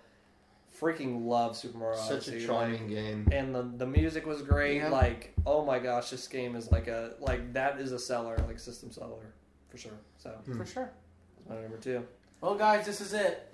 [0.79, 2.31] freaking love Super Mario Such Odyssey.
[2.31, 3.27] a like, charming game.
[3.31, 4.77] and the the music was great.
[4.77, 4.89] Yeah.
[4.89, 8.59] Like oh my gosh, this game is like a like that is a seller, like
[8.59, 9.33] system seller
[9.69, 9.99] for sure.
[10.17, 10.57] So Hmm.
[10.57, 10.91] For sure.
[11.37, 12.05] that's my number two.
[12.41, 13.47] Well, guys, this is it.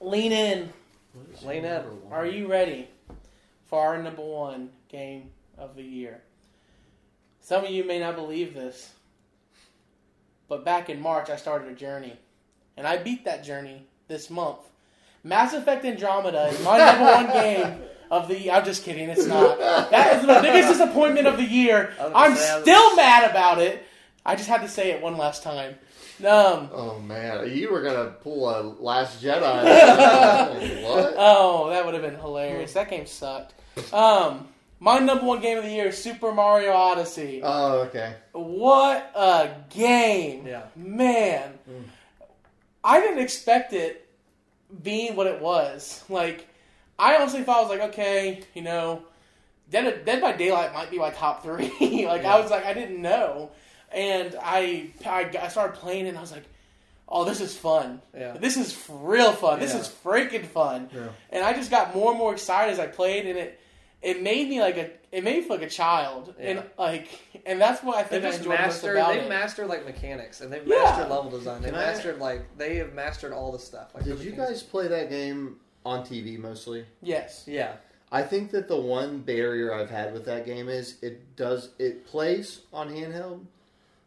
[0.00, 0.68] Lean in.
[1.44, 1.82] Lean in.
[2.12, 2.88] Are you ready
[3.66, 6.22] for our number one game of the year?
[7.40, 8.92] Some of you may not believe this,
[10.48, 12.16] but back in March, I started a journey,
[12.80, 14.58] and I beat that journey this month.
[15.22, 17.78] Mass Effect Andromeda is my number one game
[18.10, 18.50] of the.
[18.50, 19.08] I'm just kidding.
[19.10, 19.58] It's not.
[19.90, 21.92] That is the biggest disappointment of the year.
[22.00, 23.84] I was gonna I'm say, I was- still mad about it.
[24.24, 25.76] I just had to say it one last time.
[26.20, 30.82] Um, Oh man, you were gonna pull a Last Jedi.
[30.84, 31.14] what?
[31.16, 32.72] Oh, that would have been hilarious.
[32.74, 33.54] That game sucked.
[33.92, 34.48] Um,
[34.80, 37.40] my number one game of the year is Super Mario Odyssey.
[37.42, 38.14] Oh, okay.
[38.32, 40.46] What a game!
[40.46, 40.62] Yeah.
[40.76, 41.84] Man, Mm.
[42.82, 44.06] I didn't expect it
[44.82, 46.02] being what it was.
[46.08, 46.48] Like,
[46.98, 49.02] I honestly thought I was like, okay, you know,
[49.70, 51.68] Dead, Dead by Daylight might be my top three.
[52.06, 52.34] like, Yeah.
[52.34, 53.50] I was like, I didn't know,
[53.92, 56.44] and I, I I started playing and I was like,
[57.08, 58.00] oh, this is fun.
[58.16, 58.32] Yeah.
[58.36, 59.58] This is real fun.
[59.60, 59.80] This Yeah.
[59.80, 60.88] is freaking fun.
[60.94, 61.08] Yeah.
[61.30, 63.60] And I just got more and more excited as I played, and it
[64.02, 67.08] it made me like a it made me feel like a child, and like
[67.46, 69.28] and that's what I They think I just enjoyed most about They've it.
[69.28, 70.76] mastered like mechanics, and they've Yeah.
[70.84, 71.62] mastered level design.
[71.62, 73.94] They've I- mastered like they have mastered all the stuff.
[73.94, 76.84] Like Did the you guys play that game on TV mostly?
[77.02, 77.44] yes.
[77.46, 77.72] Yeah,
[78.12, 82.06] I think that the one barrier I've had with that game is it does it
[82.06, 83.44] plays on handheld,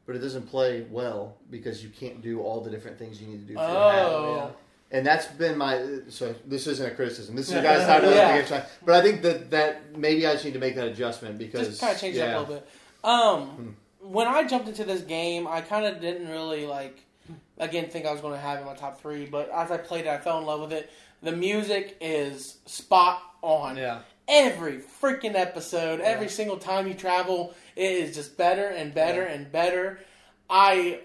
[0.06, 3.46] but it doesn't play well because you can't do all the different things you need
[3.46, 3.56] to do.
[3.56, 4.06] For your hand.
[4.08, 4.54] Oh.
[4.94, 7.36] And that's been my so this isn't a criticism.
[7.36, 8.36] This is guys to Yeah.
[8.38, 11.38] make it But I think that that maybe I just need to make that adjustment
[11.40, 12.38] because Just kind of change yeah.
[12.38, 12.68] up a little bit.
[13.04, 13.70] Um, Hmm.
[14.14, 17.00] when I jumped into this game, I kind of didn't really like.
[17.58, 19.78] Again, think I was going to have it in my top three, but as I
[19.78, 20.90] played it, I fell in love with it.
[21.22, 23.78] The music is spot on.
[23.78, 24.00] yeah.
[24.28, 29.52] every freaking episode, every single time you travel, it is just better and better and
[29.52, 30.00] better.
[30.50, 31.00] I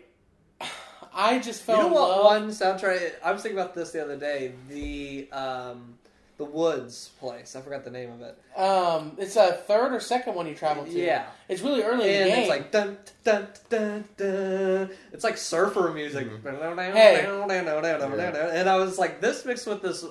[1.19, 1.79] I just felt.
[1.79, 2.09] You know in what?
[2.11, 2.25] love.
[2.25, 3.15] One soundtrack.
[3.25, 4.53] I was thinking about this the other day.
[4.69, 5.99] The um,
[6.39, 7.57] the Woods place.
[7.57, 8.39] I forgot the name of it.
[8.57, 10.91] Um, it's a third or second one you travel to.
[10.91, 12.41] Yeah, it's really early in and the game.
[12.41, 14.91] it's like dun dun dun dun.
[15.13, 16.29] It's like surfer music.
[16.45, 17.27] Hey.
[18.53, 20.05] And I was like, this mixed with this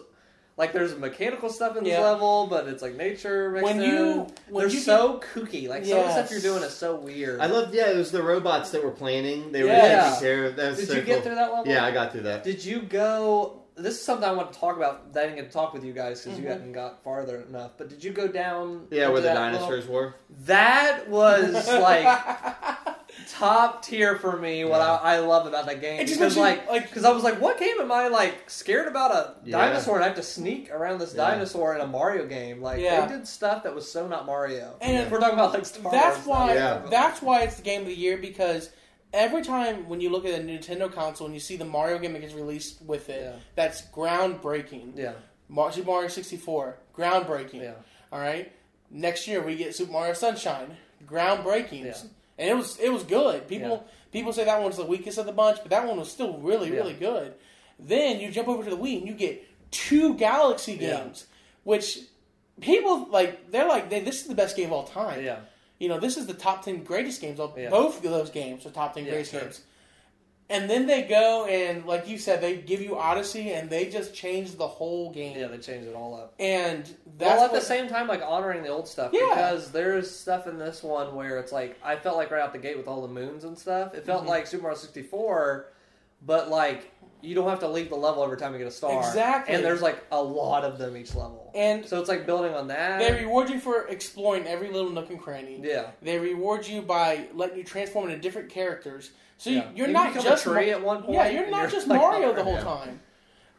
[0.58, 2.02] like there's mechanical stuff in this Yeah.
[2.02, 3.90] level, but it's like nature mixed When in.
[3.92, 5.70] you- when They're you so kooky.
[5.70, 7.40] Like some of the stuff you're doing is so weird.
[7.40, 9.52] I love Yeah, it was the robots that were planning.
[9.52, 10.06] They were Yeah.
[10.10, 10.56] taking care of.
[10.56, 11.22] That Did so you get cool.
[11.24, 11.72] through that level?
[11.72, 12.44] Yeah, I got through that.
[12.44, 13.62] Did you go?
[13.78, 15.14] This is something I want to talk about.
[15.14, 16.42] That I didn't get to talk with you guys because Mhm.
[16.44, 17.72] you hadn't got farther enough.
[17.78, 18.88] But did you go down?
[18.90, 20.16] Yeah, where the that dinosaurs were.
[20.46, 22.06] That was like
[23.30, 24.66] top tier for me.
[24.66, 24.94] What Yeah.
[24.96, 27.24] I, I love about that game It just because you, like like- because I was
[27.24, 29.58] like, what game am I like scared about a Yeah.
[29.58, 31.30] dinosaur and I have to sneak around this Yeah.
[31.30, 32.62] dinosaur in a Mario game?
[32.62, 33.06] Like Yeah.
[33.06, 34.76] they did stuff that was so not Mario.
[34.82, 36.82] And If we're talking about like Star that's Wars, why Yeah.
[36.90, 38.70] that's why it's the game of the year because
[39.14, 42.14] every time when you look at a Nintendo console and you see the Mario game
[42.14, 43.40] that gets released with it, Yeah.
[43.56, 44.94] that's groundbreaking.
[44.98, 45.14] Yeah,
[45.72, 47.62] Super Mario 64, groundbreaking.
[47.62, 47.74] yeah,
[48.12, 48.52] All right.
[48.90, 51.98] Next year we get Super Mario Sunshine, groundbreaking, Yeah.
[52.38, 53.48] and it was it was good.
[53.48, 56.38] People people say that one's the weakest of the bunch, but that one was still
[56.38, 57.34] really really good.
[57.80, 61.26] Then you jump over to the Wii and you get two Galaxy games,
[61.64, 62.00] which
[62.62, 65.24] people like they're like they, this is the best game of all time.
[65.24, 65.40] yeah.
[65.80, 67.40] You know, this is the top ten greatest games.
[67.40, 67.70] Of, Yeah.
[67.70, 69.42] Both of those games are top ten Yeah, greatest sure.
[69.42, 69.62] games.
[70.50, 74.14] And then they go and, like you said, they give you Odyssey, and they just
[74.16, 75.38] change the whole game.
[75.38, 76.34] Yeah, they change it all up.
[76.40, 76.86] And
[77.18, 79.28] that's well, at what, the same time, like honoring the old stuff Yeah.
[79.28, 82.60] because there's stuff in this one where it's like I felt like right out the
[82.60, 83.94] gate with all the moons and stuff.
[83.94, 84.30] It felt Mhm.
[84.30, 85.68] like Super Mario 64,
[86.26, 86.92] but like
[87.22, 89.00] you don't have to leave the level every time you get a star.
[89.00, 89.56] Exactly.
[89.56, 92.68] and there's like a lot of them each level, and so it's like building on
[92.68, 93.00] that.
[93.00, 95.60] they reward you for exploring every little nook and cranny.
[95.64, 99.12] yeah, They reward you by letting you transform into different characters.
[99.40, 99.70] So yeah.
[99.72, 101.14] you, you're You not just a tree Mar- at one point.
[101.14, 102.64] Yeah, you're not just like, Mario the whole yeah.
[102.64, 103.00] time.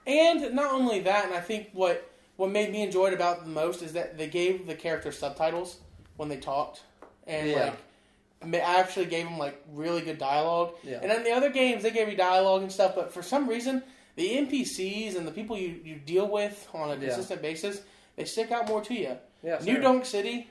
[0.06, 3.51] And not only that, and I think what what made me enjoy it about the
[3.51, 5.78] most is that they gave the characters subtitles
[6.16, 6.82] when they talked,
[7.26, 7.56] and Yeah.
[7.56, 7.78] like ma-
[8.55, 10.74] actually gave them like really good dialogue.
[10.82, 10.98] Yeah.
[11.02, 13.82] And then the other games, they gave you dialogue and stuff, but for some reason,
[14.16, 17.09] the NPCs and the people you, you deal with on a Yeah.
[17.09, 17.81] consistent basis,
[18.16, 19.16] they stick out more to you.
[19.43, 19.81] Yeah, New.
[19.81, 20.48] Donk City,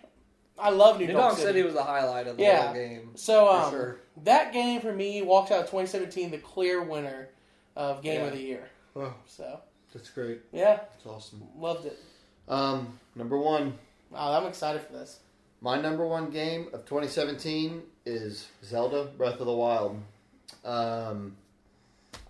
[0.57, 1.47] I love New, New Donk Donk City.
[1.49, 2.65] City was the highlight of the Yeah.
[2.67, 3.11] whole game.
[3.15, 3.97] So um, sure.
[4.23, 7.29] that game for me walks out of 2017 the clear winner
[7.75, 8.27] of Game Yeah.
[8.27, 8.69] of the Year.
[8.95, 9.59] Oh, So
[9.93, 10.39] that's great.
[10.51, 11.43] yeah, That's awesome.
[11.57, 11.97] loved it.
[12.47, 13.77] Um, number one,
[14.09, 15.19] Wow, I'm excited for this.
[15.61, 19.99] My number one game of 2017 is Zelda Breath of the Wild.
[20.63, 21.35] Um,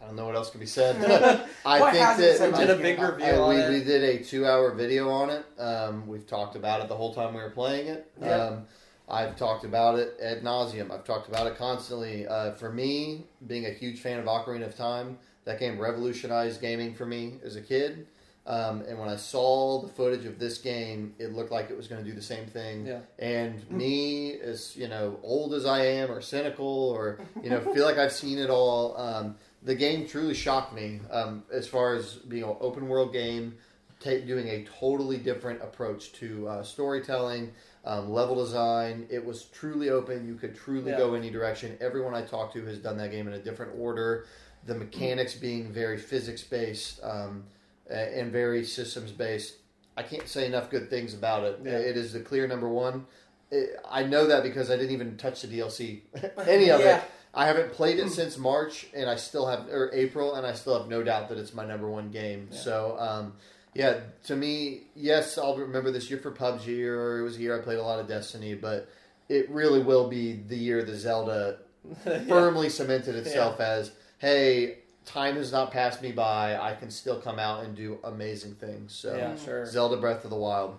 [0.01, 0.95] I don't know what else can be said.
[1.65, 3.69] I think that We did a big I- review I- on we, it.
[3.69, 5.45] we did a two-hour video on it.
[5.59, 8.11] Um, we've talked about it the whole time we were playing it.
[8.21, 8.29] Yeah.
[8.35, 8.65] Um,
[9.09, 10.91] I've talked about it ad nauseum.
[10.91, 12.27] I've talked about it constantly.
[12.27, 16.93] Uh, for me, being a huge fan of Ocarina of Time, that game revolutionized gaming
[16.93, 18.05] for me as a kid.
[18.47, 21.87] Um, and when I saw the footage of this game, it looked like it was
[21.87, 22.85] going to do the same thing.
[22.87, 22.99] Yeah.
[23.19, 27.83] And me, as you know, old as I am, or cynical, or you know, feel
[27.85, 28.95] like I've seen it all.
[28.97, 33.57] Um, the game truly shocked me um, as far as being an open world game,
[33.99, 37.51] ta doing a totally different approach to uh, storytelling,
[37.83, 39.07] um, level design.
[39.09, 40.25] It was truly open.
[40.25, 40.97] You could truly Yeah.
[40.99, 41.77] go any direction.
[41.81, 44.25] Everyone I talked to has done that game in a different order.
[44.65, 47.56] The mechanics being very physics based um, a-
[47.89, 49.55] Uh, and very systems based.
[49.95, 51.59] I can't say enough good things about it.
[51.63, 51.71] Yeah.
[51.71, 53.05] It is the clear number one.
[53.49, 56.01] It, I know that because I didn't even touch the DLC,
[56.47, 56.97] any of Yeah.
[56.97, 57.03] it.
[57.33, 58.09] I haven't played it hmm.
[58.09, 61.37] since March, and I still have or April, and I still have no doubt that
[61.37, 62.49] it's my number one game.
[62.51, 62.57] Yeah.
[62.57, 63.33] So, um,
[63.73, 67.57] yeah, to me, yes, I'll remember this year for PUBG, or it was a year
[67.57, 68.89] I played a lot of Destiny, but
[69.29, 71.59] it really will be the year the Zelda
[72.27, 76.55] firmly cemented itself as, hey, time has not passed me by.
[76.55, 78.93] I can still come out and do amazing things.
[78.93, 79.65] So, yeah, sure.
[79.65, 80.77] Zelda Breath of the Wild.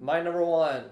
[0.00, 0.84] My number one,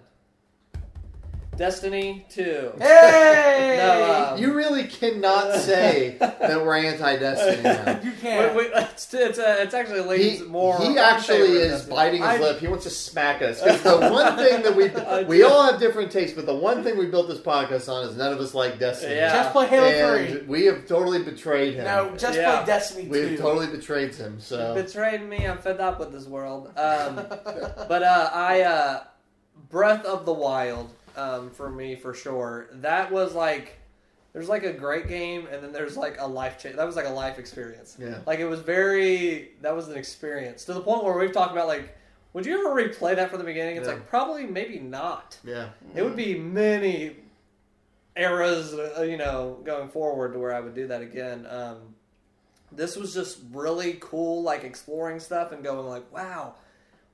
[1.56, 2.72] Destiny Two.
[2.78, 8.00] Hey, No, um, You really cannot say that we're anti-Destiny now.
[8.04, 8.54] you can't.
[8.54, 10.78] Wait, wait, it's, it's, uh, it's actually He, more.
[10.80, 11.96] he actually is Destiny.
[11.96, 12.58] biting his I- lip.
[12.58, 13.62] He wants to smack us.
[13.62, 14.90] Because the one thing that we
[15.26, 18.16] we all have different tastes, but the one thing we built this podcast on is
[18.16, 19.14] none of us like Destiny.
[19.14, 19.32] Yeah.
[19.32, 20.46] just play Halo and Three.
[20.46, 21.84] we have totally betrayed him.
[21.84, 22.56] No, just Yeah.
[22.58, 23.10] play Destiny 2.
[23.10, 24.40] we have totally betrayed him.
[24.40, 25.46] So betrayed me.
[25.46, 26.66] I'm fed up with this world.
[26.76, 27.16] Um,
[27.88, 29.04] but uh, I uh,
[29.70, 32.68] Breath of the Wild um, for me for sure.
[32.72, 33.78] That was like
[34.32, 36.76] there's like a great game, and then there's like a life change.
[36.76, 37.97] That was like a life experience.
[37.98, 41.52] yeah, Like it was very that was an experience to the point where we've talked
[41.52, 41.97] about like.
[42.32, 43.76] Would you ever replay that from the beginning?
[43.78, 43.94] It's Yeah.
[43.94, 45.38] like probably maybe not.
[45.43, 47.16] yeah, It would be many
[48.14, 51.47] eras, uh, you know, going forward to where I would do that again.
[51.48, 51.94] Um,
[52.72, 56.56] this was just really cool, like exploring stuff and going like, wow,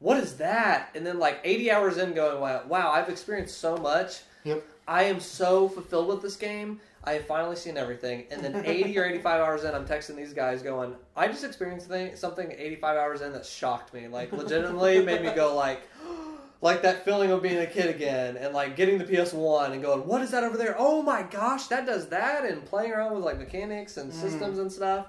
[0.03, 0.91] what is that?
[0.95, 4.21] And then like 80 hours in, going, wow, wow, I've experienced so much.
[4.45, 4.65] Yep.
[4.89, 6.81] I am so fulfilled with this game.
[7.05, 10.33] I have finally seen everything, and then 80 or 85 hours in, I'm texting these
[10.33, 14.09] guys going, "I just experienced thing, something 85 hours in that shocked me.
[14.09, 15.81] Like, legitimately made me go like."
[16.61, 20.07] Like that feeling of being a kid again, and like getting the PS1 and going,
[20.07, 20.77] "What is that over there?
[20.79, 24.15] Oh my gosh, that does that!" And playing around with like mechanics and mm.
[24.15, 25.07] systems and stuff.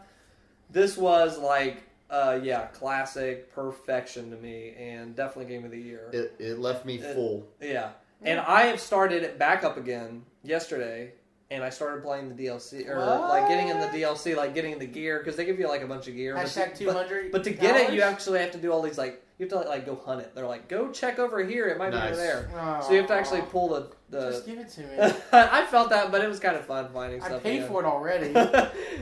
[0.72, 1.84] This was like,
[2.14, 6.10] uh, yeah, classic perfection to me, and definitely game of the year.
[6.14, 7.48] It, it left me It- full.
[7.62, 7.90] Yeah.
[8.22, 11.12] And I have started it back up again yesterday,
[11.52, 14.86] and I started playing the DLC, or like getting in the DLC, like getting the
[14.86, 16.34] gear, because they give you like a bunch of gear.
[16.36, 17.32] but Hashtag to- two hundred.
[17.34, 19.64] But, but to get it, you actually have to do all these, like, you have
[19.64, 20.34] to like go hunt it.
[20.36, 22.14] They're like, go check over here, it might be Nice.
[22.14, 22.80] over there.
[22.84, 23.88] So you have to actually pull the.
[24.12, 25.14] Just the give it to me.
[25.34, 27.44] I felt that, but it was kind of fun finding I stuff.
[27.44, 27.68] paid again.
[27.68, 28.28] for it already.
[28.28, 28.34] you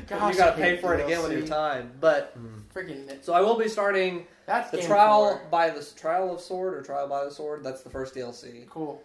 [0.08, 1.38] Gosh, gotta pay hate for it again with DLC.
[1.40, 1.92] your time.
[2.00, 2.36] But
[2.74, 3.24] Freaking.
[3.24, 5.48] so I will be starting That's the trial four.
[5.52, 7.64] by the trial of sword or trial by the sword.
[7.64, 8.68] That's the first DLC.
[8.70, 9.02] Cool.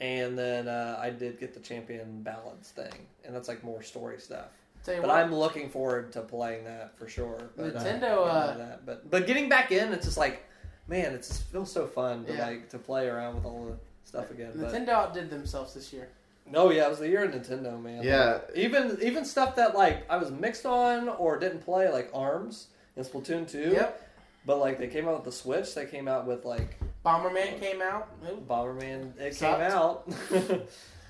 [0.00, 4.18] and then uh, I did get the Champions' Ballad thing, and that's like more story
[4.18, 4.46] stuff.
[4.86, 7.50] But what, I'm looking forward to playing that for sure.
[7.56, 8.86] But, uh, Nintendo, getting uh, that.
[8.86, 10.42] but but getting back in, it's just like,
[10.88, 12.46] man, it just feels so fun to Yeah.
[12.46, 13.76] like to play around with all the
[14.08, 14.52] stuff again.
[14.56, 16.08] But Nintendo outdid themselves this year.
[16.50, 18.02] no, yeah, it was the year of Nintendo, man.
[18.02, 18.38] Yeah.
[18.48, 22.68] Like, even even stuff that like I was mixed on or didn't play, like Arms
[23.00, 23.70] and Splatoon two.
[23.72, 24.08] Yep.
[24.46, 27.80] But like they came out with the Switch, they came out with like Bomberman came
[27.82, 28.08] out.
[28.30, 28.42] Ooh.
[28.48, 29.18] Bomberman.
[29.18, 29.60] It Sucked.
[29.60, 30.12] came out.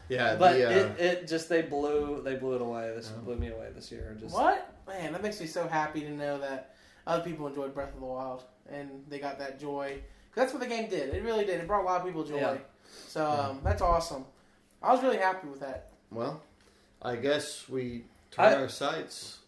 [0.08, 2.92] Yeah, but the, uh, it, it just they blew they blew it away.
[2.96, 3.22] This Yeah.
[3.22, 4.16] blew me away this year.
[4.18, 4.74] Just What?
[4.88, 6.74] Man, that makes me so happy to know that
[7.06, 10.00] other people enjoyed Breath of the Wild and they got that joy.
[10.34, 11.14] 'Cause that's what the game did.
[11.14, 11.60] It really did.
[11.60, 12.38] It brought a lot of people joy.
[12.38, 12.56] Yeah.
[13.06, 14.24] So um, that's awesome.
[14.82, 15.90] I was really happy with that.
[16.10, 16.42] well,
[17.00, 18.02] I guess we
[18.32, 19.38] turn I- our sights.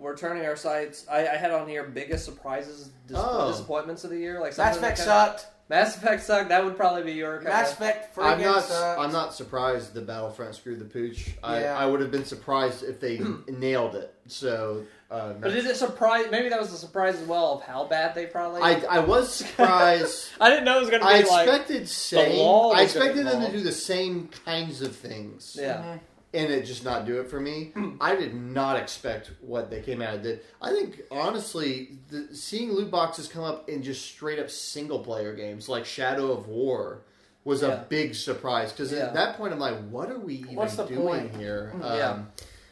[0.00, 1.06] We're turning our sights.
[1.10, 3.50] I, I had on here biggest surprises, dis- Oh.
[3.50, 4.40] disappointments of the year.
[4.40, 5.46] Like Mass something that Effect kinda- sucked.
[5.68, 6.48] Mass Effect sucked.
[6.48, 7.36] That would probably be your.
[7.36, 8.64] kinda- Mass Effect freaking I'm not.
[8.64, 9.00] sucked.
[9.00, 11.30] I'm not surprised the Battlefront screwed the pooch.
[11.44, 11.78] I, Yeah.
[11.78, 14.12] I would have been surprised if they nailed it.
[14.26, 16.26] So, uh, But did it surprise?
[16.30, 18.62] Maybe that was a surprise as well of how bad they probably.
[18.62, 20.28] I, I was surprised.
[20.40, 21.46] I didn't know it was going to be I like.
[21.48, 22.38] expected same.
[22.38, 23.56] wall I was gonna expected them to fall.
[23.56, 25.76] do the same kinds of things, Yeah.
[25.82, 26.00] Mhm.
[26.32, 27.72] And it just not do it for me.
[28.00, 30.40] I did not expect what they came out and did.
[30.62, 35.34] I think honestly, the, seeing loot boxes come up in just straight up single player
[35.34, 37.02] games like Shadow of War
[37.44, 37.68] was Yeah.
[37.68, 39.06] a big surprise because Yeah.
[39.06, 41.36] at that point I'm like, what are we even What's the doing point?
[41.36, 41.72] here?
[41.80, 42.10] Yeah.
[42.10, 42.28] Um,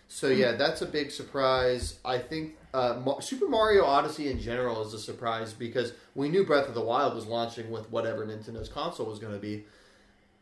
[0.08, 1.98] so yeah, that's a big surprise.
[2.04, 6.44] I think uh, Ma- Super Mario Odyssey in general is a surprise because we knew
[6.44, 9.64] Breath of the Wild was launching with whatever Nintendo's console was going to be.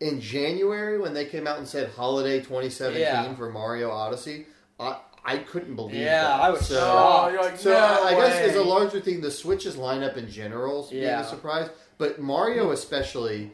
[0.01, 3.35] In January, when they came out and said holiday 2017 Yeah.
[3.35, 4.47] for Mario Odyssey,
[4.79, 4.99] I
[5.29, 6.41] I couldn't believe Yeah, that.
[6.41, 6.75] I was so.
[6.79, 7.29] shocked.
[7.29, 8.45] Oh, you're like, So no I, I guess way.
[8.51, 11.23] is a larger thing the Switch's lineup in general is being Yeah.
[11.23, 11.69] a surprise,
[11.99, 13.51] but Mario especially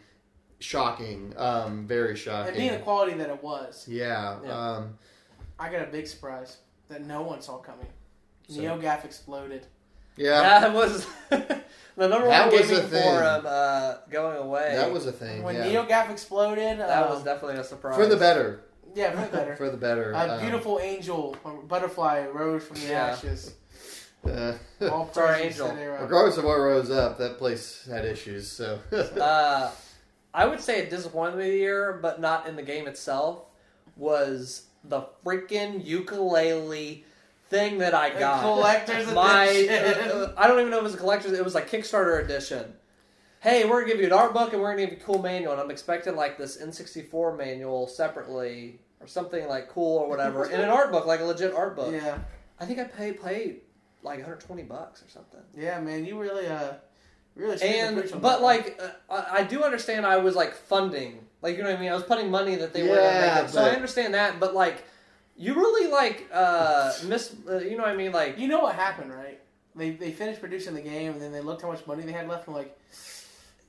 [0.58, 2.48] shocking, um, very shocking.
[2.48, 4.50] And being the quality that it was, yeah, Yeah.
[4.76, 4.98] Um,
[5.58, 6.58] I got a big surprise
[6.88, 7.86] that no one saw coming.
[8.48, 9.66] So- NeoGaf exploded.
[10.16, 11.62] Yeah, That was the
[11.96, 13.02] number That one was a gaming thing.
[13.02, 14.72] forum uh, going away.
[14.76, 15.42] that was a thing.
[15.42, 15.66] When yeah.
[15.66, 18.60] NeoGaf exploded, that uh, was definitely a surprise for the better,
[18.94, 19.56] yeah, for the better.
[19.62, 20.12] for the better.
[20.12, 23.06] A um, beautiful angel, a butterfly rose from the Yeah.
[23.06, 23.54] ashes.
[24.26, 24.54] uh,
[24.90, 25.68] All It's our praise to angel.
[25.68, 26.02] that era.
[26.02, 28.50] regardless of what rose up, that place had issues.
[28.50, 28.78] So
[29.20, 29.70] Uh,
[30.34, 33.44] I would say a disappointment of the year, but not in the game itself,
[33.96, 37.04] was the freaking Yooka-Laylee
[37.52, 38.42] thing that I got.
[38.42, 40.10] collector's My, edition.
[40.10, 41.32] uh, I don't even know if it was a collector's.
[41.32, 42.72] It was like Kickstarter edition.
[43.40, 45.20] Hey, we're gonna give you an art book and we're gonna give you a cool
[45.20, 45.52] manual.
[45.52, 50.60] And I'm expecting like this N64 manual separately or something like cool or whatever in
[50.60, 51.92] an art book, like a legit art book.
[51.92, 52.18] yeah,
[52.58, 53.60] I think I paid paid
[54.02, 55.40] like 120 bucks or something.
[55.56, 56.72] yeah, man, you really, uh,
[57.34, 57.60] really.
[57.62, 58.80] And but like
[59.10, 61.90] uh, I, do understand I was like funding, like you know what I mean.
[61.90, 63.52] I was putting money that they were Yeah, gonna make it.
[63.52, 64.84] So I understand that, but like
[65.42, 68.12] you really like uh miss, uh, you know what I mean?
[68.12, 69.40] Like you know what happened, right?
[69.74, 72.28] They they finished producing the game, and then they looked how much money they had
[72.28, 72.78] left, and like,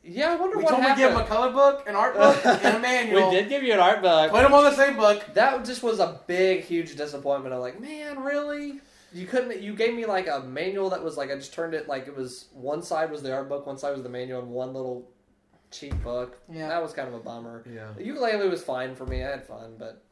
[0.04, 1.08] yeah, I wonder we what told them to happened.
[1.08, 3.30] give them a color book, an art book, and a manual.
[3.30, 4.32] We did give you an art book.
[4.32, 5.24] Put them on the same book.
[5.34, 7.56] That just was a big, huge disappointment.
[7.56, 8.82] I'm like, man, really?
[9.14, 9.62] You couldn't.
[9.62, 12.16] You gave me like a manual that was like I just turned it like it
[12.16, 15.10] was one side was the art book, one side was the manual, and one little
[15.72, 16.38] cheap book.
[16.52, 16.68] Yeah.
[16.68, 17.64] that was kind of a bummer.
[17.74, 19.24] yeah, The Yooka-Laylee was fine for me.
[19.24, 20.04] I had fun, but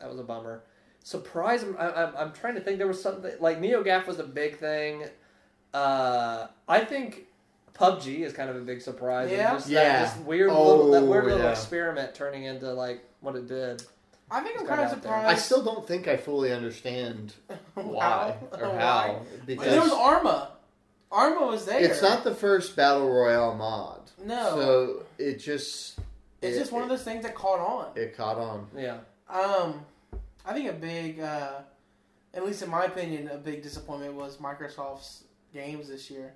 [0.00, 0.62] that was a bummer.
[1.16, 1.62] Surprise!
[1.62, 2.78] I'm, I'm, I'm trying to think.
[2.78, 5.04] There was something like NeoGaf was a big thing.
[5.72, 7.26] Uh, I think
[7.74, 9.28] PUBG is kind of a big surprise.
[9.28, 9.52] and Yeah?
[9.52, 9.84] just Yeah.
[10.00, 11.50] That, just weird little that Oh, weird little yeah.
[11.52, 13.84] experiment turning into like what it did.
[14.32, 15.00] I think I'm It's kind of got out there.
[15.02, 15.28] surprised.
[15.28, 17.34] I still don't think I fully understand
[17.74, 18.76] why or Why?
[18.76, 20.50] how But there was Arma.
[21.12, 21.80] Arma was there.
[21.84, 24.00] it's not the first battle royale mod.
[24.24, 24.50] No.
[24.56, 26.00] so it just
[26.42, 27.92] It's It- just one of those things that caught on.
[27.94, 28.66] It caught on.
[28.76, 28.96] Yeah.
[29.30, 29.84] Um,
[30.46, 31.52] I think a big, uh,
[32.34, 36.34] at least in my opinion, a big disappointment was Microsoft's games this year.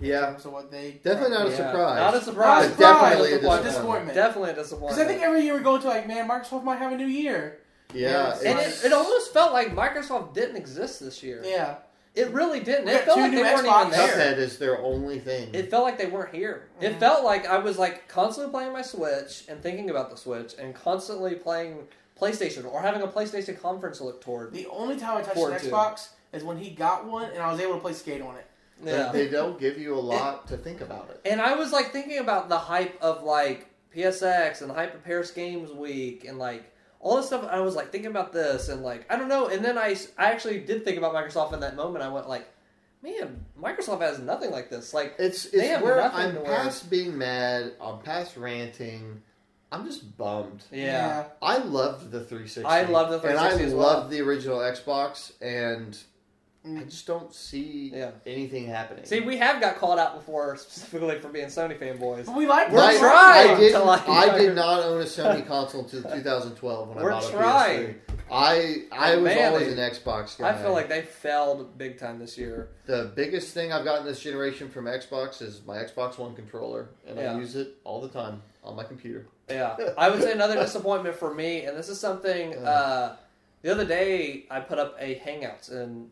[0.00, 1.56] In Yeah, terms of what they definitely not a Yeah.
[1.56, 1.96] surprise.
[1.98, 2.46] Not a surprise.
[2.46, 3.64] Not a But definitely surprise, a disappointment.
[3.64, 4.14] disappointment.
[4.14, 4.96] Definitely a disappointment.
[4.96, 7.06] Because I think every year we go to like, man, Microsoft might have a new
[7.06, 7.58] year.
[7.94, 8.10] Yeah,
[8.42, 11.42] Yeah, and it, it almost felt like Microsoft didn't exist this year.
[11.44, 11.76] Yeah,
[12.14, 12.86] It really didn't.
[12.86, 13.86] We It felt like they new weren't Xbox.
[13.86, 14.34] even there.
[14.34, 15.54] Cuphead is their only thing.
[15.54, 16.68] It felt like they weren't here.
[16.80, 16.98] It Mhm.
[16.98, 20.74] felt like I was like constantly playing my Switch and thinking about the Switch and
[20.74, 21.86] constantly playing
[22.22, 24.52] PlayStation or having a PlayStation conference to look toward.
[24.52, 25.66] the only time I touched Forward an to.
[25.70, 28.46] Xbox is when he got one, and I was able to play Skate on it.
[28.84, 29.12] Yeah.
[29.12, 31.20] They don't give you a lot to think about it.
[31.24, 35.04] And I was like thinking about the hype of like PSX and the hype of
[35.04, 37.46] Paris Games Week and like all this stuff.
[37.48, 39.48] I was like thinking about this and like I don't know.
[39.48, 42.04] And then I, I actually did think about Microsoft in that moment.
[42.04, 42.48] I went like,
[43.02, 44.92] man, Microsoft has nothing like this.
[44.92, 47.74] Like It's They it's have where nothing I'm past being mad.
[47.80, 49.22] I'm past ranting.
[49.72, 50.64] I'm just bummed.
[50.70, 52.64] yeah, I loved the 360.
[52.64, 53.86] I loved the and 360 I as well.
[53.86, 55.98] loved the original Xbox, and
[56.64, 56.88] I Mm.
[56.88, 58.10] just don't see Yeah.
[58.24, 59.04] anything happening.
[59.04, 62.26] See, we have got called out before specifically for being Sony fanboys.
[62.26, 62.98] But we like We're I, Microsoft.
[63.00, 63.72] trying I did.
[63.72, 67.30] to like- I did not own a Sony console until 2012 when We're I bought
[67.32, 67.36] a.
[67.36, 67.94] PS3.
[68.30, 70.50] I I was Man, always they- an Xbox guy.
[70.50, 72.68] I feel like they failed big time this year.
[72.86, 77.18] the biggest thing I've gotten this generation from Xbox is my Xbox One controller, and
[77.18, 77.32] Yeah.
[77.34, 79.26] I use it all the time on my computer.
[79.50, 82.54] Yeah, I would say another disappointment for me, and this is something.
[82.56, 83.16] Uh,
[83.62, 86.10] the other day, I put up a Hangouts, and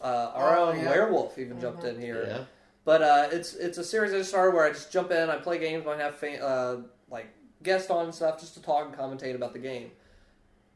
[0.00, 0.90] uh, our Oh, own yeah.
[0.90, 1.94] Werewolf even jumped Mhm.
[1.94, 2.24] in here.
[2.26, 2.38] Yeah.
[2.84, 5.36] But uh, it's it's a series I just started where I just jump in, I
[5.36, 7.26] play games, I have fa- uh, like
[7.62, 9.90] guests on and stuff just to talk and commentate about the game.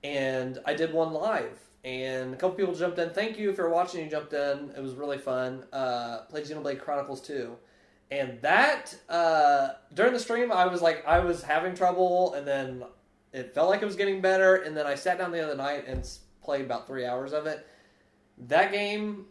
[0.03, 3.11] And I did one live, and a couple people jumped in.
[3.11, 4.03] Thank you if you're watching.
[4.03, 4.73] You jumped in.
[4.77, 5.65] It was really fun.
[5.73, 7.55] Uh, played Xenoblade Chronicles 2.
[8.11, 12.83] And that uh, during the stream, I was like, I was having trouble, and then
[13.33, 14.57] it felt like it was getting better.
[14.57, 16.09] And then I sat down the other night and
[16.43, 17.65] played about three hours of it.
[18.49, 19.27] That game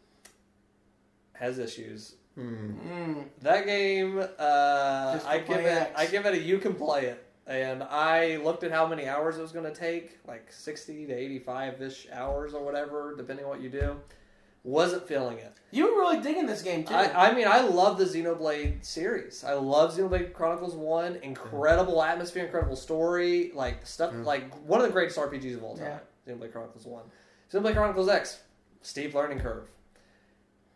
[1.33, 2.15] has issues.
[2.37, 3.25] Mm.
[3.41, 5.91] That game, uh, I give it, X.
[5.95, 9.37] I give it a you can play it, and I looked at how many hours
[9.37, 13.51] it was going to take, like sixty to eighty-five ish hours or whatever, depending on
[13.51, 13.97] what you do.
[14.63, 15.53] Wasn't feeling it.
[15.71, 16.93] You were really digging this game too.
[16.93, 19.43] I, I mean, I love the Xenoblade series.
[19.43, 21.15] I love Xenoblade Chronicles One.
[21.23, 24.25] Incredible atmosphere, incredible story, like stuff, Mm.
[24.25, 25.99] like one of the greatest RPGs of all time.
[26.27, 27.03] Xenoblade Chronicles One,
[27.51, 28.39] Xenoblade Chronicles X,
[28.81, 29.69] steep learning curve.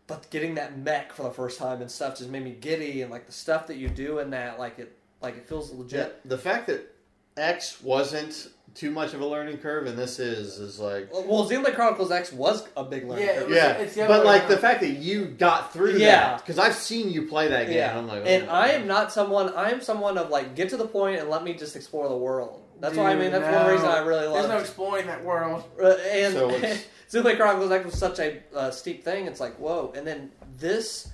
[0.06, 3.10] But getting that mech for the first time and stuff just made me giddy, and
[3.10, 6.28] like the stuff that you do in that, like it, like it feels Yeah, legit.
[6.28, 6.94] the fact that
[7.36, 11.74] X wasn't too much of a learning curve, and this is is like Well, Xenoblade
[11.74, 13.46] Chronicles X was a big learning Yeah, curve.
[13.48, 14.50] was- yeah, it's the other but like around.
[14.50, 16.30] the fact that you got through Yeah.
[16.30, 17.76] that because I've seen you play that game.
[17.76, 19.50] Yeah, I'm like, oh and I am not someone.
[19.54, 22.16] I am someone of like get to the point and let me just explore the
[22.16, 22.60] world.
[22.80, 23.30] That's why I mean.
[23.30, 24.34] Dude, That's one reason I really love.
[24.34, 25.62] There's no exploring that world.
[25.80, 26.50] Uh, and So
[27.22, 29.26] Xenoblade Chronicles X was such a uh, steep thing.
[29.26, 31.08] It's like whoa, and then this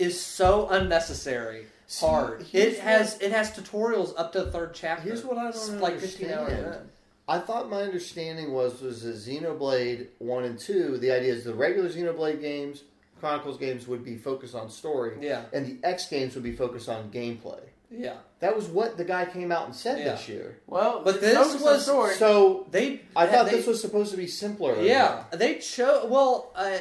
[0.00, 1.66] is so unnecessary.
[1.90, 2.42] See, Hard.
[2.42, 5.04] here's It has it has tutorials up to the third chapter.
[5.04, 6.90] Here's what I don't like understand.
[7.26, 10.98] I thought my understanding was was that Xenoblade One and Two.
[10.98, 12.82] The idea is the regular Xenoblade games,
[13.20, 16.90] Chronicles games would be focused on story, Yeah, and the X games would be focused
[16.90, 17.60] on gameplay.
[17.90, 18.14] Yeah.
[18.40, 20.12] That was what the guy came out and said Yeah.
[20.12, 20.58] this year.
[20.66, 22.14] Well, But this focused on was- story.
[22.14, 23.00] So They.
[23.16, 24.80] I thought they- this was supposed to be simpler.
[24.80, 26.08] Yeah, they chose.
[26.08, 26.76] Well, uh,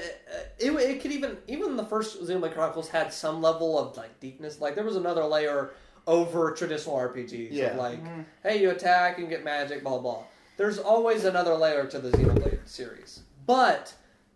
[0.59, 4.61] it, it could even even the first Xenoblade Chronicles had some level of like deepness.
[4.61, 5.71] Like there was another layer
[6.05, 7.49] over traditional RPGs.
[7.51, 7.71] Yeah.
[7.71, 8.25] Of like, Mhm.
[8.43, 10.23] hey, you attack and get magic, blah blah.
[10.57, 13.93] There's always another layer to the Xenoblade series, but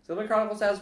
[0.08, 0.80] Xenoblade Chronicles has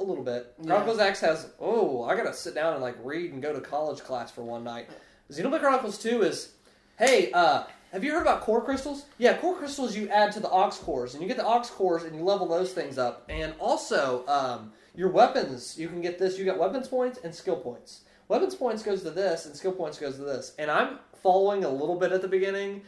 [0.00, 0.54] a little bit.
[0.60, 0.66] Yeah.
[0.66, 1.50] Chronicles X has.
[1.60, 4.64] Oh, I gotta sit down and like read and go to college class for one
[4.64, 4.88] night.
[5.30, 6.52] Xenoblade Chronicles Two is,
[6.98, 9.06] hey, uh, have you heard about core crystals?
[9.18, 12.04] Yeah, core crystals you add to the aux cores, and you get the aux cores
[12.04, 13.24] and you level those things up.
[13.28, 16.38] And also, um, your weapons, you can get this.
[16.38, 18.02] You get weapons points and skill points.
[18.28, 20.54] Weapons points goes to this, and skill points goes to this.
[20.58, 22.82] And I'm following a little bit at the beginning,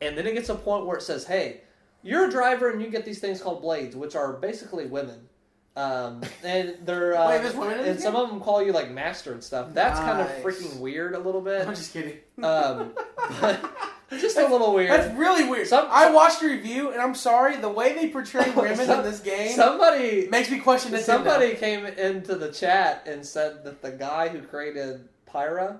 [0.00, 1.60] and then it gets a point where it says, hey,
[2.02, 5.28] you're a driver and you get these things called blades, which are basically women.
[5.76, 8.22] Um, and they're uh, Wait, there's women in and this some game?
[8.22, 9.68] of them call you like master and stuff.
[9.74, 10.42] That's kind of Nice.
[10.42, 11.68] freaking weird a little bit.
[11.68, 12.16] I'm just kidding.
[12.42, 12.92] Um,
[13.40, 13.64] but
[14.10, 14.90] just a little weird.
[14.90, 15.68] That's really weird.
[15.68, 19.04] Some- I watched the review, and I'm sorry, the way they portray women Some- in
[19.04, 21.00] this game Somebody, makes me question Nintendo.
[21.02, 25.78] somebody came into the chat and said that the guy who created Pyra,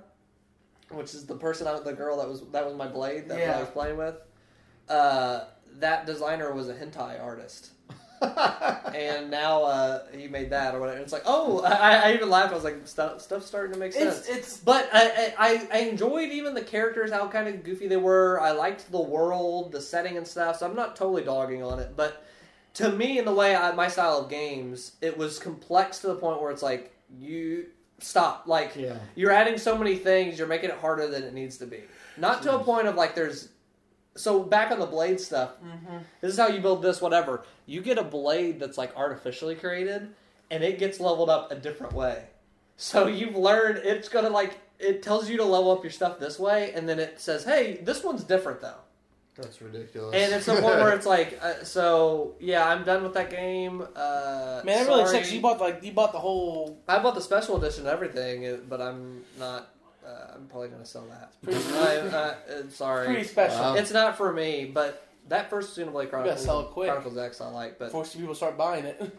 [0.91, 3.41] which is the person, I, the girl that was that was my blade that I
[3.41, 3.61] Yeah.
[3.61, 4.15] was playing with,
[4.89, 5.41] uh,
[5.81, 7.71] that designer was a hentai artist.
[8.21, 10.99] And now uh, he made that or whatever.
[10.99, 12.53] It's like, oh, I, I even laughed.
[12.53, 14.21] I was like, stuff, stuff's starting to make sense.
[14.21, 17.97] It's it's But I, I, I enjoyed even the characters, how kind of goofy they
[17.97, 18.41] were.
[18.41, 20.59] I liked the world, the setting and stuff.
[20.59, 21.97] So I'm not totally dogging on it.
[21.97, 22.25] But
[22.75, 26.15] to me, in the way I, my style of games, it was complex to the
[26.17, 27.67] point where it's like you
[28.01, 28.45] stop.
[28.47, 28.97] Like Yeah.
[29.15, 31.83] you're adding so many things, you're making it harder than it needs to be.
[32.17, 33.49] Not to a point of like there's.
[34.19, 35.53] So back on the blade stuff,
[36.21, 37.01] this is how you build this.
[37.01, 40.09] Whatever you get a blade that's like artificially created,
[40.51, 42.25] and it gets leveled up a different way.
[42.77, 46.39] So you've learned it's gonna like it tells you to level up your stuff this
[46.39, 48.81] way, and then it says, "Hey, this one's different though."
[49.39, 50.15] That's ridiculous.
[50.15, 53.87] And it's the one where it's like, uh, so yeah, I'm done with that game.
[53.95, 55.19] Uh, man, it really sorry.
[55.19, 55.33] sucks.
[55.33, 56.81] You bought like you bought the whole.
[56.89, 59.71] I bought the special edition and everything, uh, but I'm not.
[60.09, 61.33] Uh, I'm probably gonna sell that.
[61.43, 62.35] Pretty- I, uh, uh,
[62.71, 63.61] sorry, Pretty special.
[63.61, 63.75] Wow.
[63.75, 64.65] it's not for me.
[64.73, 66.89] But that first Xenoblade Chronicles, sell it quick.
[66.89, 67.79] Chronicles X, I like.
[67.79, 69.19] But Forced people to start buying it.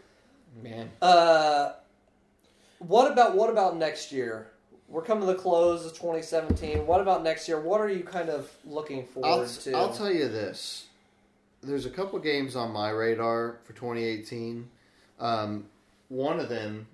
[0.62, 1.72] man, uh,
[2.78, 4.48] what about what about next year?
[4.88, 6.84] We're coming to the close of 2017.
[6.84, 7.60] What about next year?
[7.60, 9.72] What are you kind of looking forward I'll, to?
[9.76, 10.86] I'll tell you this.
[11.62, 14.68] There's a couple games on my radar for 2018.
[15.20, 15.66] Um,
[16.08, 16.88] one of them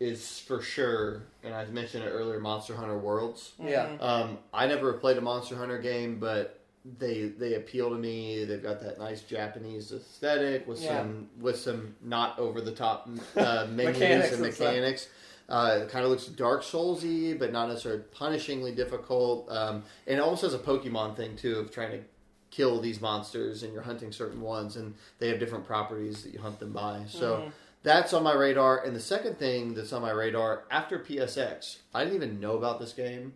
[0.00, 3.52] is for sure, and I mentioned it earlier, Monster Hunter Worlds.
[3.62, 3.86] Yeah.
[3.88, 4.02] Mhm.
[4.02, 6.60] Um, I never played a Monster Hunter game, but
[6.98, 8.44] they they appeal to me.
[8.44, 10.98] They've got that nice Japanese aesthetic with Yeah.
[10.98, 14.66] some with some not over the top uh, menus Mechanics and and stuff.
[14.68, 15.08] mechanics.
[15.48, 19.48] Uh, it kind of looks Dark Soulsy, but not necessarily punishingly difficult.
[19.50, 22.00] Um, and it almost has a Pokemon thing too of trying to
[22.50, 26.40] kill these monsters, and you're hunting certain ones, and they have different properties that you
[26.40, 27.02] hunt them by.
[27.08, 27.50] So.
[27.84, 28.82] That's on my radar.
[28.82, 32.80] And the second thing that's on my radar after PSX, I didn't even know about
[32.80, 33.34] this game,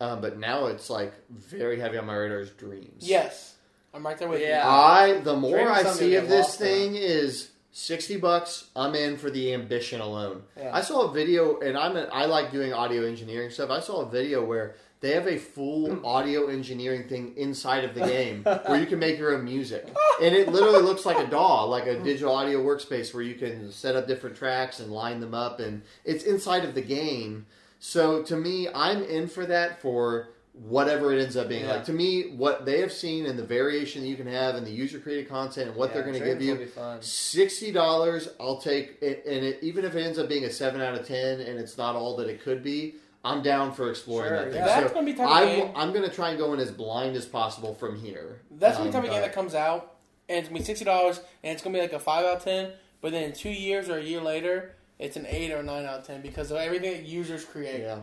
[0.00, 3.08] um, but now it's like very heavy on my radar is Dreams.
[3.08, 3.56] Yes,
[3.92, 4.68] I'm right there with Yeah.
[4.68, 6.66] I the more Dreams I see to of this lost in.
[6.66, 8.68] thing is sixty bucks.
[8.76, 10.42] I'm in for the ambition alone.
[10.58, 10.70] Yeah.
[10.74, 13.70] I saw a video, and I'm a, I like doing audio engineering stuff.
[13.70, 18.00] I saw a video where they have a full audio engineering thing inside of the
[18.00, 19.86] game where you can make your own music,
[20.22, 23.70] and it literally looks like a DAW, like a digital audio workspace where you can
[23.70, 27.46] set up different tracks and line them up, and it's inside of the game.
[27.78, 31.64] So to me, I'm in for that for whatever it ends up being.
[31.64, 31.72] Yeah.
[31.72, 34.66] Like to me, what they have seen and the variation that you can have and
[34.66, 36.68] the user created content and what they're going to give you.
[37.00, 40.80] Sixty dollars, I'll take it, and it, even if it ends up being a seven
[40.80, 42.94] out of ten, and it's not all that it could be,
[43.26, 44.60] I'm down for exploring Sure, that thing.
[44.60, 44.66] yeah.
[44.66, 46.70] That's So gonna be the type of I'm going to try and go in as
[46.70, 48.40] blind as possible from here.
[48.52, 49.96] That's the Um, type of game that comes out,
[50.28, 52.44] and it's gonna be sixty dollars, and it's gonna be like a five out of
[52.44, 52.72] ten.
[53.00, 56.00] But then in two years or a year later, it's an eight or nine out
[56.00, 57.80] of ten because of everything that users create.
[57.82, 57.98] Yeah,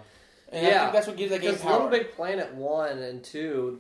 [0.52, 0.80] And I Yeah.
[0.82, 1.72] think that's what gives that game power.
[1.74, 3.80] Little Big Planet one and two,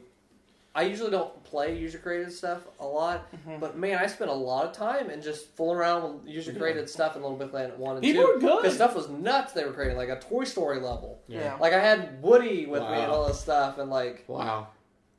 [0.75, 3.59] I usually don't play user created stuff a lot, Mhm.
[3.59, 6.89] but man, I spent a lot of time and just fooling around with user created
[6.89, 8.33] stuff in Little Big Planet one and People two.
[8.33, 8.61] were good.
[8.63, 9.53] Because stuff was nuts.
[9.53, 11.19] They were creating like a Toy Story level.
[11.27, 11.57] yeah.
[11.59, 14.67] Like I had Woody with me and all this stuff, and like wow.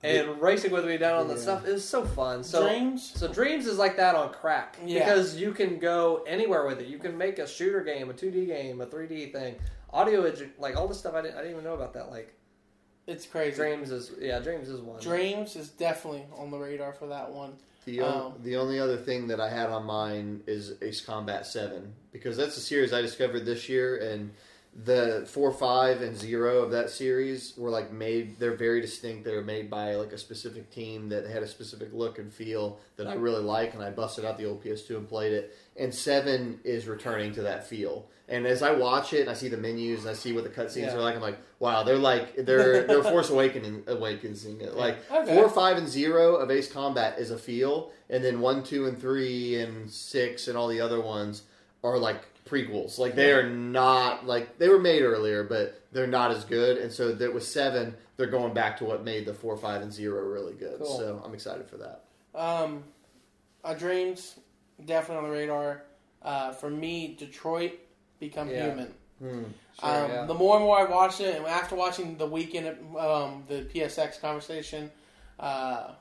[0.02, 1.40] and racing with me down on the Yeah.
[1.40, 1.66] stuff.
[1.68, 2.43] is so fun.
[2.43, 3.12] So Dreams.
[3.14, 4.98] so Dreams is like that on crack Yeah.
[5.05, 6.89] because you can go anywhere with it.
[6.89, 9.55] You can make a shooter game, a 2D game, a 3D thing,
[9.93, 11.14] audio, edu- like all this stuff.
[11.14, 12.10] I didn't, I didn't even know about that.
[12.10, 12.35] Like
[13.06, 13.56] It's crazy.
[13.56, 15.01] Dreams is yeah, Dreams is one.
[15.01, 17.52] Dreams is definitely on the radar for that one.
[17.85, 18.26] The, on- Oh.
[18.28, 22.35] Um, the only other thing that I had on mine is Ace Combat 7 because
[22.36, 24.32] that's a series I discovered this year and
[24.76, 29.24] the 4 5 and 0 of that series were like made they're very distinct.
[29.24, 32.80] They were made by like a specific team that had a specific look and feel
[32.96, 35.56] that I really like and I busted out the old PS2 and played it.
[35.76, 38.09] And 7 is returning to that feel.
[38.28, 40.51] And as I watch it and I see the menus and I see what the
[40.51, 40.96] cutscenes Yeah.
[40.96, 44.60] are like I'm like wow they're like they're they're Force Awakening awakening.
[44.60, 45.36] It like Okay.
[45.36, 49.01] four, five, and zero of Ace Combat is a feel, and then one, two, and
[49.01, 51.42] three, and six, and all the other ones
[51.84, 52.98] are like prequels.
[52.98, 56.78] Like they are not like they were made earlier, but they're not as good.
[56.78, 59.92] And so that with seven, they're going back to what made the four, five, and
[59.92, 60.78] zero really good.
[60.78, 60.98] Cool.
[60.98, 62.04] So I'm excited for that.
[62.34, 62.84] Um,
[63.62, 64.38] uh, Dreams
[64.84, 65.82] definitely on the radar.
[66.22, 67.72] Uh, for me, Detroit
[68.18, 68.66] become Yeah.
[68.66, 68.94] human.
[69.18, 69.42] Hmm.
[69.80, 70.24] Sure, um, yeah.
[70.26, 72.66] The more and more I watch it, and after watching the weekend,
[72.98, 74.90] um, the PSX conversation,
[75.38, 75.92] uh,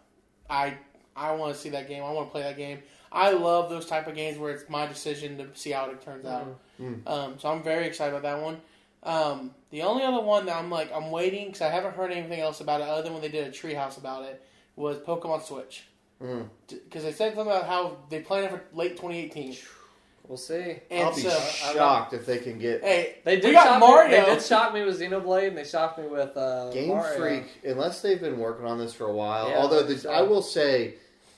[0.49, 0.77] I
[1.15, 2.03] I want to see that game.
[2.03, 2.79] I want to play that game.
[3.13, 6.25] I love those type of games where it's my decision to see how it turns
[6.25, 6.47] out.
[6.81, 7.07] Mhm.
[7.07, 8.59] Um, so I'm very excited about that one.
[9.03, 12.39] Um, the only other one that I'm like I'm waiting because I haven't heard anything
[12.39, 14.41] else about it other than when they did a treehouse about it
[14.75, 15.83] was Pokemon Switch
[16.23, 16.47] Mm.
[16.67, 19.57] because they said something about how they plan it for late 2018.
[20.27, 20.79] We'll see.
[20.89, 21.37] And I'll be so,
[21.73, 24.09] shocked if they can get hey, They did got shock Mario.
[24.09, 27.19] Me, they did shock me with Xenoblade, and they shocked me with uh, Game Mario.
[27.19, 29.49] Freak, unless they've been working on this for a while.
[29.49, 30.93] Yeah, although the, so- I will say,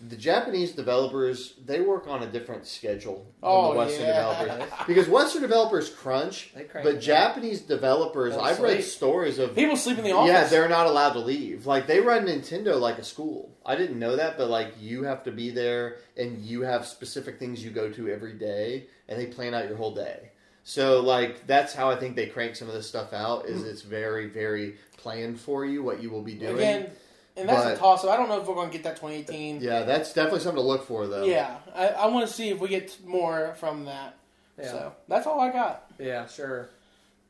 [0.10, 4.44] the Japanese developers they work on a different schedule than Oh, the Western yeah.
[4.44, 7.00] developers because Western developers crunch, but.
[7.00, 10.32] Japanese developers Don't I've read stories of People sleep in the office.
[10.32, 13.56] yeah they're not allowed to leave like they run Nintendo like a school.
[13.66, 17.40] I didn't know that, but like you have to be there and you have specific
[17.40, 20.32] things you go to every day, and they plan out your whole day.
[20.64, 23.46] So like that's how I think they crank some of this stuff out.
[23.46, 23.68] Is hmm.
[23.68, 26.56] it's very very planned for you what you will be doing.
[26.56, 26.90] Again,
[27.38, 28.12] and that's a But- toss up.
[28.12, 29.62] I don't know if we're going to get that 2018.
[29.62, 31.24] Yeah, that's definitely something to look for, though.
[31.24, 34.16] Yeah, I, I want to see if we get more from that.
[34.58, 34.72] Yeah.
[34.72, 35.92] So that's all I got.
[36.00, 36.70] Yeah, sure.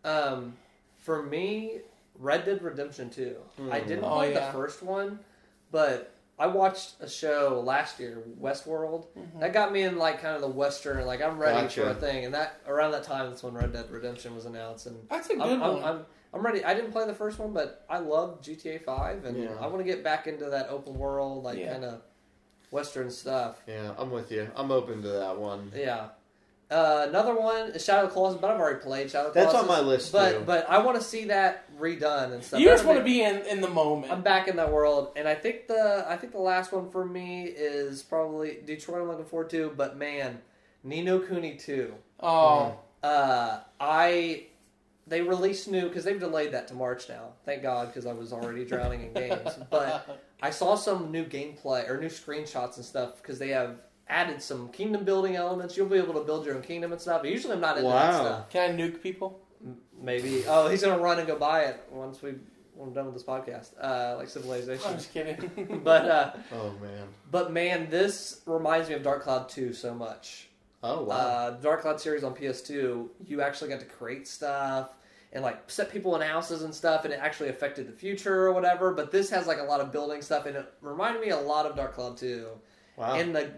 [0.04, 0.54] Um,
[1.00, 1.80] for me,
[2.20, 3.36] Red Dead Redemption 2.
[3.72, 4.46] I didn't Oh, play yeah.
[4.48, 5.20] the first one,
[5.72, 9.06] but I watched a show last year, Westworld.
[9.40, 11.82] That got me in like kind of the western, like I'm ready Gotcha.
[11.82, 12.26] for a thing.
[12.26, 14.86] And that around that time, that's when Red Dead Redemption was announced.
[14.86, 15.84] And That's a good I'm, I'm, one.
[15.84, 16.06] I'm, I'm
[16.44, 16.64] ready.
[16.64, 19.50] I didn't play the first one, but I love GTA 5, and Yeah.
[19.60, 21.74] I want to get back into that open world, like Yeah.
[21.74, 22.02] kind of
[22.72, 23.62] western stuff.
[23.68, 24.50] Yeah, I'm with you.
[24.56, 25.72] I'm open to that one.
[25.76, 26.08] Yeah.
[26.70, 29.40] Uh, another one is Shadow of the Colossus, but I've already played Shadow of the
[29.42, 30.44] That's on my list, but too.
[30.48, 32.60] but I want to see that redone and stuff.
[32.60, 34.12] you just want to be in, in the moment.
[34.12, 37.06] I'm back in that world, and I think the I think the last one for
[37.06, 39.04] me is probably Detroit.
[39.04, 40.42] I'm looking forward to, but man,
[40.84, 41.94] Ni no Kuni two.
[42.20, 44.48] oh, Uh, I
[45.08, 47.34] they released new because they've delayed that to March now.
[47.46, 49.52] Thank God, because I was already drowning in games.
[49.70, 53.78] But I saw some new gameplay or new screenshots and stuff because they have
[54.08, 55.76] added some kingdom building elements.
[55.78, 57.24] You'll be able to build your own kingdom and stuff.
[57.26, 58.50] Usually, I'm not into that stuff.
[58.50, 59.40] can I nuke people?
[60.02, 60.44] Maybe.
[60.48, 62.34] Oh, he's gonna run and go buy it once we
[62.76, 64.86] when we're done with this podcast, uh, like Civilization.
[64.86, 65.80] I'm just kidding.
[65.84, 67.08] but uh, Oh man.
[67.32, 70.50] but man, this reminds me of Dark Cloud 2 so much.
[70.86, 71.16] Oh wow.
[71.16, 74.90] Uh, the Dark Cloud series on PS2, you actually got to create stuff
[75.34, 78.54] and like set people in houses and stuff, and it actually affected the future or
[78.54, 78.94] whatever.
[78.94, 81.66] But this has like a lot of building stuff, and it reminded me a lot
[81.66, 82.48] of Dark Cloud 2.
[82.98, 83.16] wow.
[83.16, 83.52] And the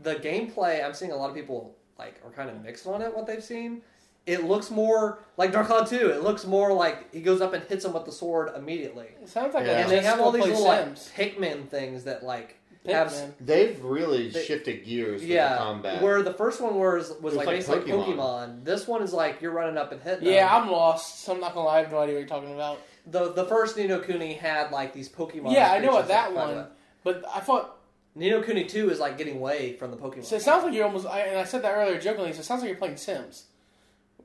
[0.00, 3.14] the gameplay, I'm seeing a lot of people like are kind of mixed on it.
[3.14, 3.82] What they've seen,
[4.26, 6.10] it looks more like Dark Cloud 2.
[6.10, 9.08] It looks more like he goes up and hits him with the sword immediately.
[9.22, 9.72] it sounds like Yeah.
[9.72, 11.10] I And they have all these play little like Sims.
[11.16, 12.58] Pikmin things that like
[12.92, 13.32] have Pikmin.
[13.40, 16.02] They've really They- shifted gears with yeah, the combat.
[16.02, 18.16] where the first one was was was like, like basically Pokemon.
[18.16, 18.64] Pokemon.
[18.64, 20.28] This one is like you're running up and hitting.
[20.28, 20.64] Yeah, them.
[20.68, 21.22] I'm lost.
[21.24, 21.78] So I'm not gonna lie.
[21.78, 22.78] I have no idea what you're talking about.
[23.06, 25.52] the the first Ni no Kuni had like these Pokemon.
[25.52, 26.56] Yeah, I know what creatures that fight one.
[26.56, 26.66] with.
[27.04, 27.76] But I thought
[28.14, 30.24] Ni no Kuni two is like getting away from the Pokemon.
[30.24, 31.06] so it sounds like you're almost.
[31.06, 32.32] I, and I said that earlier jokingly.
[32.34, 33.44] So it sounds like you're playing Sims.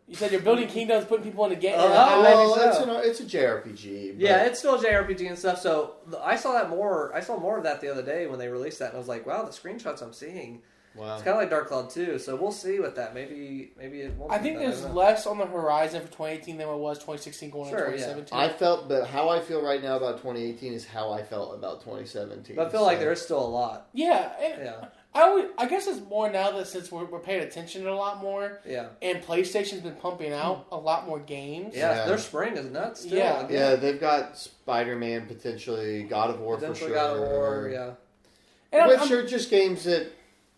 [0.09, 1.79] You said you're building kingdoms, putting people in the game.
[1.79, 2.23] Uh, in a house.
[2.23, 4.13] well, maybe it's, an, it's a JRPG.
[4.13, 5.61] But yeah, it's still a JRPG and stuff.
[5.61, 7.11] So I saw that more.
[7.15, 9.07] I saw more of that the other day when they released that, and I was
[9.07, 10.63] like, wow, the screenshots I'm seeing.
[10.95, 11.13] wow.
[11.13, 13.13] It's kind of like Dark Cloud 2, so we'll see with that.
[13.13, 14.31] Maybe maybe it won't.
[14.31, 16.97] I be think that, there's don't less on the horizon for 2018 than what was
[16.97, 18.05] 2016 going Sure, into yeah.
[18.13, 18.39] 2017.
[18.39, 21.81] I felt, but how I feel right now about 2018 is how I felt about
[21.81, 22.55] 2017.
[22.55, 23.89] But I feel like there is still a lot.
[23.93, 25.49] yeah, and Yeah, I would.
[25.57, 28.89] I guess it's more now that since we're, we're paying attention a lot more, yeah,
[29.01, 31.75] and PlayStation's been pumping out a lot more games.
[31.75, 31.95] yeah.
[31.95, 32.05] Yeah.
[32.05, 33.01] Their spring is nuts.
[33.01, 33.17] Still.
[33.17, 33.33] Yeah.
[33.41, 37.07] Like, Yeah, they've got Spider-Man potentially, God of War Potentially for sure.
[37.07, 37.69] God of War.
[37.73, 37.91] Yeah,
[38.71, 40.11] and I'm, Which I'm- are just games that,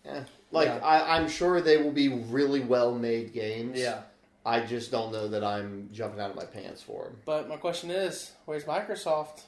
[0.05, 0.79] eh, like Yeah.
[0.83, 3.79] I, I'm sure they will be really well-made games.
[3.79, 4.01] yeah.
[4.45, 7.17] I just don't know that I'm jumping out of my pants for them.
[7.25, 9.43] but my question is, where's Microsoft?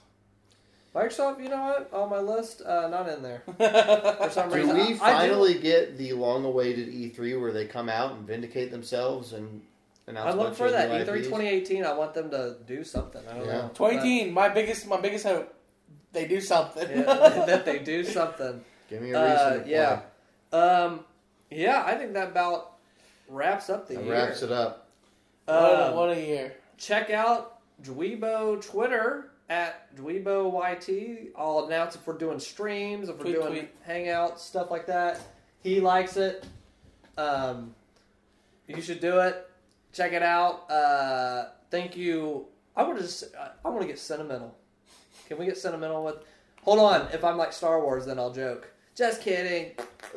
[0.95, 1.89] Microsoft, you know what?
[1.91, 3.41] On my list, uh, not in there
[4.17, 4.75] for some Do reason.
[4.75, 8.69] we I- I do- finally get the long-awaited E3 where they come out and vindicate
[8.69, 9.61] themselves and
[10.05, 10.27] announce?
[10.27, 11.27] I a look bunch for of that new E3 IPs?
[11.27, 11.83] 2018.
[11.85, 13.21] I want them to do something.
[13.27, 13.51] I don't Yeah.
[13.53, 13.67] know.
[13.73, 15.51] 2018, my biggest, my biggest hope.
[16.11, 16.87] They do something.
[16.87, 16.95] But-
[17.35, 18.63] yeah, that they do something.
[18.87, 19.37] Give me a reason.
[19.47, 19.71] Uh, to play.
[19.71, 19.99] yeah.
[20.51, 21.05] Um,
[21.49, 22.73] yeah, I think that about
[23.27, 24.13] wraps up the That year.
[24.13, 24.87] wraps it up.
[25.45, 26.53] what, a, Um, what a year!
[26.77, 31.31] check out Dweebo Twitter at Dweebo YT.
[31.37, 33.87] I'll announce if we're doing streams, if we're Tweet, doing tweet.
[33.87, 35.19] hangouts, stuff like that.
[35.61, 36.45] He likes it.
[37.17, 37.75] Um,
[38.67, 39.49] you should do it.
[39.93, 40.69] Check it out.
[40.71, 42.47] Uh, thank you.
[42.75, 43.25] I want to just.
[43.63, 44.55] I want to get sentimental.
[45.27, 46.15] Can we get sentimental with?
[46.63, 47.07] Hold on.
[47.13, 48.69] If I'm like Star Wars, then I'll joke.
[48.95, 49.71] Just kidding.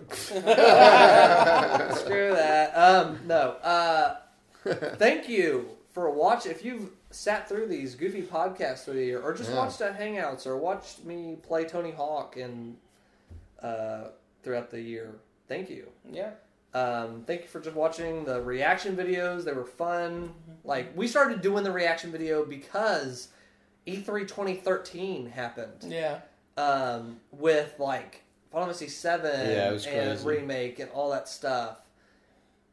[0.12, 0.40] Screw
[2.34, 2.72] that.
[2.74, 3.50] Um, no.
[3.62, 4.16] Uh,
[4.96, 6.52] thank you for watching.
[6.52, 9.56] If you've sat through these goofy podcasts through the year, or just Yeah.
[9.56, 12.76] watched at Hangouts, or watched me play Tony Hawk and
[13.62, 14.08] uh,
[14.42, 15.14] throughout the year,
[15.48, 15.88] thank you.
[16.10, 16.32] Yeah,
[16.74, 19.44] Um, thank you for just watching the reaction videos.
[19.44, 20.34] They were fun.
[20.62, 23.28] Like we started doing the reaction video because
[23.86, 26.18] E E3 2013 happened yeah.
[26.58, 28.22] um, with like
[28.52, 30.26] Final Fantasy Seven Yeah, it was and crazy.
[30.28, 31.78] remake and all that stuff.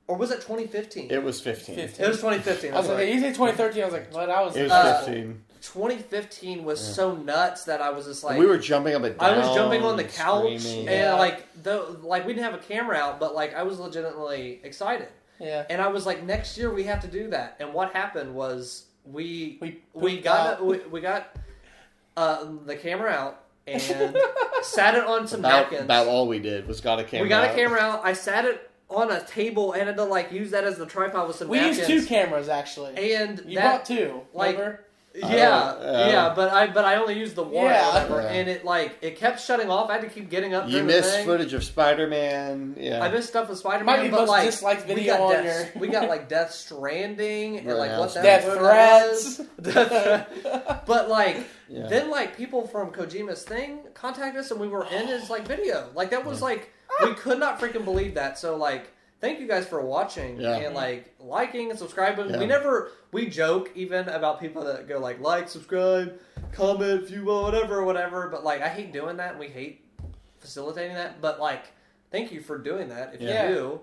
[0.07, 1.09] Or was it 2015?
[1.11, 1.75] It was 15.
[1.75, 2.05] 15.
[2.05, 2.73] It was 2015.
[2.73, 3.11] I was I'm like, sorry.
[3.13, 3.81] you say 2013.
[3.81, 4.29] I was like, what?
[4.29, 4.55] I was.
[4.55, 5.43] It was Uh, 15.
[5.61, 9.29] 2015 was so nuts that I was just like we were jumping up and down.
[9.33, 10.89] I was jumping on the couch screaming.
[10.89, 11.13] and Yeah.
[11.15, 15.07] like the like we didn't have a camera out, but like I was legitimately excited.
[15.39, 15.63] Yeah.
[15.69, 17.55] And I was like, next year we have to do that.
[17.61, 20.65] And what happened was we We we got out.
[20.65, 21.33] we, we got
[22.17, 23.81] uh, the camera out and
[24.63, 25.83] sat it on some about, napkins.
[25.83, 27.23] about all we did was got a camera.
[27.23, 28.01] we got a camera out.
[28.03, 31.27] I sat it on a table and had to like use that as the tripod
[31.27, 31.89] with some We napkins.
[31.89, 33.13] used two cameras actually.
[33.13, 34.21] and You that brought two.
[34.33, 34.79] like- remember?
[35.15, 36.07] yeah, yeah.
[36.09, 37.87] yeah, but I but I only used the one, Yeah.
[37.93, 38.29] whatever, Yeah.
[38.29, 39.91] and it like it kept shutting off.
[39.91, 40.65] I had to keep getting up.
[40.65, 41.25] You during the missed thing.
[41.27, 42.75] footage of Spider Man.
[42.79, 43.03] Yeah.
[43.03, 44.01] I missed stuff with Spider Man.
[44.05, 47.59] be but most like disliked we got on Death, your- we got like Death Stranding
[47.59, 49.41] and Right like now, what that Death what threats.
[49.59, 51.37] that but like
[51.69, 51.85] Yeah.
[51.85, 55.89] then like people from Kojima's thing contacted us and we were in his like video.
[55.93, 58.37] Like that was like we could not freaking believe that.
[58.37, 58.91] So like
[59.21, 60.57] thank you guys for watching Yeah.
[60.57, 62.29] and like liking and subscribing.
[62.29, 62.39] Yeah.
[62.39, 66.19] We never we joke even about people that go like like, subscribe,
[66.51, 68.27] comment if you will, whatever, whatever.
[68.29, 69.85] But like I hate doing that and we hate
[70.39, 71.21] facilitating that.
[71.21, 71.65] But like
[72.11, 73.49] thank you for doing that if Yeah.
[73.49, 73.81] you do.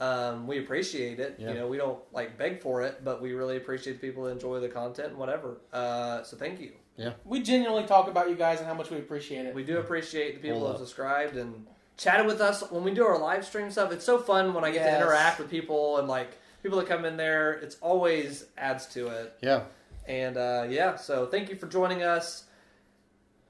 [0.00, 1.36] Um, we appreciate it.
[1.38, 1.50] Yeah.
[1.50, 4.30] You know, we don't like beg for it, but we really appreciate the people that
[4.32, 5.58] enjoy the content and whatever.
[5.72, 6.72] Uh, so thank you.
[6.96, 7.12] Yeah.
[7.24, 9.54] We genuinely talk about you guys and how much we appreciate it.
[9.54, 11.66] We do appreciate the people Hold who have subscribed and
[12.02, 13.92] chatted with us when we do our live stream stuff.
[13.92, 14.98] It's so fun when I get Yes.
[14.98, 17.52] to interact with people and like people that come in there.
[17.52, 19.34] It's always adds to it.
[19.40, 19.64] yeah.
[20.06, 22.44] And uh, yeah, so thank you for joining us.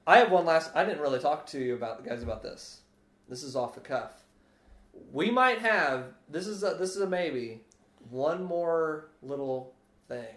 [0.05, 0.69] I have one last.
[0.75, 2.81] I didn't really talk to you about the guys about this.
[3.27, 4.11] This is off the cuff.
[5.11, 7.61] We might have this is a, this is a maybe
[8.11, 9.73] one more little
[10.07, 10.35] thing.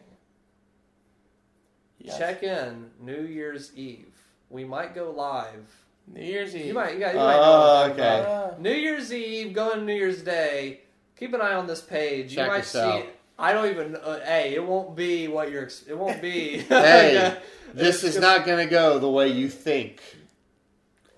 [1.99, 2.17] Yes.
[2.19, 4.15] Check in New Year's Eve.
[4.49, 5.86] We might go live.
[6.13, 6.67] New Year's Eve.
[6.67, 7.43] You might, you, got, you might know.
[7.43, 8.21] Oh, what okay.
[8.21, 8.53] about.
[8.55, 10.81] Uh, New Year's Eve, going to New Year's Day.
[11.19, 12.35] Keep an eye on this page.
[12.35, 12.79] Check you might us see.
[12.79, 13.07] out.
[13.39, 13.97] I don't even.
[13.97, 15.65] Uh, hey, it won't be what you're.
[15.65, 16.59] ex- It won't be.
[16.69, 17.37] Hey,
[17.75, 20.01] This It's is gonna- not going to go the way you think.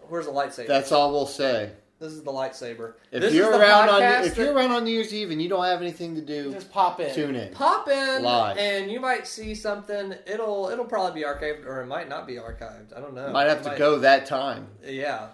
[0.09, 0.67] Where's the lightsaber?
[0.67, 1.71] That's all we'll say.
[2.01, 2.95] This is the lightsaber.
[3.11, 5.31] If this you're is the around on if that- you're around on New Year's Eve
[5.31, 7.15] and you don't have anything to do, just pop in.
[7.15, 7.53] tune in.
[7.53, 8.57] pop in Live.
[8.57, 10.15] and you might see something.
[10.27, 12.97] It'll it'll probably be archived or it might not be archived.
[12.97, 13.31] I don't know.
[13.31, 14.69] Might have It to go that time.
[14.85, 15.29] Yeah.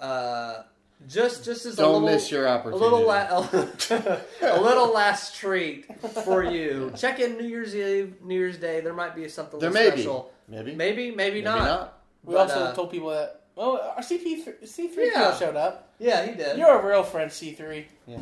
[0.00, 0.62] Uh,
[1.08, 2.84] just just as a Don't little, miss your opportunity.
[2.84, 4.18] a little la-
[4.56, 5.86] a little last treat
[6.24, 6.92] for you.
[6.96, 8.80] Check in New Year's Eve, New Year's Day.
[8.80, 10.02] There might be something There little may be.
[10.02, 10.32] special.
[10.48, 10.74] Maybe.
[10.74, 11.98] Maybe, maybe, not.
[12.24, 13.39] We But, also uh, told people that.
[13.62, 15.36] Oh, our CP C3 Yeah.
[15.36, 15.92] showed up.
[15.98, 16.56] Yeah, he did.
[16.56, 17.84] You're a real friend, C3.
[18.06, 18.18] Yeah.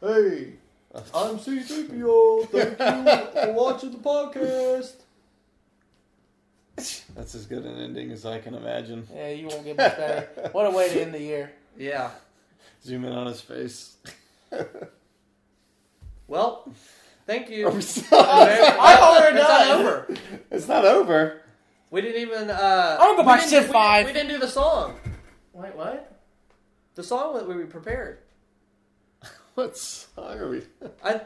[0.00, 0.54] Hey,
[1.14, 2.48] I'm C3PO.
[2.48, 2.78] Thank
[3.36, 4.94] you for watching the podcast.
[7.14, 9.06] That's as good an ending as I can imagine.
[9.14, 10.48] Yeah, you won't get much better.
[10.50, 11.52] what a way to end the year.
[11.78, 12.10] Yeah.
[12.82, 13.96] Zoom in on his face.
[16.26, 16.72] Well,
[17.26, 17.68] thank you.
[17.68, 18.06] I'm sorry.
[18.22, 20.06] I thought we were It's not over.
[20.52, 21.42] It's not over.
[21.90, 22.50] We didn't even.
[22.50, 24.06] Uh, I'm gonna go we buy didn't- Civ we- 5.
[24.06, 24.96] We, didn't do the song.
[25.52, 26.20] Wait, what?
[26.94, 28.18] The song that we prepared.
[29.54, 30.62] What song are we?
[31.04, 31.20] I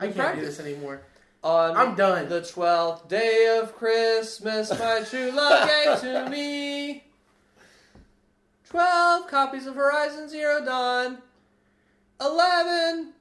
[0.00, 1.02] I We can't do this anymore.
[1.44, 2.28] on I'm done.
[2.28, 7.04] the twelfth day of Christmas, my true love gave to me
[8.68, 11.18] twelve copies of Horizon Zero Dawn,
[12.20, 13.12] eleven,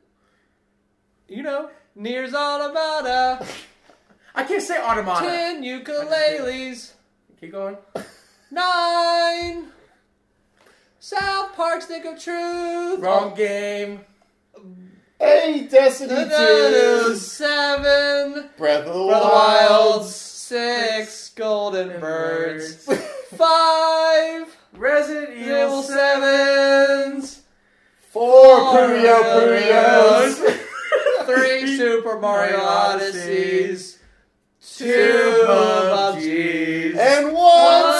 [1.27, 3.45] you know, Nears Automata,
[4.37, 5.25] I can't say Automata.
[5.25, 6.93] ten ukuleles,
[7.39, 7.77] Keep going.
[8.51, 9.67] nine
[10.99, 14.01] South Park Stick of Truth, Wrong game.
[15.19, 17.15] Hey, Destiny Da-da-da, 2!
[17.15, 18.49] seven.
[18.57, 19.31] Breath of the For the Wild!
[20.01, 23.01] Wild, six golden And birds, birds.
[23.35, 26.21] five Resident Evil Evil 7.
[26.21, 27.41] sevens,
[28.11, 30.35] Four Four Puyo Puyos.
[30.35, 31.25] Puyos!
[31.25, 33.96] three Super Mario Mario Odysseys,
[34.75, 37.96] two of Jesus and one.